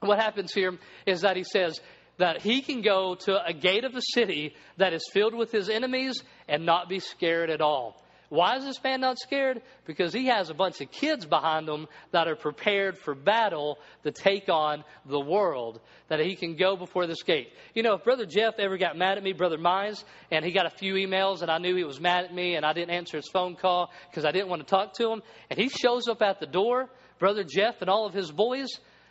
What 0.00 0.18
happens 0.18 0.52
here 0.52 0.78
is 1.06 1.22
that 1.22 1.36
he 1.36 1.44
says 1.44 1.80
that 2.18 2.42
he 2.42 2.62
can 2.62 2.82
go 2.82 3.14
to 3.14 3.44
a 3.44 3.52
gate 3.52 3.84
of 3.84 3.92
the 3.92 4.00
city 4.00 4.54
that 4.76 4.92
is 4.92 5.02
filled 5.12 5.34
with 5.34 5.50
his 5.52 5.68
enemies 5.68 6.22
and 6.48 6.66
not 6.66 6.88
be 6.88 7.00
scared 7.00 7.50
at 7.50 7.60
all. 7.60 8.02
Why 8.28 8.56
is 8.56 8.64
this 8.64 8.82
man 8.82 9.00
not 9.00 9.18
scared? 9.18 9.62
Because 9.86 10.12
he 10.12 10.26
has 10.26 10.50
a 10.50 10.54
bunch 10.54 10.80
of 10.82 10.90
kids 10.90 11.24
behind 11.24 11.68
him 11.68 11.86
that 12.10 12.28
are 12.28 12.36
prepared 12.36 12.98
for 12.98 13.14
battle 13.14 13.78
to 14.04 14.10
take 14.10 14.50
on 14.50 14.84
the 15.06 15.20
world, 15.20 15.80
that 16.08 16.20
he 16.20 16.36
can 16.36 16.56
go 16.56 16.76
before 16.76 17.06
this 17.06 17.22
gate. 17.22 17.48
You 17.74 17.82
know, 17.82 17.94
if 17.94 18.04
Brother 18.04 18.26
Jeff 18.26 18.58
ever 18.58 18.76
got 18.76 18.98
mad 18.98 19.16
at 19.16 19.24
me, 19.24 19.32
Brother 19.32 19.56
Mize, 19.56 20.04
and 20.30 20.44
he 20.44 20.52
got 20.52 20.66
a 20.66 20.70
few 20.70 20.94
emails 20.94 21.40
and 21.40 21.50
I 21.50 21.58
knew 21.58 21.74
he 21.74 21.84
was 21.84 22.00
mad 22.00 22.26
at 22.26 22.34
me 22.34 22.56
and 22.56 22.66
I 22.66 22.74
didn't 22.74 22.90
answer 22.90 23.16
his 23.16 23.28
phone 23.32 23.56
call 23.56 23.90
because 24.10 24.26
I 24.26 24.30
didn't 24.30 24.48
want 24.48 24.60
to 24.60 24.68
talk 24.68 24.92
to 24.94 25.10
him, 25.10 25.22
and 25.48 25.58
he 25.58 25.68
shows 25.70 26.06
up 26.06 26.20
at 26.20 26.38
the 26.38 26.46
door, 26.46 26.90
Brother 27.18 27.44
Jeff 27.44 27.80
and 27.80 27.88
all 27.88 28.06
of 28.06 28.12
his 28.12 28.30
boys, 28.30 28.68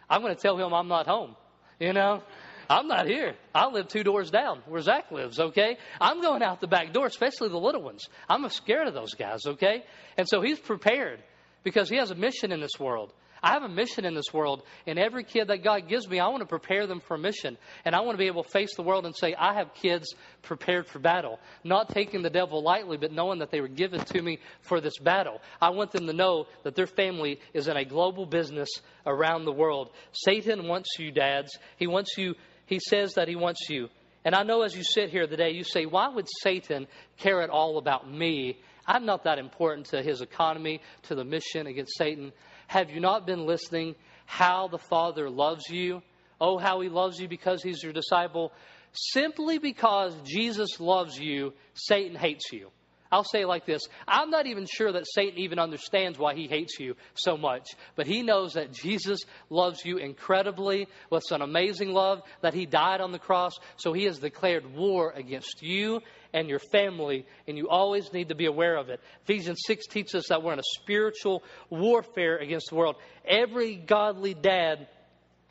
I'm 0.10 0.21
going 0.21 0.36
to 0.36 0.41
tell 0.41 0.58
him 0.58 0.73
I'm 0.73 0.88
not 0.88 1.08
home. 1.08 1.36
You 1.80 1.93
know? 1.93 2.23
I'm 2.69 2.88
not 2.88 3.08
here. 3.08 3.36
I 3.56 3.67
live 3.67 3.88
two 3.88 4.03
doors 4.03 4.30
down 4.30 4.62
where 4.67 4.82
Zach 4.82 5.12
lives, 5.12 5.39
okay? 5.39 5.77
I'm 6.01 6.21
going 6.21 6.43
out 6.43 6.62
the 6.62 6.67
back 6.67 6.93
door, 6.93 7.06
especially 7.06 7.49
the 7.49 7.58
little 7.58 7.82
ones. 7.82 8.08
I'm 8.27 8.47
scared 8.49 8.88
of 8.88 8.93
those 8.93 9.13
guys, 9.13 9.45
okay? 9.45 9.84
And 10.17 10.27
so 10.27 10.41
he's 10.41 10.60
prepared 10.60 11.23
because 11.63 11.89
he 11.89 11.97
has 11.97 12.12
a 12.12 12.15
mission 12.15 12.51
in 12.51 12.60
this 12.60 12.80
world. 12.80 13.13
I 13.41 13.51
have 13.53 13.63
a 13.63 13.69
mission 13.69 14.06
in 14.06 14.15
this 14.15 14.34
world, 14.34 14.63
and 14.86 14.97
every 14.97 15.23
kid 15.23 15.49
that 15.49 15.63
God 15.63 15.88
gives 15.88 16.08
me, 16.08 16.19
I 16.19 16.27
want 16.27 16.41
to 16.41 16.47
prepare 16.47 16.88
them 16.88 17.01
for 17.08 17.15
a 17.15 17.19
mission. 17.19 17.58
And 17.86 17.95
I 17.95 18.01
want 18.01 18.15
to 18.15 18.17
be 18.17 18.27
able 18.27 18.43
to 18.43 18.49
face 18.49 18.75
the 18.75 18.82
world 18.84 19.06
and 19.06 19.15
say, 19.15 19.36
I 19.36 19.53
have 19.56 19.73
kids 19.75 20.15
prepared 20.41 20.88
for 20.88 20.99
battle. 20.99 21.39
Not 21.63 21.89
taking 21.89 22.23
the 22.23 22.30
devil 22.30 22.63
lightly, 22.63 22.97
but 22.97 23.12
knowing 23.12 23.39
that 23.39 23.51
they 23.51 23.62
were 23.62 23.67
given 23.67 23.99
to 23.99 24.21
me 24.21 24.39
for 24.62 24.82
this 24.82 24.97
battle. 24.97 25.39
I 25.62 25.69
want 25.69 25.91
them 25.91 26.08
to 26.08 26.13
know 26.13 26.47
that 26.63 26.75
their 26.75 26.88
family 26.88 27.39
is 27.53 27.67
in 27.67 27.77
a 27.77 27.86
global 27.86 28.25
business 28.25 28.69
around 29.06 29.45
the 29.45 29.53
world. 29.53 29.91
Satan 30.13 30.67
wants 30.67 30.89
you, 30.97 31.12
dads. 31.12 31.58
He 31.77 31.88
wants 31.88 32.17
you 32.17 32.36
he 32.67 32.80
says 32.80 33.15
that 33.15 33.27
He 33.27 33.36
wants 33.36 33.67
you. 33.69 33.89
And 34.23 34.36
I 34.36 34.43
know 34.43 34.62
as 34.63 34.75
you 34.75 34.84
sit 34.84 35.10
here 35.10 35.25
today, 35.25 35.51
you 35.51 35.63
say, 35.63 35.86
why 35.86 36.10
would 36.10 36.27
Satan 36.43 36.88
care 37.17 37.41
at 37.41 37.49
all 37.49 37.77
about 37.77 38.12
me? 38.12 38.60
I'm 38.86 39.06
not 39.06 39.23
that 39.23 39.39
important 39.39 39.88
to 39.88 40.01
his 40.01 40.19
economy, 40.19 40.82
to 41.03 41.15
the 41.15 41.23
mission 41.23 41.65
against 41.65 41.97
Satan. 41.97 42.34
Have 42.67 42.91
you 42.91 42.99
not 42.99 43.25
been 43.25 43.45
listening 43.45 43.95
how 44.25 44.67
the 44.67 44.77
Father 44.77 45.30
loves 45.30 45.69
you? 45.69 46.01
Oh, 46.41 46.58
how 46.58 46.82
he 46.82 46.89
loves 46.89 47.19
you 47.19 47.30
because 47.30 47.63
he's 47.63 47.82
your 47.82 47.93
disciple. 47.93 48.51
Simply 48.91 49.60
because 49.60 50.13
Jesus 50.25 50.80
loves 50.80 51.17
you, 51.17 51.53
Satan 51.73 52.15
hates 52.17 52.51
you. 52.51 52.69
I'll 53.12 53.24
say 53.24 53.41
it 53.41 53.48
like 53.48 53.65
this 53.65 53.82
I'm 54.08 54.30
not 54.30 54.48
even 54.48 54.65
sure 54.65 54.91
that 54.91 55.06
Satan 55.08 55.39
even 55.39 55.60
understands 55.60 56.17
why 56.17 56.36
he 56.36 56.48
hates 56.48 56.80
you 56.80 56.96
so 57.15 57.38
much, 57.38 57.67
but 57.96 58.08
he 58.08 58.24
knows 58.24 58.54
that 58.54 58.72
Jesus 58.72 59.22
loves 59.50 59.84
you 59.86 59.98
incredibly 59.98 60.88
with 61.10 61.24
an 61.32 61.41
amazing 61.41 61.93
love, 61.93 62.22
that 62.41 62.54
he 62.54 62.65
died 62.65 63.02
on 63.02 63.12
the 63.12 63.20
cross, 63.20 63.54
so 63.78 63.93
he 63.93 64.06
has 64.06 64.20
declared 64.20 64.76
war 64.76 65.12
against 65.15 65.62
you 65.62 66.02
and 66.34 66.50
your 66.50 66.60
family, 66.60 67.26
and 67.48 67.58
you 67.58 67.70
always 67.70 68.12
need 68.13 68.30
to 68.30 68.36
be 68.36 68.46
aware 68.46 68.78
of 68.78 68.89
it. 68.89 69.00
Ephesians 69.24 69.60
6 69.65 69.88
teaches 69.88 70.15
us 70.15 70.28
that 70.30 70.43
we're 70.43 70.54
in 70.54 70.60
a 70.60 70.82
spiritual 70.82 71.43
warfare 71.70 72.38
against 72.38 72.70
the 72.70 72.76
world. 72.76 72.96
Every 73.26 73.76
godly 73.76 74.34
dad 74.34 74.88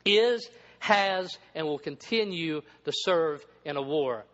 is, 0.05 0.47
has, 0.79 1.37
and 1.55 1.65
will 1.65 1.79
continue 1.79 2.61
to 2.85 2.91
serve 2.93 3.45
in 3.65 3.75
a 3.75 3.81
war. 3.81 4.25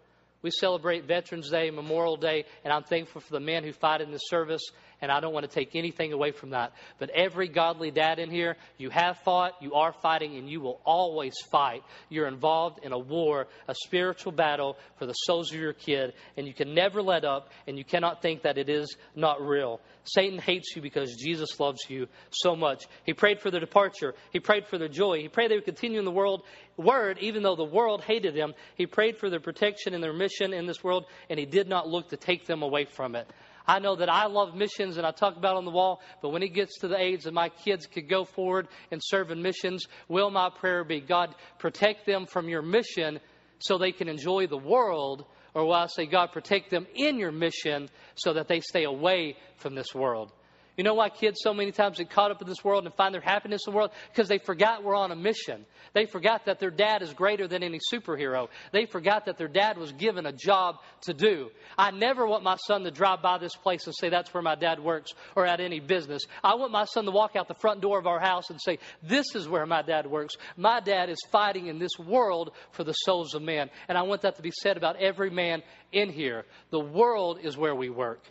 We 0.43 0.51
celebrate 0.51 1.05
Veterans 1.05 1.49
Day, 1.49 1.71
Memorial 1.71 2.17
Day, 2.17 2.43
and 2.65 2.73
I'm 2.73 2.83
thankful 2.83 3.21
for 3.21 3.31
the 3.31 3.39
men 3.39 3.63
who 3.63 3.71
fight 3.71 4.01
in 4.01 4.11
the 4.11 4.17
service, 4.17 4.61
and 5.03 5.11
I 5.11 5.19
don't 5.19 5.33
want 5.33 5.43
to 5.43 5.53
take 5.53 5.75
anything 5.75 6.13
away 6.13 6.31
from 6.31 6.51
that. 6.51 6.71
But 6.97 7.09
every 7.09 7.49
godly 7.49 7.91
dad 7.91 8.19
in 8.19 8.31
here, 8.31 8.55
you 8.77 8.89
have 8.89 9.17
fought, 9.25 9.51
you 9.59 9.73
are 9.73 9.91
fighting, 9.91 10.37
and 10.37 10.49
you 10.49 10.61
will 10.61 10.79
always 10.85 11.33
fight. 11.51 11.83
You're 12.07 12.29
involved 12.29 12.79
in 12.83 12.93
a 12.93 12.97
war, 12.97 13.47
a 13.67 13.75
spiritual 13.83 14.31
battle 14.31 14.77
for 14.97 15.05
the 15.05 15.11
souls 15.11 15.51
of 15.51 15.59
your 15.59 15.73
kid, 15.73 16.13
and 16.37 16.47
you 16.47 16.53
can 16.53 16.73
never 16.73 17.01
let 17.01 17.25
up, 17.25 17.49
and 17.67 17.77
you 17.77 17.83
cannot 17.83 18.21
think 18.21 18.43
that 18.43 18.57
it 18.57 18.69
is 18.69 18.95
not 19.13 19.45
real. 19.45 19.81
Satan 20.05 20.39
hates 20.39 20.73
you 20.73 20.81
because 20.81 21.17
Jesus 21.17 21.59
loves 21.59 21.81
you 21.89 22.07
so 22.31 22.55
much. 22.55 22.85
He 23.05 23.13
prayed 23.13 23.41
for 23.41 23.51
their 23.51 23.59
departure. 23.59 24.15
He 24.31 24.39
prayed 24.39 24.67
for 24.67 24.77
their 24.77 24.87
joy. 24.87 25.19
He 25.19 25.27
prayed 25.27 25.51
they 25.51 25.55
would 25.55 25.65
continue 25.65 25.99
in 25.99 26.05
the 26.05 26.11
world 26.11 26.43
word, 26.77 27.17
even 27.19 27.43
though 27.43 27.57
the 27.57 27.63
world 27.65 28.03
hated 28.03 28.35
them. 28.35 28.53
He 28.75 28.85
prayed 28.85 29.17
for 29.17 29.29
their 29.29 29.41
protection 29.41 29.93
and 29.93 30.01
their 30.01 30.13
mission 30.13 30.53
in 30.53 30.65
this 30.65 30.81
world, 30.81 31.05
and 31.29 31.37
he 31.37 31.45
did 31.45 31.67
not 31.67 31.89
look 31.89 32.09
to 32.09 32.17
take 32.17 32.45
them 32.45 32.61
away 32.61 32.85
from 32.85 33.15
it. 33.15 33.27
I 33.67 33.79
know 33.79 33.95
that 33.95 34.09
I 34.09 34.25
love 34.27 34.55
missions 34.55 34.97
and 34.97 35.05
I 35.05 35.11
talk 35.11 35.37
about 35.37 35.55
on 35.55 35.65
the 35.65 35.71
wall, 35.71 36.01
but 36.21 36.29
when 36.29 36.43
it 36.43 36.53
gets 36.53 36.79
to 36.79 36.87
the 36.87 36.99
age 36.99 37.23
that 37.23 37.33
my 37.33 37.49
kids 37.49 37.85
could 37.85 38.09
go 38.09 38.25
forward 38.25 38.67
and 38.91 39.01
serve 39.03 39.31
in 39.31 39.41
missions, 39.41 39.85
will 40.07 40.31
my 40.31 40.49
prayer 40.49 40.83
be, 40.83 40.99
God, 40.99 41.33
protect 41.59 42.05
them 42.05 42.25
from 42.25 42.49
your 42.49 42.61
mission 42.61 43.19
so 43.59 43.77
they 43.77 43.91
can 43.91 44.09
enjoy 44.09 44.47
the 44.47 44.57
world 44.57 45.25
or 45.53 45.65
will 45.65 45.73
I 45.73 45.87
say, 45.87 46.05
God, 46.05 46.31
protect 46.31 46.71
them 46.71 46.87
in 46.95 47.17
your 47.17 47.31
mission 47.31 47.89
so 48.15 48.33
that 48.33 48.47
they 48.47 48.59
stay 48.59 48.85
away 48.85 49.37
from 49.57 49.75
this 49.75 49.93
world? 49.93 50.31
You 50.75 50.83
know 50.83 50.95
why 50.95 51.09
kids 51.09 51.39
so 51.43 51.53
many 51.53 51.71
times 51.71 51.99
get 51.99 52.09
caught 52.09 52.31
up 52.31 52.41
in 52.41 52.47
this 52.47 52.63
world 52.63 52.85
and 52.85 52.93
find 52.95 53.13
their 53.13 53.21
happiness 53.21 53.61
in 53.67 53.71
the 53.71 53.77
world? 53.77 53.91
Because 54.11 54.27
they 54.27 54.39
forgot 54.39 54.83
we're 54.83 54.95
on 54.95 55.11
a 55.11 55.15
mission. 55.15 55.65
They 55.93 56.07
forgot 56.07 56.45
that 56.45 56.59
their 56.59 56.71
dad 56.71 57.03
is 57.03 57.13
greater 57.13 57.47
than 57.47 57.61
any 57.61 57.79
superhero. 57.93 58.47
They 58.71 58.87
forgot 58.87 59.25
that 59.25 59.37
their 59.37 59.47
dad 59.47 59.77
was 59.77 59.91
given 59.91 60.25
a 60.25 60.31
job 60.31 60.77
to 61.01 61.13
do. 61.13 61.51
I 61.77 61.91
never 61.91 62.25
want 62.25 62.43
my 62.43 62.55
son 62.55 62.83
to 62.85 62.91
drive 62.91 63.21
by 63.21 63.37
this 63.37 63.55
place 63.55 63.85
and 63.85 63.93
say 63.95 64.09
that's 64.09 64.33
where 64.33 64.41
my 64.41 64.55
dad 64.55 64.79
works 64.79 65.11
or 65.35 65.45
at 65.45 65.59
any 65.59 65.79
business. 65.79 66.23
I 66.43 66.55
want 66.55 66.71
my 66.71 66.85
son 66.85 67.05
to 67.05 67.11
walk 67.11 67.35
out 67.35 67.47
the 67.47 67.53
front 67.53 67.81
door 67.81 67.99
of 67.99 68.07
our 68.07 68.19
house 68.19 68.49
and 68.49 68.59
say, 68.59 68.79
This 69.03 69.35
is 69.35 69.47
where 69.47 69.67
my 69.67 69.83
dad 69.83 70.07
works. 70.07 70.35
My 70.57 70.79
dad 70.79 71.09
is 71.09 71.19
fighting 71.31 71.67
in 71.67 71.77
this 71.77 71.99
world 71.99 72.51
for 72.71 72.83
the 72.83 72.93
souls 72.93 73.35
of 73.35 73.43
men. 73.43 73.69
And 73.87 73.95
I 73.95 74.01
want 74.01 74.23
that 74.23 74.37
to 74.37 74.41
be 74.41 74.51
said 74.63 74.77
about 74.77 74.95
every 74.95 75.29
man 75.29 75.61
in 75.91 76.09
here. 76.09 76.45
The 76.71 76.79
world 76.79 77.37
is 77.43 77.55
where 77.55 77.75
we 77.75 77.91
work. 77.91 78.23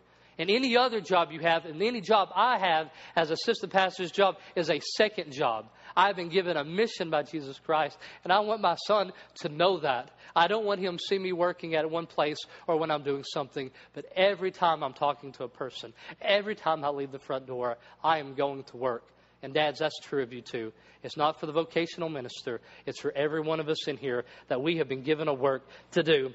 And 0.42 0.50
any 0.50 0.76
other 0.76 1.00
job 1.00 1.30
you 1.30 1.38
have, 1.38 1.66
and 1.66 1.80
any 1.80 2.00
job 2.00 2.30
I 2.34 2.58
have 2.58 2.90
as 3.14 3.30
assistant 3.30 3.72
pastor's 3.72 4.10
job 4.10 4.38
is 4.56 4.70
a 4.70 4.80
second 4.96 5.32
job. 5.32 5.66
I've 5.96 6.16
been 6.16 6.30
given 6.30 6.56
a 6.56 6.64
mission 6.64 7.10
by 7.10 7.22
Jesus 7.22 7.60
Christ, 7.64 7.96
and 8.24 8.32
I 8.32 8.40
want 8.40 8.60
my 8.60 8.74
son 8.88 9.12
to 9.42 9.48
know 9.48 9.78
that. 9.78 10.10
I 10.34 10.48
don't 10.48 10.64
want 10.64 10.80
him 10.80 10.96
to 10.96 11.02
see 11.08 11.16
me 11.16 11.32
working 11.32 11.76
at 11.76 11.88
one 11.88 12.06
place 12.06 12.38
or 12.66 12.76
when 12.76 12.90
I'm 12.90 13.04
doing 13.04 13.22
something, 13.22 13.70
but 13.94 14.04
every 14.16 14.50
time 14.50 14.82
I'm 14.82 14.94
talking 14.94 15.30
to 15.34 15.44
a 15.44 15.48
person, 15.48 15.92
every 16.20 16.56
time 16.56 16.84
I 16.84 16.88
leave 16.88 17.12
the 17.12 17.20
front 17.20 17.46
door, 17.46 17.78
I 18.02 18.18
am 18.18 18.34
going 18.34 18.64
to 18.64 18.76
work. 18.76 19.04
And 19.44 19.54
dads, 19.54 19.78
that's 19.78 20.00
true 20.00 20.24
of 20.24 20.32
you 20.32 20.40
too. 20.40 20.72
It's 21.04 21.16
not 21.16 21.38
for 21.38 21.46
the 21.46 21.52
vocational 21.52 22.08
minister, 22.08 22.60
it's 22.84 22.98
for 22.98 23.12
every 23.12 23.42
one 23.42 23.60
of 23.60 23.68
us 23.68 23.86
in 23.86 23.96
here 23.96 24.24
that 24.48 24.60
we 24.60 24.78
have 24.78 24.88
been 24.88 25.02
given 25.02 25.28
a 25.28 25.34
work 25.34 25.62
to 25.92 26.02
do. 26.02 26.34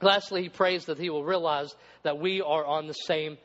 Lastly, 0.00 0.42
he 0.42 0.48
prays 0.48 0.86
that 0.86 0.98
he 0.98 1.10
will 1.10 1.24
realize 1.24 1.74
that 2.02 2.18
we 2.18 2.40
are 2.40 2.64
on 2.64 2.86
the 2.86 2.92
same 2.92 3.38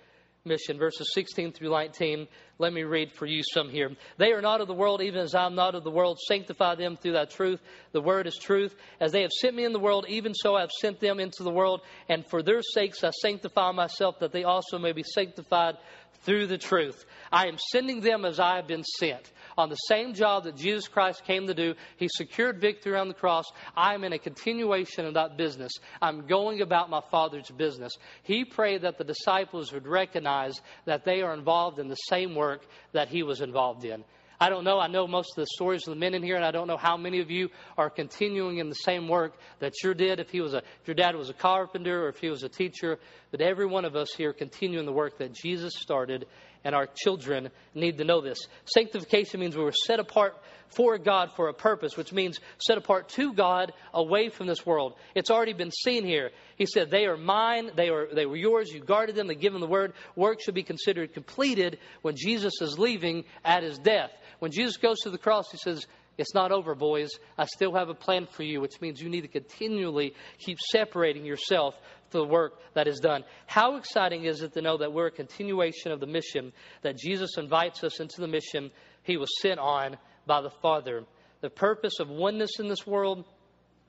mission. 0.45 0.77
Verses 0.77 1.11
16 1.13 1.53
through 1.53 1.71
19. 1.71 2.27
Let 2.59 2.73
me 2.73 2.83
read 2.83 3.11
for 3.11 3.25
you 3.25 3.41
some 3.53 3.69
here. 3.69 3.91
They 4.17 4.31
are 4.33 4.41
not 4.41 4.61
of 4.61 4.67
the 4.67 4.73
world, 4.73 5.01
even 5.01 5.21
as 5.21 5.33
I 5.33 5.45
am 5.45 5.55
not 5.55 5.75
of 5.75 5.83
the 5.83 5.91
world. 5.91 6.19
Sanctify 6.27 6.75
them 6.75 6.97
through 6.97 7.13
that 7.13 7.31
truth. 7.31 7.59
The 7.91 8.01
word 8.01 8.27
is 8.27 8.35
truth. 8.35 8.75
As 8.99 9.11
they 9.11 9.21
have 9.21 9.31
sent 9.31 9.55
me 9.55 9.65
in 9.65 9.73
the 9.73 9.79
world, 9.79 10.05
even 10.09 10.33
so 10.33 10.55
I 10.55 10.61
have 10.61 10.71
sent 10.71 10.99
them 10.99 11.19
into 11.19 11.43
the 11.43 11.51
world. 11.51 11.81
And 12.09 12.25
for 12.27 12.43
their 12.43 12.61
sakes 12.61 13.03
I 13.03 13.09
sanctify 13.09 13.71
myself, 13.71 14.19
that 14.19 14.31
they 14.31 14.43
also 14.43 14.77
may 14.77 14.91
be 14.91 15.03
sanctified 15.03 15.77
through 16.21 16.47
the 16.47 16.57
truth. 16.57 17.05
I 17.31 17.47
am 17.47 17.57
sending 17.71 18.01
them 18.01 18.23
as 18.25 18.39
I 18.39 18.57
have 18.57 18.67
been 18.67 18.83
sent 18.83 19.31
on 19.57 19.69
the 19.69 19.75
same 19.75 20.13
job 20.13 20.43
that 20.43 20.55
Jesus 20.55 20.87
Christ 20.87 21.23
came 21.25 21.47
to 21.47 21.53
do. 21.53 21.75
He 21.97 22.07
secured 22.09 22.59
victory 22.61 22.97
on 22.97 23.07
the 23.07 23.13
cross. 23.13 23.45
I'm 23.75 24.03
in 24.03 24.13
a 24.13 24.19
continuation 24.19 25.05
of 25.05 25.13
that 25.15 25.37
business. 25.37 25.71
I'm 26.01 26.27
going 26.27 26.61
about 26.61 26.89
my 26.89 27.01
Father's 27.11 27.49
business. 27.49 27.93
He 28.23 28.45
prayed 28.45 28.81
that 28.81 28.97
the 28.97 29.03
disciples 29.03 29.71
would 29.73 29.87
recognize 29.87 30.59
that 30.85 31.05
they 31.05 31.21
are 31.21 31.33
involved 31.33 31.79
in 31.79 31.87
the 31.87 31.95
same 31.95 32.35
work 32.35 32.65
that 32.93 33.09
he 33.09 33.23
was 33.23 33.41
involved 33.41 33.85
in. 33.85 34.03
I 34.39 34.49
don't 34.49 34.65
know. 34.65 34.77
I 34.77 34.87
know 34.87 35.07
most 35.07 35.37
of 35.37 35.43
the 35.43 35.47
stories 35.53 35.87
of 35.87 35.93
the 35.93 35.99
men 35.99 36.13
in 36.13 36.21
here, 36.21 36.35
and 36.35 36.43
I 36.43 36.51
don't 36.51 36.67
know 36.67 36.75
how 36.75 36.97
many 36.97 37.21
of 37.21 37.31
you 37.31 37.49
are 37.77 37.89
continuing 37.89 38.57
in 38.57 38.67
the 38.67 38.75
same 38.75 39.07
work 39.07 39.35
that 39.59 39.71
your 39.81 39.93
did. 39.93 40.19
If 40.19 40.31
he 40.31 40.41
was 40.41 40.53
a, 40.53 40.57
if 40.57 40.87
your 40.87 40.95
dad 40.95 41.15
was 41.15 41.29
a 41.29 41.33
carpenter, 41.33 42.03
or 42.03 42.09
if 42.09 42.17
he 42.17 42.29
was 42.29 42.43
a 42.43 42.49
teacher, 42.49 42.99
but 43.31 43.39
every 43.39 43.65
one 43.65 43.85
of 43.85 43.95
us 43.95 44.09
here 44.17 44.33
continuing 44.33 44.85
the 44.85 44.91
work 44.91 45.17
that 45.19 45.33
Jesus 45.33 45.73
started, 45.77 46.25
and 46.63 46.76
our 46.76 46.88
children 46.88 47.49
need 47.73 47.97
to 47.97 48.04
know 48.04 48.21
this. 48.21 48.39
Sanctification 48.65 49.39
means 49.39 49.56
we 49.56 49.63
were 49.63 49.73
set 49.86 49.99
apart 49.99 50.36
for 50.69 50.97
God 50.97 51.32
for 51.36 51.49
a 51.49 51.54
purpose, 51.54 51.95
which 51.95 52.12
means 52.12 52.39
set 52.58 52.78
apart 52.78 53.10
to 53.10 53.34
God 53.34 53.73
away 53.93 54.30
from 54.30 54.47
this 54.47 54.65
world. 54.65 54.95
It's 55.15 55.30
already 55.30 55.54
been 55.54 55.71
seen 55.71 56.06
here. 56.06 56.31
He 56.58 56.65
said, 56.65 56.90
They 56.90 57.06
are 57.06 57.17
mine, 57.17 57.71
they, 57.75 57.90
are, 57.90 58.08
they 58.13 58.25
were 58.25 58.35
yours, 58.35 58.71
you 58.71 58.79
guarded 58.79 59.15
them, 59.15 59.27
they 59.27 59.35
give 59.35 59.54
them 59.54 59.62
the 59.62 59.67
word. 59.67 59.94
Work 60.15 60.42
should 60.42 60.56
be 60.56 60.63
considered 60.63 61.13
completed 61.13 61.79
when 62.02 62.15
Jesus 62.15 62.54
is 62.62 62.79
leaving 62.79 63.25
at 63.46 63.63
his 63.63 63.77
death. 63.77 64.12
When 64.40 64.52
Jesus 64.52 64.77
goes 64.77 65.00
to 65.02 65.10
the 65.10 65.17
cross, 65.17 65.52
he 65.52 65.58
says, 65.58 65.85
it's 66.17 66.33
not 66.35 66.52
over, 66.52 66.75
boys. 66.75 67.10
I 67.37 67.46
still 67.46 67.73
have 67.73 67.90
a 67.90 67.96
plan 67.96 68.27
for 68.27 68.44
you, 68.44 68.62
which 68.62 68.79
means 68.81 69.02
you 69.02 69.10
need 69.10 69.21
to 69.21 69.27
continually 69.27 70.13
keep 70.37 70.60
separating 70.60 71.25
yourself 71.25 71.75
the 72.17 72.25
work 72.25 72.59
that 72.73 72.87
is 72.87 72.99
done. 72.99 73.23
How 73.45 73.75
exciting 73.75 74.25
is 74.25 74.41
it 74.41 74.53
to 74.53 74.61
know 74.61 74.77
that 74.77 74.93
we're 74.93 75.07
a 75.07 75.11
continuation 75.11 75.91
of 75.91 75.99
the 75.99 76.07
mission, 76.07 76.53
that 76.81 76.97
Jesus 76.97 77.37
invites 77.37 77.83
us 77.83 77.99
into 77.99 78.21
the 78.21 78.27
mission 78.27 78.71
he 79.03 79.17
was 79.17 79.29
sent 79.41 79.59
on 79.59 79.97
by 80.25 80.41
the 80.41 80.49
Father. 80.61 81.03
The 81.41 81.49
purpose 81.49 81.99
of 81.99 82.09
oneness 82.09 82.59
in 82.59 82.69
this 82.69 82.87
world 82.87 83.25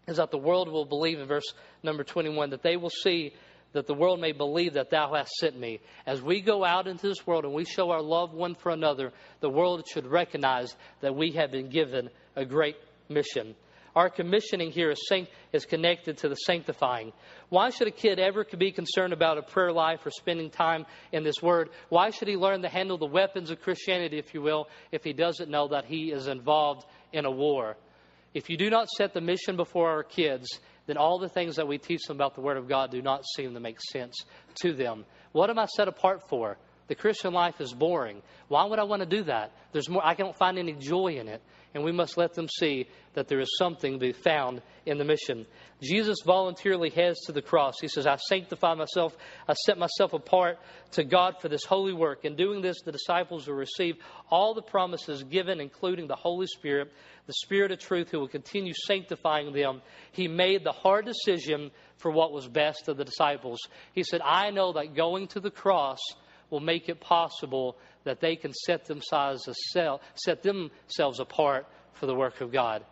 is 0.07 0.17
that 0.17 0.31
the 0.31 0.39
world 0.39 0.69
will 0.69 0.85
believe, 0.85 1.19
in 1.19 1.27
verse 1.27 1.55
number 1.83 2.05
21, 2.05 2.51
that 2.51 2.63
they 2.63 2.77
will 2.77 2.91
see 2.91 3.33
that 3.73 3.87
the 3.87 3.95
world 3.95 4.21
may 4.21 4.33
believe 4.33 4.75
that 4.75 4.91
thou 4.91 5.13
hast 5.15 5.33
sent 5.41 5.59
me. 5.59 5.81
As 6.07 6.23
we 6.23 6.41
go 6.41 6.65
out 6.65 6.87
into 6.87 7.09
this 7.09 7.27
world 7.27 7.45
and 7.45 7.53
we 7.53 7.65
show 7.65 7.91
our 7.91 8.03
love 8.03 8.33
one 8.33 8.55
for 8.55 8.71
another, 8.71 9.13
the 9.41 9.51
world 9.51 9.85
should 9.93 10.07
recognize 10.07 10.75
that 11.01 11.15
we 11.15 11.33
have 11.33 11.51
been 11.51 11.69
given 11.69 12.09
a 12.37 12.45
great 12.45 12.77
mission. 13.09 13.55
Our 13.95 14.11
commissioning 14.11 14.73
here 14.73 14.91
is, 14.91 15.07
sanct- 15.09 15.31
is 15.53 15.65
connected 15.65 16.19
to 16.19 16.29
the 16.29 16.35
sanctifying. 16.35 17.13
Why 17.49 17.71
should 17.71 17.87
a 17.87 17.93
kid 17.93 18.19
ever 18.19 18.45
be 18.45 18.73
concerned 18.73 19.13
about 19.13 19.39
a 19.39 19.43
prayer 19.43 19.73
life 19.73 20.05
or 20.05 20.11
spending 20.11 20.51
time 20.51 20.87
in 21.13 21.23
this 21.23 21.41
word? 21.41 21.71
Why 21.91 22.11
should 22.11 22.29
he 22.29 22.37
learn 22.37 22.63
to 22.63 22.69
handle 22.69 22.99
the 22.99 23.07
weapons 23.07 23.51
of 23.51 23.61
Christianity, 23.61 24.19
if 24.19 24.35
you 24.35 24.43
will, 24.43 24.69
if 24.91 25.05
he 25.05 25.13
doesn't 25.13 25.49
know 25.49 25.69
that 25.69 25.85
he 25.85 26.11
is 26.11 26.27
involved 26.27 26.85
in 27.13 27.25
a 27.25 27.31
war? 27.31 27.77
If 28.33 28.51
you 28.51 28.57
do 28.57 28.69
not 28.69 28.89
set 28.89 29.15
the 29.15 29.21
mission 29.21 29.57
before 29.57 29.91
our 29.91 30.03
kids, 30.03 30.49
then 30.87 30.97
all 30.97 31.21
the 31.21 31.29
things 31.29 31.57
that 31.57 31.69
we 31.69 31.79
teach 31.79 32.03
them 32.09 32.17
about 32.17 32.35
the 32.35 32.41
Word 32.41 32.57
of 32.57 32.69
God 32.69 32.91
do 32.91 33.01
not 33.01 33.23
seem 33.37 33.55
to 33.55 33.61
make 33.61 33.79
sense 33.81 34.15
to 34.63 34.73
them. 34.73 35.05
What 35.33 35.51
am 35.51 35.59
I 35.59 35.67
set 35.67 35.87
apart 35.87 36.29
for? 36.29 36.59
The 36.89 36.95
Christian 36.95 37.33
life 37.33 37.61
is 37.61 37.73
boring. 37.73 38.23
Why 38.49 38.65
would 38.65 38.79
I 38.79 38.85
want 38.85 39.01
to 39.01 39.07
do 39.07 39.25
that? 39.25 39.53
There's 39.73 39.89
more, 39.89 40.05
I 40.05 40.15
don't 40.15 40.37
find 40.37 40.59
any 40.59 40.75
joy 40.75 41.17
in 41.17 41.29
it 41.29 41.43
and 41.75 41.83
we 41.83 41.91
must 41.91 42.17
let 42.17 42.35
them 42.35 42.49
see 42.49 42.87
that 43.15 43.27
there 43.27 43.41
is 43.41 43.57
something 43.59 43.95
to 43.95 43.99
be 43.99 44.13
found 44.13 44.63
in 44.87 44.97
the 44.97 45.05
mission. 45.05 45.45
Jesus 45.83 46.19
voluntarily 46.25 46.89
heads 46.89 47.21
to 47.27 47.33
the 47.33 47.43
cross. 47.43 47.75
He 47.81 47.89
says, 47.89 48.07
I 48.07 48.17
sanctify 48.17 48.75
myself, 48.75 49.17
I 49.49 49.55
set 49.55 49.77
myself 49.77 50.13
apart 50.13 50.59
to 50.93 51.05
God 51.05 51.35
for 51.41 51.49
this 51.49 51.65
holy 51.65 51.93
work. 51.93 52.25
In 52.25 52.37
doing 52.37 52.63
this, 52.63 52.81
the 52.83 52.93
disciples 52.93 53.49
will 53.49 53.57
receive 53.57 53.97
all 54.31 54.55
the 54.55 54.63
promises 54.63 55.25
given, 55.25 55.61
including 55.61 56.07
the 56.07 56.15
Holy 56.15 56.47
Spirit, 56.47 56.93
the 57.27 57.35
Spirit 57.45 57.73
of 57.73 57.81
truth, 57.81 58.11
who 58.11 58.21
will 58.21 58.29
continue 58.29 58.73
sanctifying 58.87 59.53
them. 59.53 59.83
He 60.13 60.29
made 60.29 60.63
the 60.63 60.73
hard 60.73 61.07
decision 61.07 61.73
for 61.97 62.13
what 62.13 62.33
was 62.33 62.47
best 62.47 62.87
of 62.87 62.97
the 62.97 63.05
disciples. 63.05 63.59
He 63.95 64.05
said, 64.05 64.21
I 64.25 64.51
know 64.51 64.75
that 64.75 64.95
going 64.95 65.27
to 65.29 65.41
the 65.41 65.51
cross 65.51 65.99
will 66.51 66.61
make 66.61 66.89
it 66.89 67.01
possible 67.01 67.77
that 68.05 68.21
they 68.21 68.37
can 68.37 68.53
set 68.53 68.85
themselves, 68.85 69.49
set 70.15 70.43
themselves 70.43 71.21
apart 71.21 71.67
for 71.95 72.07
the 72.07 72.15
work 72.15 72.41
of 72.41 72.53
God. 72.53 72.85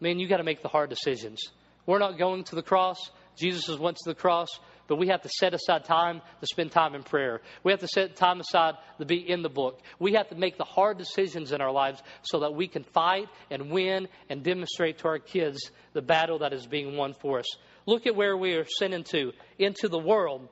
Man, 0.00 0.18
you 0.18 0.28
got 0.28 0.38
to 0.38 0.44
make 0.44 0.62
the 0.62 0.68
hard 0.68 0.90
decisions. 0.90 1.40
We're 1.86 1.98
not 1.98 2.18
going 2.18 2.44
to 2.44 2.54
the 2.54 2.62
cross. 2.62 2.98
Jesus 3.38 3.66
has 3.66 3.78
went 3.78 3.96
to 3.98 4.10
the 4.10 4.14
cross, 4.14 4.48
but 4.88 4.96
we 4.96 5.08
have 5.08 5.22
to 5.22 5.28
set 5.28 5.54
aside 5.54 5.84
time 5.84 6.20
to 6.40 6.46
spend 6.46 6.72
time 6.72 6.94
in 6.94 7.02
prayer. 7.02 7.40
We 7.62 7.72
have 7.72 7.80
to 7.80 7.88
set 7.88 8.16
time 8.16 8.40
aside 8.40 8.74
to 8.98 9.04
be 9.04 9.16
in 9.16 9.42
the 9.42 9.48
book. 9.48 9.80
We 9.98 10.14
have 10.14 10.28
to 10.28 10.34
make 10.34 10.58
the 10.58 10.64
hard 10.64 10.98
decisions 10.98 11.52
in 11.52 11.60
our 11.60 11.72
lives 11.72 12.02
so 12.22 12.40
that 12.40 12.54
we 12.54 12.68
can 12.68 12.84
fight 12.84 13.28
and 13.50 13.70
win 13.70 14.08
and 14.28 14.42
demonstrate 14.42 14.98
to 14.98 15.08
our 15.08 15.18
kids 15.18 15.70
the 15.92 16.02
battle 16.02 16.40
that 16.40 16.52
is 16.52 16.66
being 16.66 16.96
won 16.96 17.14
for 17.14 17.38
us. 17.38 17.56
Look 17.86 18.06
at 18.06 18.16
where 18.16 18.36
we 18.36 18.54
are 18.54 18.66
sent 18.78 18.94
into, 18.94 19.32
into 19.58 19.88
the 19.88 19.98
world. 19.98 20.48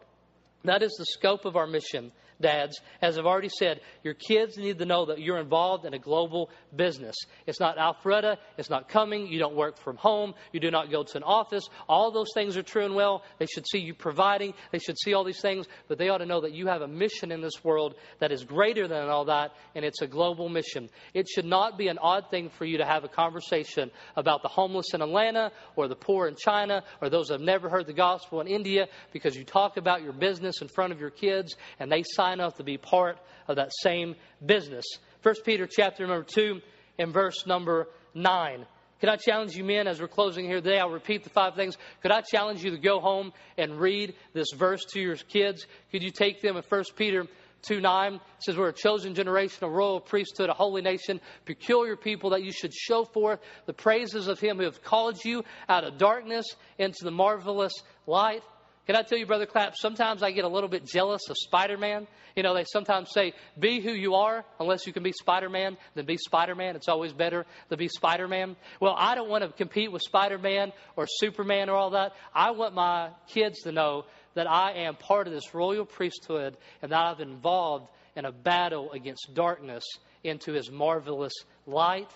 That 0.64 0.82
is 0.82 0.94
the 0.98 1.06
scope 1.06 1.44
of 1.44 1.56
our 1.56 1.66
mission 1.66 2.12
dads, 2.44 2.78
as 3.00 3.18
I've 3.18 3.24
already 3.24 3.48
said, 3.48 3.80
your 4.02 4.12
kids 4.14 4.58
need 4.58 4.78
to 4.78 4.84
know 4.84 5.06
that 5.06 5.18
you're 5.18 5.38
involved 5.38 5.86
in 5.86 5.94
a 5.94 5.98
global 5.98 6.50
business. 6.76 7.16
It's 7.46 7.58
not 7.58 7.78
Alpharetta, 7.78 8.36
it's 8.58 8.68
not 8.68 8.88
coming, 8.88 9.26
you 9.26 9.38
don't 9.38 9.56
work 9.56 9.78
from 9.78 9.96
home, 9.96 10.34
you 10.52 10.60
do 10.60 10.70
not 10.70 10.90
go 10.90 11.02
to 11.02 11.16
an 11.16 11.22
office. 11.22 11.64
All 11.88 12.12
those 12.12 12.28
things 12.34 12.58
are 12.58 12.62
true 12.62 12.84
and 12.84 12.94
well. 12.94 13.24
They 13.38 13.46
should 13.46 13.66
see 13.66 13.78
you 13.78 13.94
providing, 13.94 14.52
they 14.72 14.78
should 14.78 14.98
see 14.98 15.14
all 15.14 15.24
these 15.24 15.40
things, 15.40 15.66
but 15.88 15.96
they 15.96 16.10
ought 16.10 16.18
to 16.18 16.26
know 16.26 16.42
that 16.42 16.52
you 16.52 16.66
have 16.66 16.82
a 16.82 16.88
mission 16.88 17.32
in 17.32 17.40
this 17.40 17.64
world 17.64 17.94
that 18.20 18.30
is 18.30 18.44
greater 18.44 18.86
than 18.86 19.08
all 19.08 19.24
that, 19.24 19.52
and 19.74 19.82
it's 19.82 20.02
a 20.02 20.06
global 20.06 20.50
mission. 20.50 20.90
It 21.14 21.26
should 21.28 21.46
not 21.46 21.78
be 21.78 21.88
an 21.88 21.96
odd 21.98 22.30
thing 22.30 22.50
for 22.50 22.66
you 22.66 22.78
to 22.78 22.84
have 22.84 23.04
a 23.04 23.08
conversation 23.08 23.90
about 24.16 24.42
the 24.42 24.48
homeless 24.48 24.92
in 24.92 25.00
Atlanta 25.00 25.50
or 25.76 25.88
the 25.88 25.96
poor 25.96 26.28
in 26.28 26.36
China 26.36 26.82
or 27.00 27.08
those 27.08 27.28
that 27.28 27.34
have 27.34 27.40
never 27.40 27.70
heard 27.70 27.86
the 27.86 27.94
gospel 27.94 28.42
in 28.42 28.46
India 28.46 28.86
because 29.12 29.34
you 29.34 29.44
talk 29.44 29.78
about 29.78 30.02
your 30.02 30.12
business 30.12 30.60
in 30.60 30.68
front 30.68 30.92
of 30.92 31.00
your 31.00 31.10
kids 31.10 31.56
and 31.78 31.90
they 31.90 32.02
sign 32.04 32.33
sign 32.34 32.44
up 32.44 32.56
to 32.56 32.64
be 32.64 32.78
part 32.78 33.18
of 33.48 33.56
that 33.56 33.70
same 33.82 34.14
business. 34.44 34.84
1 35.22 35.34
Peter 35.44 35.68
chapter 35.70 36.06
number 36.06 36.24
2 36.24 36.60
and 36.98 37.12
verse 37.12 37.46
number 37.46 37.88
9. 38.14 38.66
Could 39.00 39.08
I 39.08 39.16
challenge 39.16 39.54
you 39.54 39.64
men 39.64 39.86
as 39.86 40.00
we're 40.00 40.08
closing 40.08 40.46
here 40.46 40.60
today? 40.60 40.78
I'll 40.78 40.90
repeat 40.90 41.24
the 41.24 41.30
five 41.30 41.54
things. 41.54 41.76
Could 42.02 42.10
I 42.10 42.22
challenge 42.22 42.64
you 42.64 42.70
to 42.70 42.78
go 42.78 43.00
home 43.00 43.32
and 43.58 43.78
read 43.78 44.14
this 44.32 44.48
verse 44.56 44.84
to 44.92 45.00
your 45.00 45.16
kids? 45.16 45.66
Could 45.92 46.02
you 46.02 46.10
take 46.10 46.40
them 46.40 46.56
in 46.56 46.62
1 46.68 46.84
Peter 46.96 47.26
2 47.62 47.80
9 47.80 48.20
says, 48.38 48.56
We're 48.56 48.68
a 48.68 48.72
chosen 48.72 49.14
generation, 49.14 49.64
a 49.64 49.68
royal 49.68 50.00
priesthood, 50.00 50.48
a 50.48 50.54
holy 50.54 50.82
nation, 50.82 51.20
peculiar 51.44 51.96
people 51.96 52.30
that 52.30 52.42
you 52.42 52.52
should 52.52 52.74
show 52.74 53.04
forth 53.04 53.40
the 53.66 53.72
praises 53.72 54.26
of 54.28 54.40
Him 54.40 54.58
who 54.58 54.64
have 54.64 54.82
called 54.82 55.22
you 55.24 55.44
out 55.68 55.84
of 55.84 55.98
darkness 55.98 56.46
into 56.78 57.04
the 57.04 57.10
marvelous 57.10 57.72
light. 58.06 58.42
Can 58.86 58.96
I 58.96 59.02
tell 59.02 59.16
you, 59.16 59.24
Brother 59.24 59.46
Clapp, 59.46 59.74
sometimes 59.76 60.22
I 60.22 60.30
get 60.30 60.44
a 60.44 60.48
little 60.48 60.68
bit 60.68 60.84
jealous 60.84 61.22
of 61.30 61.36
Spider 61.38 61.78
Man. 61.78 62.06
You 62.36 62.42
know, 62.42 62.52
they 62.52 62.64
sometimes 62.64 63.10
say, 63.12 63.32
be 63.58 63.80
who 63.80 63.92
you 63.92 64.14
are, 64.14 64.44
unless 64.60 64.86
you 64.86 64.92
can 64.92 65.02
be 65.02 65.12
Spider 65.12 65.48
Man, 65.48 65.78
then 65.94 66.04
be 66.04 66.18
Spider 66.18 66.54
Man. 66.54 66.76
It's 66.76 66.88
always 66.88 67.14
better 67.14 67.46
to 67.70 67.78
be 67.78 67.88
Spider 67.88 68.28
Man. 68.28 68.56
Well, 68.80 68.94
I 68.96 69.14
don't 69.14 69.30
want 69.30 69.42
to 69.42 69.50
compete 69.50 69.90
with 69.90 70.02
Spider 70.02 70.36
Man 70.36 70.72
or 70.96 71.06
Superman 71.08 71.70
or 71.70 71.76
all 71.76 71.90
that. 71.90 72.12
I 72.34 72.50
want 72.50 72.74
my 72.74 73.10
kids 73.28 73.62
to 73.62 73.72
know 73.72 74.04
that 74.34 74.50
I 74.50 74.72
am 74.84 74.96
part 74.96 75.26
of 75.26 75.32
this 75.32 75.54
royal 75.54 75.86
priesthood 75.86 76.56
and 76.82 76.92
that 76.92 77.00
I've 77.00 77.18
been 77.18 77.30
involved 77.30 77.88
in 78.16 78.26
a 78.26 78.32
battle 78.32 78.92
against 78.92 79.30
darkness 79.32 79.84
into 80.22 80.52
his 80.52 80.70
marvelous 80.70 81.32
light. 81.66 82.10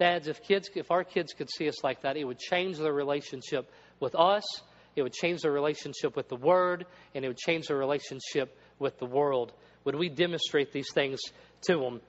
Dads, 0.00 0.26
if 0.26 0.42
kids 0.42 0.68
if 0.74 0.90
our 0.90 1.04
kids 1.04 1.34
could 1.34 1.50
see 1.50 1.68
us 1.68 1.84
like 1.84 2.02
that, 2.02 2.16
it 2.16 2.24
would 2.24 2.40
change 2.40 2.78
their 2.78 2.92
relationship 2.92 3.70
with 4.00 4.16
us 4.16 4.42
it 4.96 5.02
would 5.02 5.12
change 5.12 5.42
their 5.42 5.52
relationship 5.52 6.16
with 6.16 6.28
the 6.28 6.36
Word, 6.36 6.86
and 7.14 7.24
it 7.24 7.28
would 7.28 7.38
change 7.38 7.66
their 7.68 7.76
relationship 7.76 8.56
with 8.78 8.98
the 8.98 9.06
world. 9.06 9.52
Would 9.84 9.96
we 9.96 10.08
demonstrate 10.08 10.72
these 10.72 10.92
things 10.92 11.20
to 11.62 11.78
them? 11.78 12.00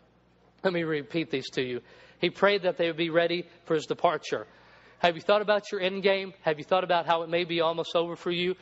Let 0.63 0.73
me 0.73 0.83
repeat 0.83 1.29
these 1.29 1.49
to 1.51 1.61
you. 1.61 1.81
He 2.19 2.29
prayed 2.29 2.63
that 2.63 2.77
they 2.77 2.87
would 2.87 2.97
be 2.97 3.09
ready 3.09 3.45
for 3.65 3.75
his 3.75 3.85
departure. 3.85 4.47
Have 4.99 5.15
you 5.15 5.21
thought 5.21 5.41
about 5.41 5.71
your 5.71 5.81
end 5.81 6.03
game? 6.03 6.33
Have 6.41 6.57
you 6.57 6.63
thought 6.63 6.83
about 6.83 7.05
how 7.05 7.23
it 7.23 7.29
may 7.29 7.43
be 7.43 7.61
almost 7.61 7.95
over 7.95 8.15
for 8.15 8.31
you? 8.31 8.55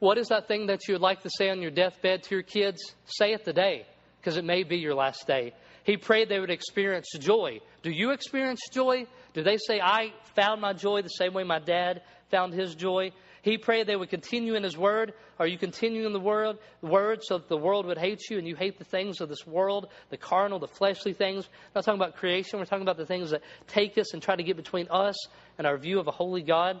What 0.00 0.18
is 0.18 0.28
that 0.28 0.48
thing 0.48 0.66
that 0.66 0.86
you 0.86 0.94
would 0.94 1.00
like 1.00 1.22
to 1.22 1.30
say 1.30 1.50
on 1.50 1.62
your 1.62 1.70
deathbed 1.70 2.24
to 2.24 2.34
your 2.34 2.42
kids? 2.42 2.94
Say 3.06 3.32
it 3.32 3.44
today, 3.44 3.86
because 4.20 4.36
it 4.36 4.44
may 4.44 4.62
be 4.62 4.76
your 4.76 4.94
last 4.94 5.26
day. 5.26 5.54
He 5.84 5.96
prayed 5.96 6.28
they 6.28 6.38
would 6.38 6.50
experience 6.50 7.08
joy. 7.18 7.60
Do 7.82 7.90
you 7.90 8.10
experience 8.10 8.60
joy? 8.70 9.06
Do 9.32 9.42
they 9.42 9.56
say, 9.56 9.80
I 9.80 10.12
found 10.36 10.60
my 10.60 10.72
joy 10.72 11.02
the 11.02 11.08
same 11.08 11.32
way 11.32 11.44
my 11.44 11.60
dad 11.60 12.02
found 12.30 12.52
his 12.52 12.74
joy? 12.74 13.12
He 13.48 13.56
prayed 13.56 13.86
they 13.86 13.96
would 13.96 14.10
continue 14.10 14.54
in 14.54 14.62
His 14.62 14.76
Word. 14.76 15.14
Are 15.38 15.46
you 15.46 15.56
continuing 15.56 16.04
in 16.04 16.12
the 16.12 16.20
Word, 16.20 16.58
word 16.82 17.20
so 17.22 17.38
that 17.38 17.48
the 17.48 17.56
world 17.56 17.86
would 17.86 17.96
hate 17.96 18.20
you 18.28 18.36
and 18.36 18.46
you 18.46 18.54
hate 18.54 18.78
the 18.78 18.84
things 18.84 19.20
of 19.20 19.30
this 19.30 19.46
world, 19.46 19.88
the 20.10 20.18
carnal, 20.18 20.58
the 20.58 20.68
fleshly 20.68 21.14
things? 21.14 21.48
We're 21.48 21.78
not 21.78 21.84
talking 21.84 22.00
about 22.00 22.16
creation. 22.16 22.58
We're 22.58 22.66
talking 22.66 22.82
about 22.82 22.98
the 22.98 23.06
things 23.06 23.30
that 23.30 23.42
take 23.66 23.96
us 23.96 24.12
and 24.12 24.22
try 24.22 24.36
to 24.36 24.42
get 24.42 24.56
between 24.56 24.88
us 24.90 25.16
and 25.56 25.66
our 25.66 25.78
view 25.78 25.98
of 25.98 26.08
a 26.08 26.10
holy 26.10 26.42
God. 26.42 26.80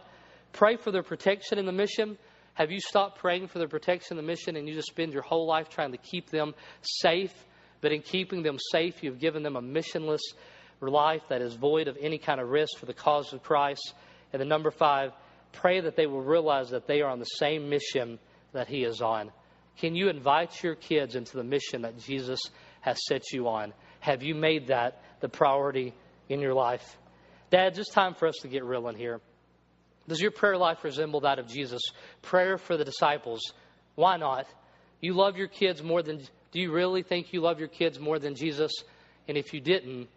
Pray 0.52 0.76
for 0.76 0.90
their 0.90 1.02
protection 1.02 1.58
in 1.58 1.64
the 1.64 1.72
mission. 1.72 2.18
Have 2.52 2.70
you 2.70 2.80
stopped 2.80 3.18
praying 3.18 3.48
for 3.48 3.58
their 3.58 3.68
protection 3.68 4.18
in 4.18 4.24
the 4.24 4.28
mission 4.28 4.56
and 4.56 4.68
you 4.68 4.74
just 4.74 4.88
spend 4.88 5.14
your 5.14 5.22
whole 5.22 5.46
life 5.46 5.70
trying 5.70 5.92
to 5.92 5.98
keep 5.98 6.28
them 6.28 6.54
safe? 6.82 7.32
But 7.80 7.92
in 7.92 8.02
keeping 8.02 8.42
them 8.42 8.58
safe, 8.72 9.02
you've 9.02 9.20
given 9.20 9.42
them 9.42 9.56
a 9.56 9.62
missionless 9.62 10.20
life 10.80 11.22
that 11.30 11.40
is 11.40 11.54
void 11.54 11.88
of 11.88 11.96
any 12.00 12.18
kind 12.18 12.40
of 12.40 12.48
risk 12.48 12.76
for 12.78 12.86
the 12.86 12.94
cause 12.94 13.32
of 13.32 13.42
Christ. 13.42 13.94
And 14.32 14.42
the 14.42 14.46
number 14.46 14.70
five, 14.70 15.12
pray 15.52 15.80
that 15.80 15.96
they 15.96 16.06
will 16.06 16.22
realize 16.22 16.70
that 16.70 16.86
they 16.86 17.00
are 17.00 17.10
on 17.10 17.18
the 17.18 17.24
same 17.24 17.68
mission 17.68 18.18
that 18.52 18.68
He 18.68 18.84
is 18.84 19.00
on. 19.00 19.30
Can 19.78 19.94
you 19.94 20.08
invite 20.08 20.62
your 20.62 20.74
kids 20.74 21.14
into 21.14 21.36
the 21.36 21.44
mission 21.44 21.82
that 21.82 21.98
Jesus 21.98 22.40
has 22.80 22.98
set 23.06 23.32
you 23.32 23.48
on? 23.48 23.72
Have 24.00 24.22
you 24.22 24.34
made 24.34 24.68
that 24.68 25.02
the 25.20 25.28
priority 25.28 25.94
in 26.28 26.40
your 26.40 26.54
life? 26.54 26.96
Dad, 27.50 27.78
it's 27.78 27.90
time 27.90 28.14
for 28.14 28.28
us 28.28 28.36
to 28.42 28.48
get 28.48 28.64
real 28.64 28.88
in 28.88 28.96
here. 28.96 29.20
Does 30.08 30.20
your 30.20 30.30
prayer 30.30 30.56
life 30.56 30.84
resemble 30.84 31.20
that 31.20 31.38
of 31.38 31.48
Jesus? 31.48 31.82
Prayer 32.22 32.58
for 32.58 32.76
the 32.76 32.84
disciples. 32.84 33.40
Why 33.94 34.16
not? 34.16 34.46
You 35.00 35.14
love 35.14 35.36
your 35.36 35.48
kids 35.48 35.82
more 35.82 36.02
than, 36.02 36.20
do 36.50 36.60
you 36.60 36.72
really 36.72 37.02
think 37.02 37.32
you 37.32 37.40
love 37.40 37.58
your 37.58 37.68
kids 37.68 38.00
more 38.00 38.18
than 38.18 38.34
Jesus? 38.34 38.72
And 39.28 39.36
if 39.36 39.52
you 39.52 39.60
didn't, 39.60 40.08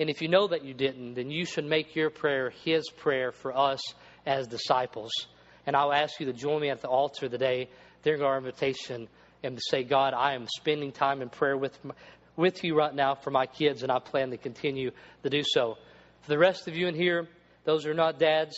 and 0.00 0.10
if 0.10 0.22
you 0.22 0.28
know 0.28 0.48
that 0.48 0.64
you 0.64 0.74
didn't, 0.74 1.14
then 1.14 1.30
you 1.30 1.44
should 1.44 1.64
make 1.64 1.96
your 1.96 2.10
prayer 2.10 2.50
His 2.64 2.88
prayer 2.90 3.32
for 3.32 3.56
us 3.56 3.80
as 4.28 4.46
disciples. 4.46 5.10
And 5.66 5.74
I'll 5.74 5.92
ask 5.92 6.20
you 6.20 6.26
to 6.26 6.32
join 6.32 6.60
me 6.60 6.68
at 6.68 6.82
the 6.82 6.88
altar 6.88 7.28
today 7.28 7.68
during 8.04 8.22
our 8.22 8.36
invitation 8.36 9.08
and 9.42 9.56
to 9.56 9.62
say, 9.70 9.82
God, 9.82 10.14
I 10.14 10.34
am 10.34 10.46
spending 10.46 10.92
time 10.92 11.22
in 11.22 11.30
prayer 11.30 11.56
with, 11.56 11.76
with 12.36 12.62
you 12.62 12.76
right 12.76 12.94
now 12.94 13.14
for 13.14 13.30
my 13.30 13.46
kids, 13.46 13.82
and 13.82 13.90
I 13.90 13.98
plan 13.98 14.30
to 14.30 14.36
continue 14.36 14.90
to 15.22 15.30
do 15.30 15.42
so. 15.44 15.76
For 16.22 16.28
the 16.28 16.38
rest 16.38 16.68
of 16.68 16.76
you 16.76 16.86
in 16.88 16.94
here, 16.94 17.26
those 17.64 17.84
who 17.84 17.90
are 17.90 17.94
not 17.94 18.18
dads, 18.18 18.54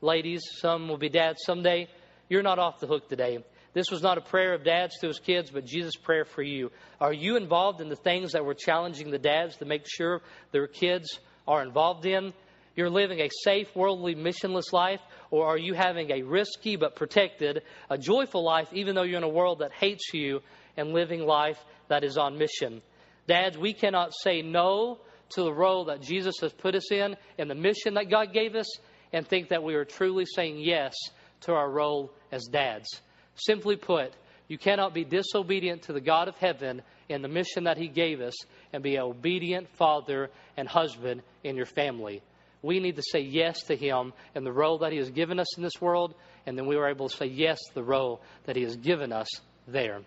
ladies, 0.00 0.42
some 0.60 0.88
will 0.88 0.98
be 0.98 1.08
dads 1.08 1.38
someday, 1.44 1.88
you're 2.28 2.42
not 2.42 2.58
off 2.58 2.80
the 2.80 2.86
hook 2.86 3.08
today. 3.08 3.38
This 3.72 3.90
was 3.90 4.02
not 4.02 4.18
a 4.18 4.22
prayer 4.22 4.54
of 4.54 4.64
dads 4.64 4.98
to 5.00 5.08
his 5.08 5.18
kids, 5.18 5.50
but 5.50 5.64
Jesus' 5.64 5.96
prayer 5.96 6.24
for 6.24 6.42
you. 6.42 6.70
Are 7.00 7.12
you 7.12 7.36
involved 7.36 7.80
in 7.80 7.88
the 7.88 7.96
things 7.96 8.32
that 8.32 8.44
we're 8.44 8.54
challenging 8.54 9.10
the 9.10 9.18
dads 9.18 9.56
to 9.58 9.64
make 9.64 9.84
sure 9.86 10.20
their 10.52 10.66
kids 10.66 11.18
are 11.46 11.62
involved 11.62 12.06
in? 12.06 12.32
You're 12.78 12.90
living 12.90 13.18
a 13.18 13.28
safe, 13.42 13.74
worldly, 13.74 14.14
missionless 14.14 14.72
life, 14.72 15.00
or 15.32 15.48
are 15.48 15.58
you 15.58 15.74
having 15.74 16.12
a 16.12 16.22
risky 16.22 16.76
but 16.76 16.94
protected, 16.94 17.62
a 17.90 17.98
joyful 17.98 18.44
life, 18.44 18.68
even 18.72 18.94
though 18.94 19.02
you're 19.02 19.18
in 19.18 19.24
a 19.24 19.28
world 19.28 19.58
that 19.58 19.72
hates 19.72 20.14
you 20.14 20.42
and 20.76 20.92
living 20.92 21.26
life 21.26 21.58
that 21.88 22.04
is 22.04 22.16
on 22.16 22.38
mission? 22.38 22.80
Dads, 23.26 23.58
we 23.58 23.72
cannot 23.72 24.12
say 24.22 24.42
no 24.42 25.00
to 25.30 25.42
the 25.42 25.52
role 25.52 25.86
that 25.86 26.02
Jesus 26.02 26.36
has 26.40 26.52
put 26.52 26.76
us 26.76 26.92
in 26.92 27.16
and 27.36 27.50
the 27.50 27.56
mission 27.56 27.94
that 27.94 28.10
God 28.10 28.32
gave 28.32 28.54
us 28.54 28.78
and 29.12 29.26
think 29.26 29.48
that 29.48 29.64
we 29.64 29.74
are 29.74 29.84
truly 29.84 30.24
saying 30.24 30.60
yes 30.60 30.94
to 31.40 31.54
our 31.54 31.68
role 31.68 32.12
as 32.30 32.44
dads. 32.44 33.02
Simply 33.34 33.74
put, 33.74 34.12
you 34.46 34.56
cannot 34.56 34.94
be 34.94 35.02
disobedient 35.02 35.82
to 35.82 35.92
the 35.92 36.00
God 36.00 36.28
of 36.28 36.36
heaven 36.36 36.82
and 37.10 37.24
the 37.24 37.28
mission 37.28 37.64
that 37.64 37.76
He 37.76 37.88
gave 37.88 38.20
us 38.20 38.34
and 38.72 38.84
be 38.84 38.94
an 38.94 39.02
obedient 39.02 39.68
father 39.70 40.30
and 40.56 40.68
husband 40.68 41.22
in 41.42 41.56
your 41.56 41.66
family. 41.66 42.22
We 42.62 42.80
need 42.80 42.96
to 42.96 43.02
say 43.02 43.20
yes 43.20 43.62
to 43.64 43.76
Him 43.76 44.12
and 44.34 44.44
the 44.44 44.52
role 44.52 44.78
that 44.78 44.92
He 44.92 44.98
has 44.98 45.10
given 45.10 45.38
us 45.38 45.56
in 45.56 45.62
this 45.62 45.80
world, 45.80 46.14
and 46.46 46.58
then 46.58 46.66
we 46.66 46.76
are 46.76 46.88
able 46.88 47.08
to 47.08 47.16
say 47.16 47.26
yes 47.26 47.58
to 47.68 47.74
the 47.74 47.84
role 47.84 48.20
that 48.44 48.56
He 48.56 48.62
has 48.62 48.76
given 48.76 49.12
us 49.12 49.28
there. 49.66 50.00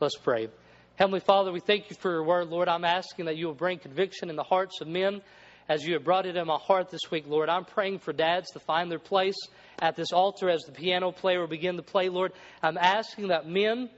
Let's 0.00 0.16
pray. 0.16 0.48
Heavenly 0.96 1.20
Father, 1.20 1.52
we 1.52 1.60
thank 1.60 1.90
you 1.90 1.96
for 1.98 2.10
your 2.10 2.24
word, 2.24 2.48
Lord. 2.48 2.68
I'm 2.68 2.84
asking 2.84 3.26
that 3.26 3.36
you 3.36 3.46
will 3.46 3.54
bring 3.54 3.78
conviction 3.78 4.30
in 4.30 4.36
the 4.36 4.42
hearts 4.42 4.80
of 4.80 4.88
men 4.88 5.22
as 5.68 5.84
you 5.84 5.94
have 5.94 6.04
brought 6.04 6.26
it 6.26 6.36
in 6.36 6.46
my 6.46 6.58
heart 6.58 6.90
this 6.90 7.10
week, 7.10 7.24
Lord. 7.26 7.48
I'm 7.48 7.64
praying 7.64 8.00
for 8.00 8.12
dads 8.12 8.50
to 8.52 8.60
find 8.60 8.90
their 8.90 8.98
place 8.98 9.36
at 9.80 9.96
this 9.96 10.12
altar 10.12 10.50
as 10.50 10.62
the 10.62 10.72
piano 10.72 11.12
player 11.12 11.40
will 11.40 11.46
begin 11.46 11.76
to 11.76 11.82
play, 11.82 12.08
Lord. 12.08 12.32
I'm 12.62 12.78
asking 12.78 13.28
that 13.28 13.46
men 13.46 13.90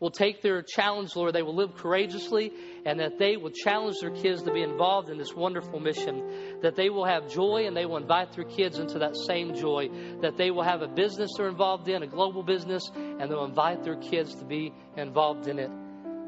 will 0.00 0.10
take 0.10 0.42
their 0.42 0.62
challenge, 0.62 1.16
Lord. 1.16 1.34
They 1.34 1.42
will 1.42 1.56
live 1.56 1.74
courageously 1.74 2.52
and 2.84 3.00
that 3.00 3.18
they 3.18 3.36
will 3.36 3.50
challenge 3.50 3.96
their 4.00 4.10
kids 4.10 4.42
to 4.44 4.52
be 4.52 4.62
involved 4.62 5.10
in 5.10 5.18
this 5.18 5.34
wonderful 5.34 5.80
mission. 5.80 6.60
That 6.62 6.76
they 6.76 6.88
will 6.88 7.04
have 7.04 7.28
joy 7.28 7.66
and 7.66 7.76
they 7.76 7.84
will 7.84 7.96
invite 7.96 8.32
their 8.32 8.44
kids 8.44 8.78
into 8.78 9.00
that 9.00 9.16
same 9.16 9.54
joy. 9.54 9.88
That 10.20 10.36
they 10.36 10.50
will 10.50 10.62
have 10.62 10.82
a 10.82 10.88
business 10.88 11.30
they're 11.36 11.48
involved 11.48 11.88
in, 11.88 12.02
a 12.02 12.06
global 12.06 12.42
business, 12.42 12.90
and 12.94 13.30
they'll 13.30 13.44
invite 13.44 13.82
their 13.82 13.96
kids 13.96 14.34
to 14.36 14.44
be 14.44 14.72
involved 14.96 15.48
in 15.48 15.58
it. 15.58 15.70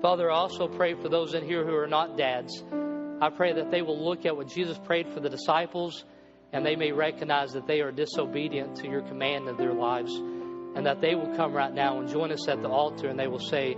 Father, 0.02 0.30
I 0.30 0.34
also 0.34 0.66
pray 0.66 0.94
for 0.94 1.08
those 1.08 1.34
in 1.34 1.44
here 1.44 1.64
who 1.64 1.74
are 1.74 1.86
not 1.86 2.16
dads. 2.16 2.64
I 3.22 3.28
pray 3.28 3.52
that 3.52 3.70
they 3.70 3.82
will 3.82 4.02
look 4.02 4.24
at 4.24 4.36
what 4.36 4.48
Jesus 4.48 4.78
prayed 4.78 5.12
for 5.12 5.20
the 5.20 5.28
disciples 5.28 6.04
and 6.52 6.66
they 6.66 6.74
may 6.74 6.90
recognize 6.90 7.52
that 7.52 7.66
they 7.66 7.80
are 7.80 7.92
disobedient 7.92 8.76
to 8.76 8.88
your 8.88 9.02
command 9.02 9.46
in 9.48 9.56
their 9.56 9.74
lives 9.74 10.18
and 10.74 10.86
that 10.86 11.00
they 11.00 11.14
will 11.14 11.34
come 11.36 11.52
right 11.52 11.72
now 11.72 11.98
and 11.98 12.08
join 12.08 12.32
us 12.32 12.48
at 12.48 12.62
the 12.62 12.68
altar 12.68 13.08
and 13.08 13.18
they 13.18 13.26
will 13.26 13.38
say, 13.40 13.76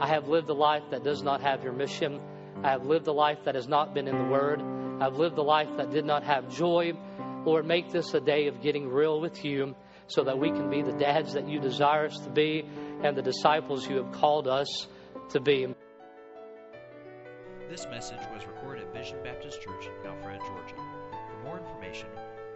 I 0.00 0.08
have 0.08 0.28
lived 0.28 0.48
a 0.50 0.54
life 0.54 0.82
that 0.90 1.04
does 1.04 1.22
not 1.22 1.40
have 1.40 1.62
your 1.62 1.72
mission. 1.72 2.20
I 2.62 2.70
have 2.70 2.84
lived 2.84 3.06
a 3.06 3.12
life 3.12 3.38
that 3.44 3.54
has 3.54 3.68
not 3.68 3.94
been 3.94 4.08
in 4.08 4.18
the 4.18 4.24
Word. 4.24 4.60
I've 5.00 5.16
lived 5.16 5.38
a 5.38 5.42
life 5.42 5.68
that 5.76 5.90
did 5.90 6.04
not 6.04 6.24
have 6.24 6.48
joy. 6.54 6.92
Lord, 7.44 7.66
make 7.66 7.90
this 7.90 8.14
a 8.14 8.20
day 8.20 8.48
of 8.48 8.60
getting 8.62 8.88
real 8.88 9.20
with 9.20 9.44
you 9.44 9.74
so 10.06 10.24
that 10.24 10.38
we 10.38 10.50
can 10.50 10.70
be 10.70 10.82
the 10.82 10.92
dads 10.92 11.34
that 11.34 11.48
you 11.48 11.60
desire 11.60 12.06
us 12.06 12.18
to 12.20 12.30
be 12.30 12.64
and 13.02 13.16
the 13.16 13.22
disciples 13.22 13.88
you 13.88 13.96
have 13.96 14.12
called 14.12 14.48
us 14.48 14.88
to 15.30 15.40
be. 15.40 15.66
This 17.68 17.86
message 17.86 18.20
was 18.32 18.46
recorded 18.46 18.84
at 18.84 18.92
Vision 18.94 19.18
Baptist 19.24 19.62
Church 19.62 19.86
in 19.86 20.10
Alpharetta, 20.10 20.46
Georgia. 20.46 20.74
For 20.76 21.44
more 21.44 21.58
information, 21.58 22.08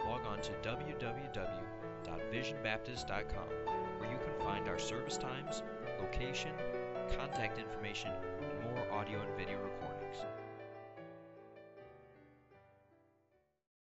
log 0.05 0.25
on 0.25 0.41
to 0.41 0.51
www.visionbaptist.com 2.31 3.49
where 3.97 4.11
you 4.11 4.17
can 4.17 4.45
find 4.45 4.67
our 4.67 4.77
service 4.77 5.17
times, 5.17 5.63
location, 5.99 6.51
contact 7.17 7.57
information, 7.57 8.11
and 8.41 8.63
more 8.63 8.91
audio 8.91 9.19
and 9.21 9.35
video. 9.37 9.58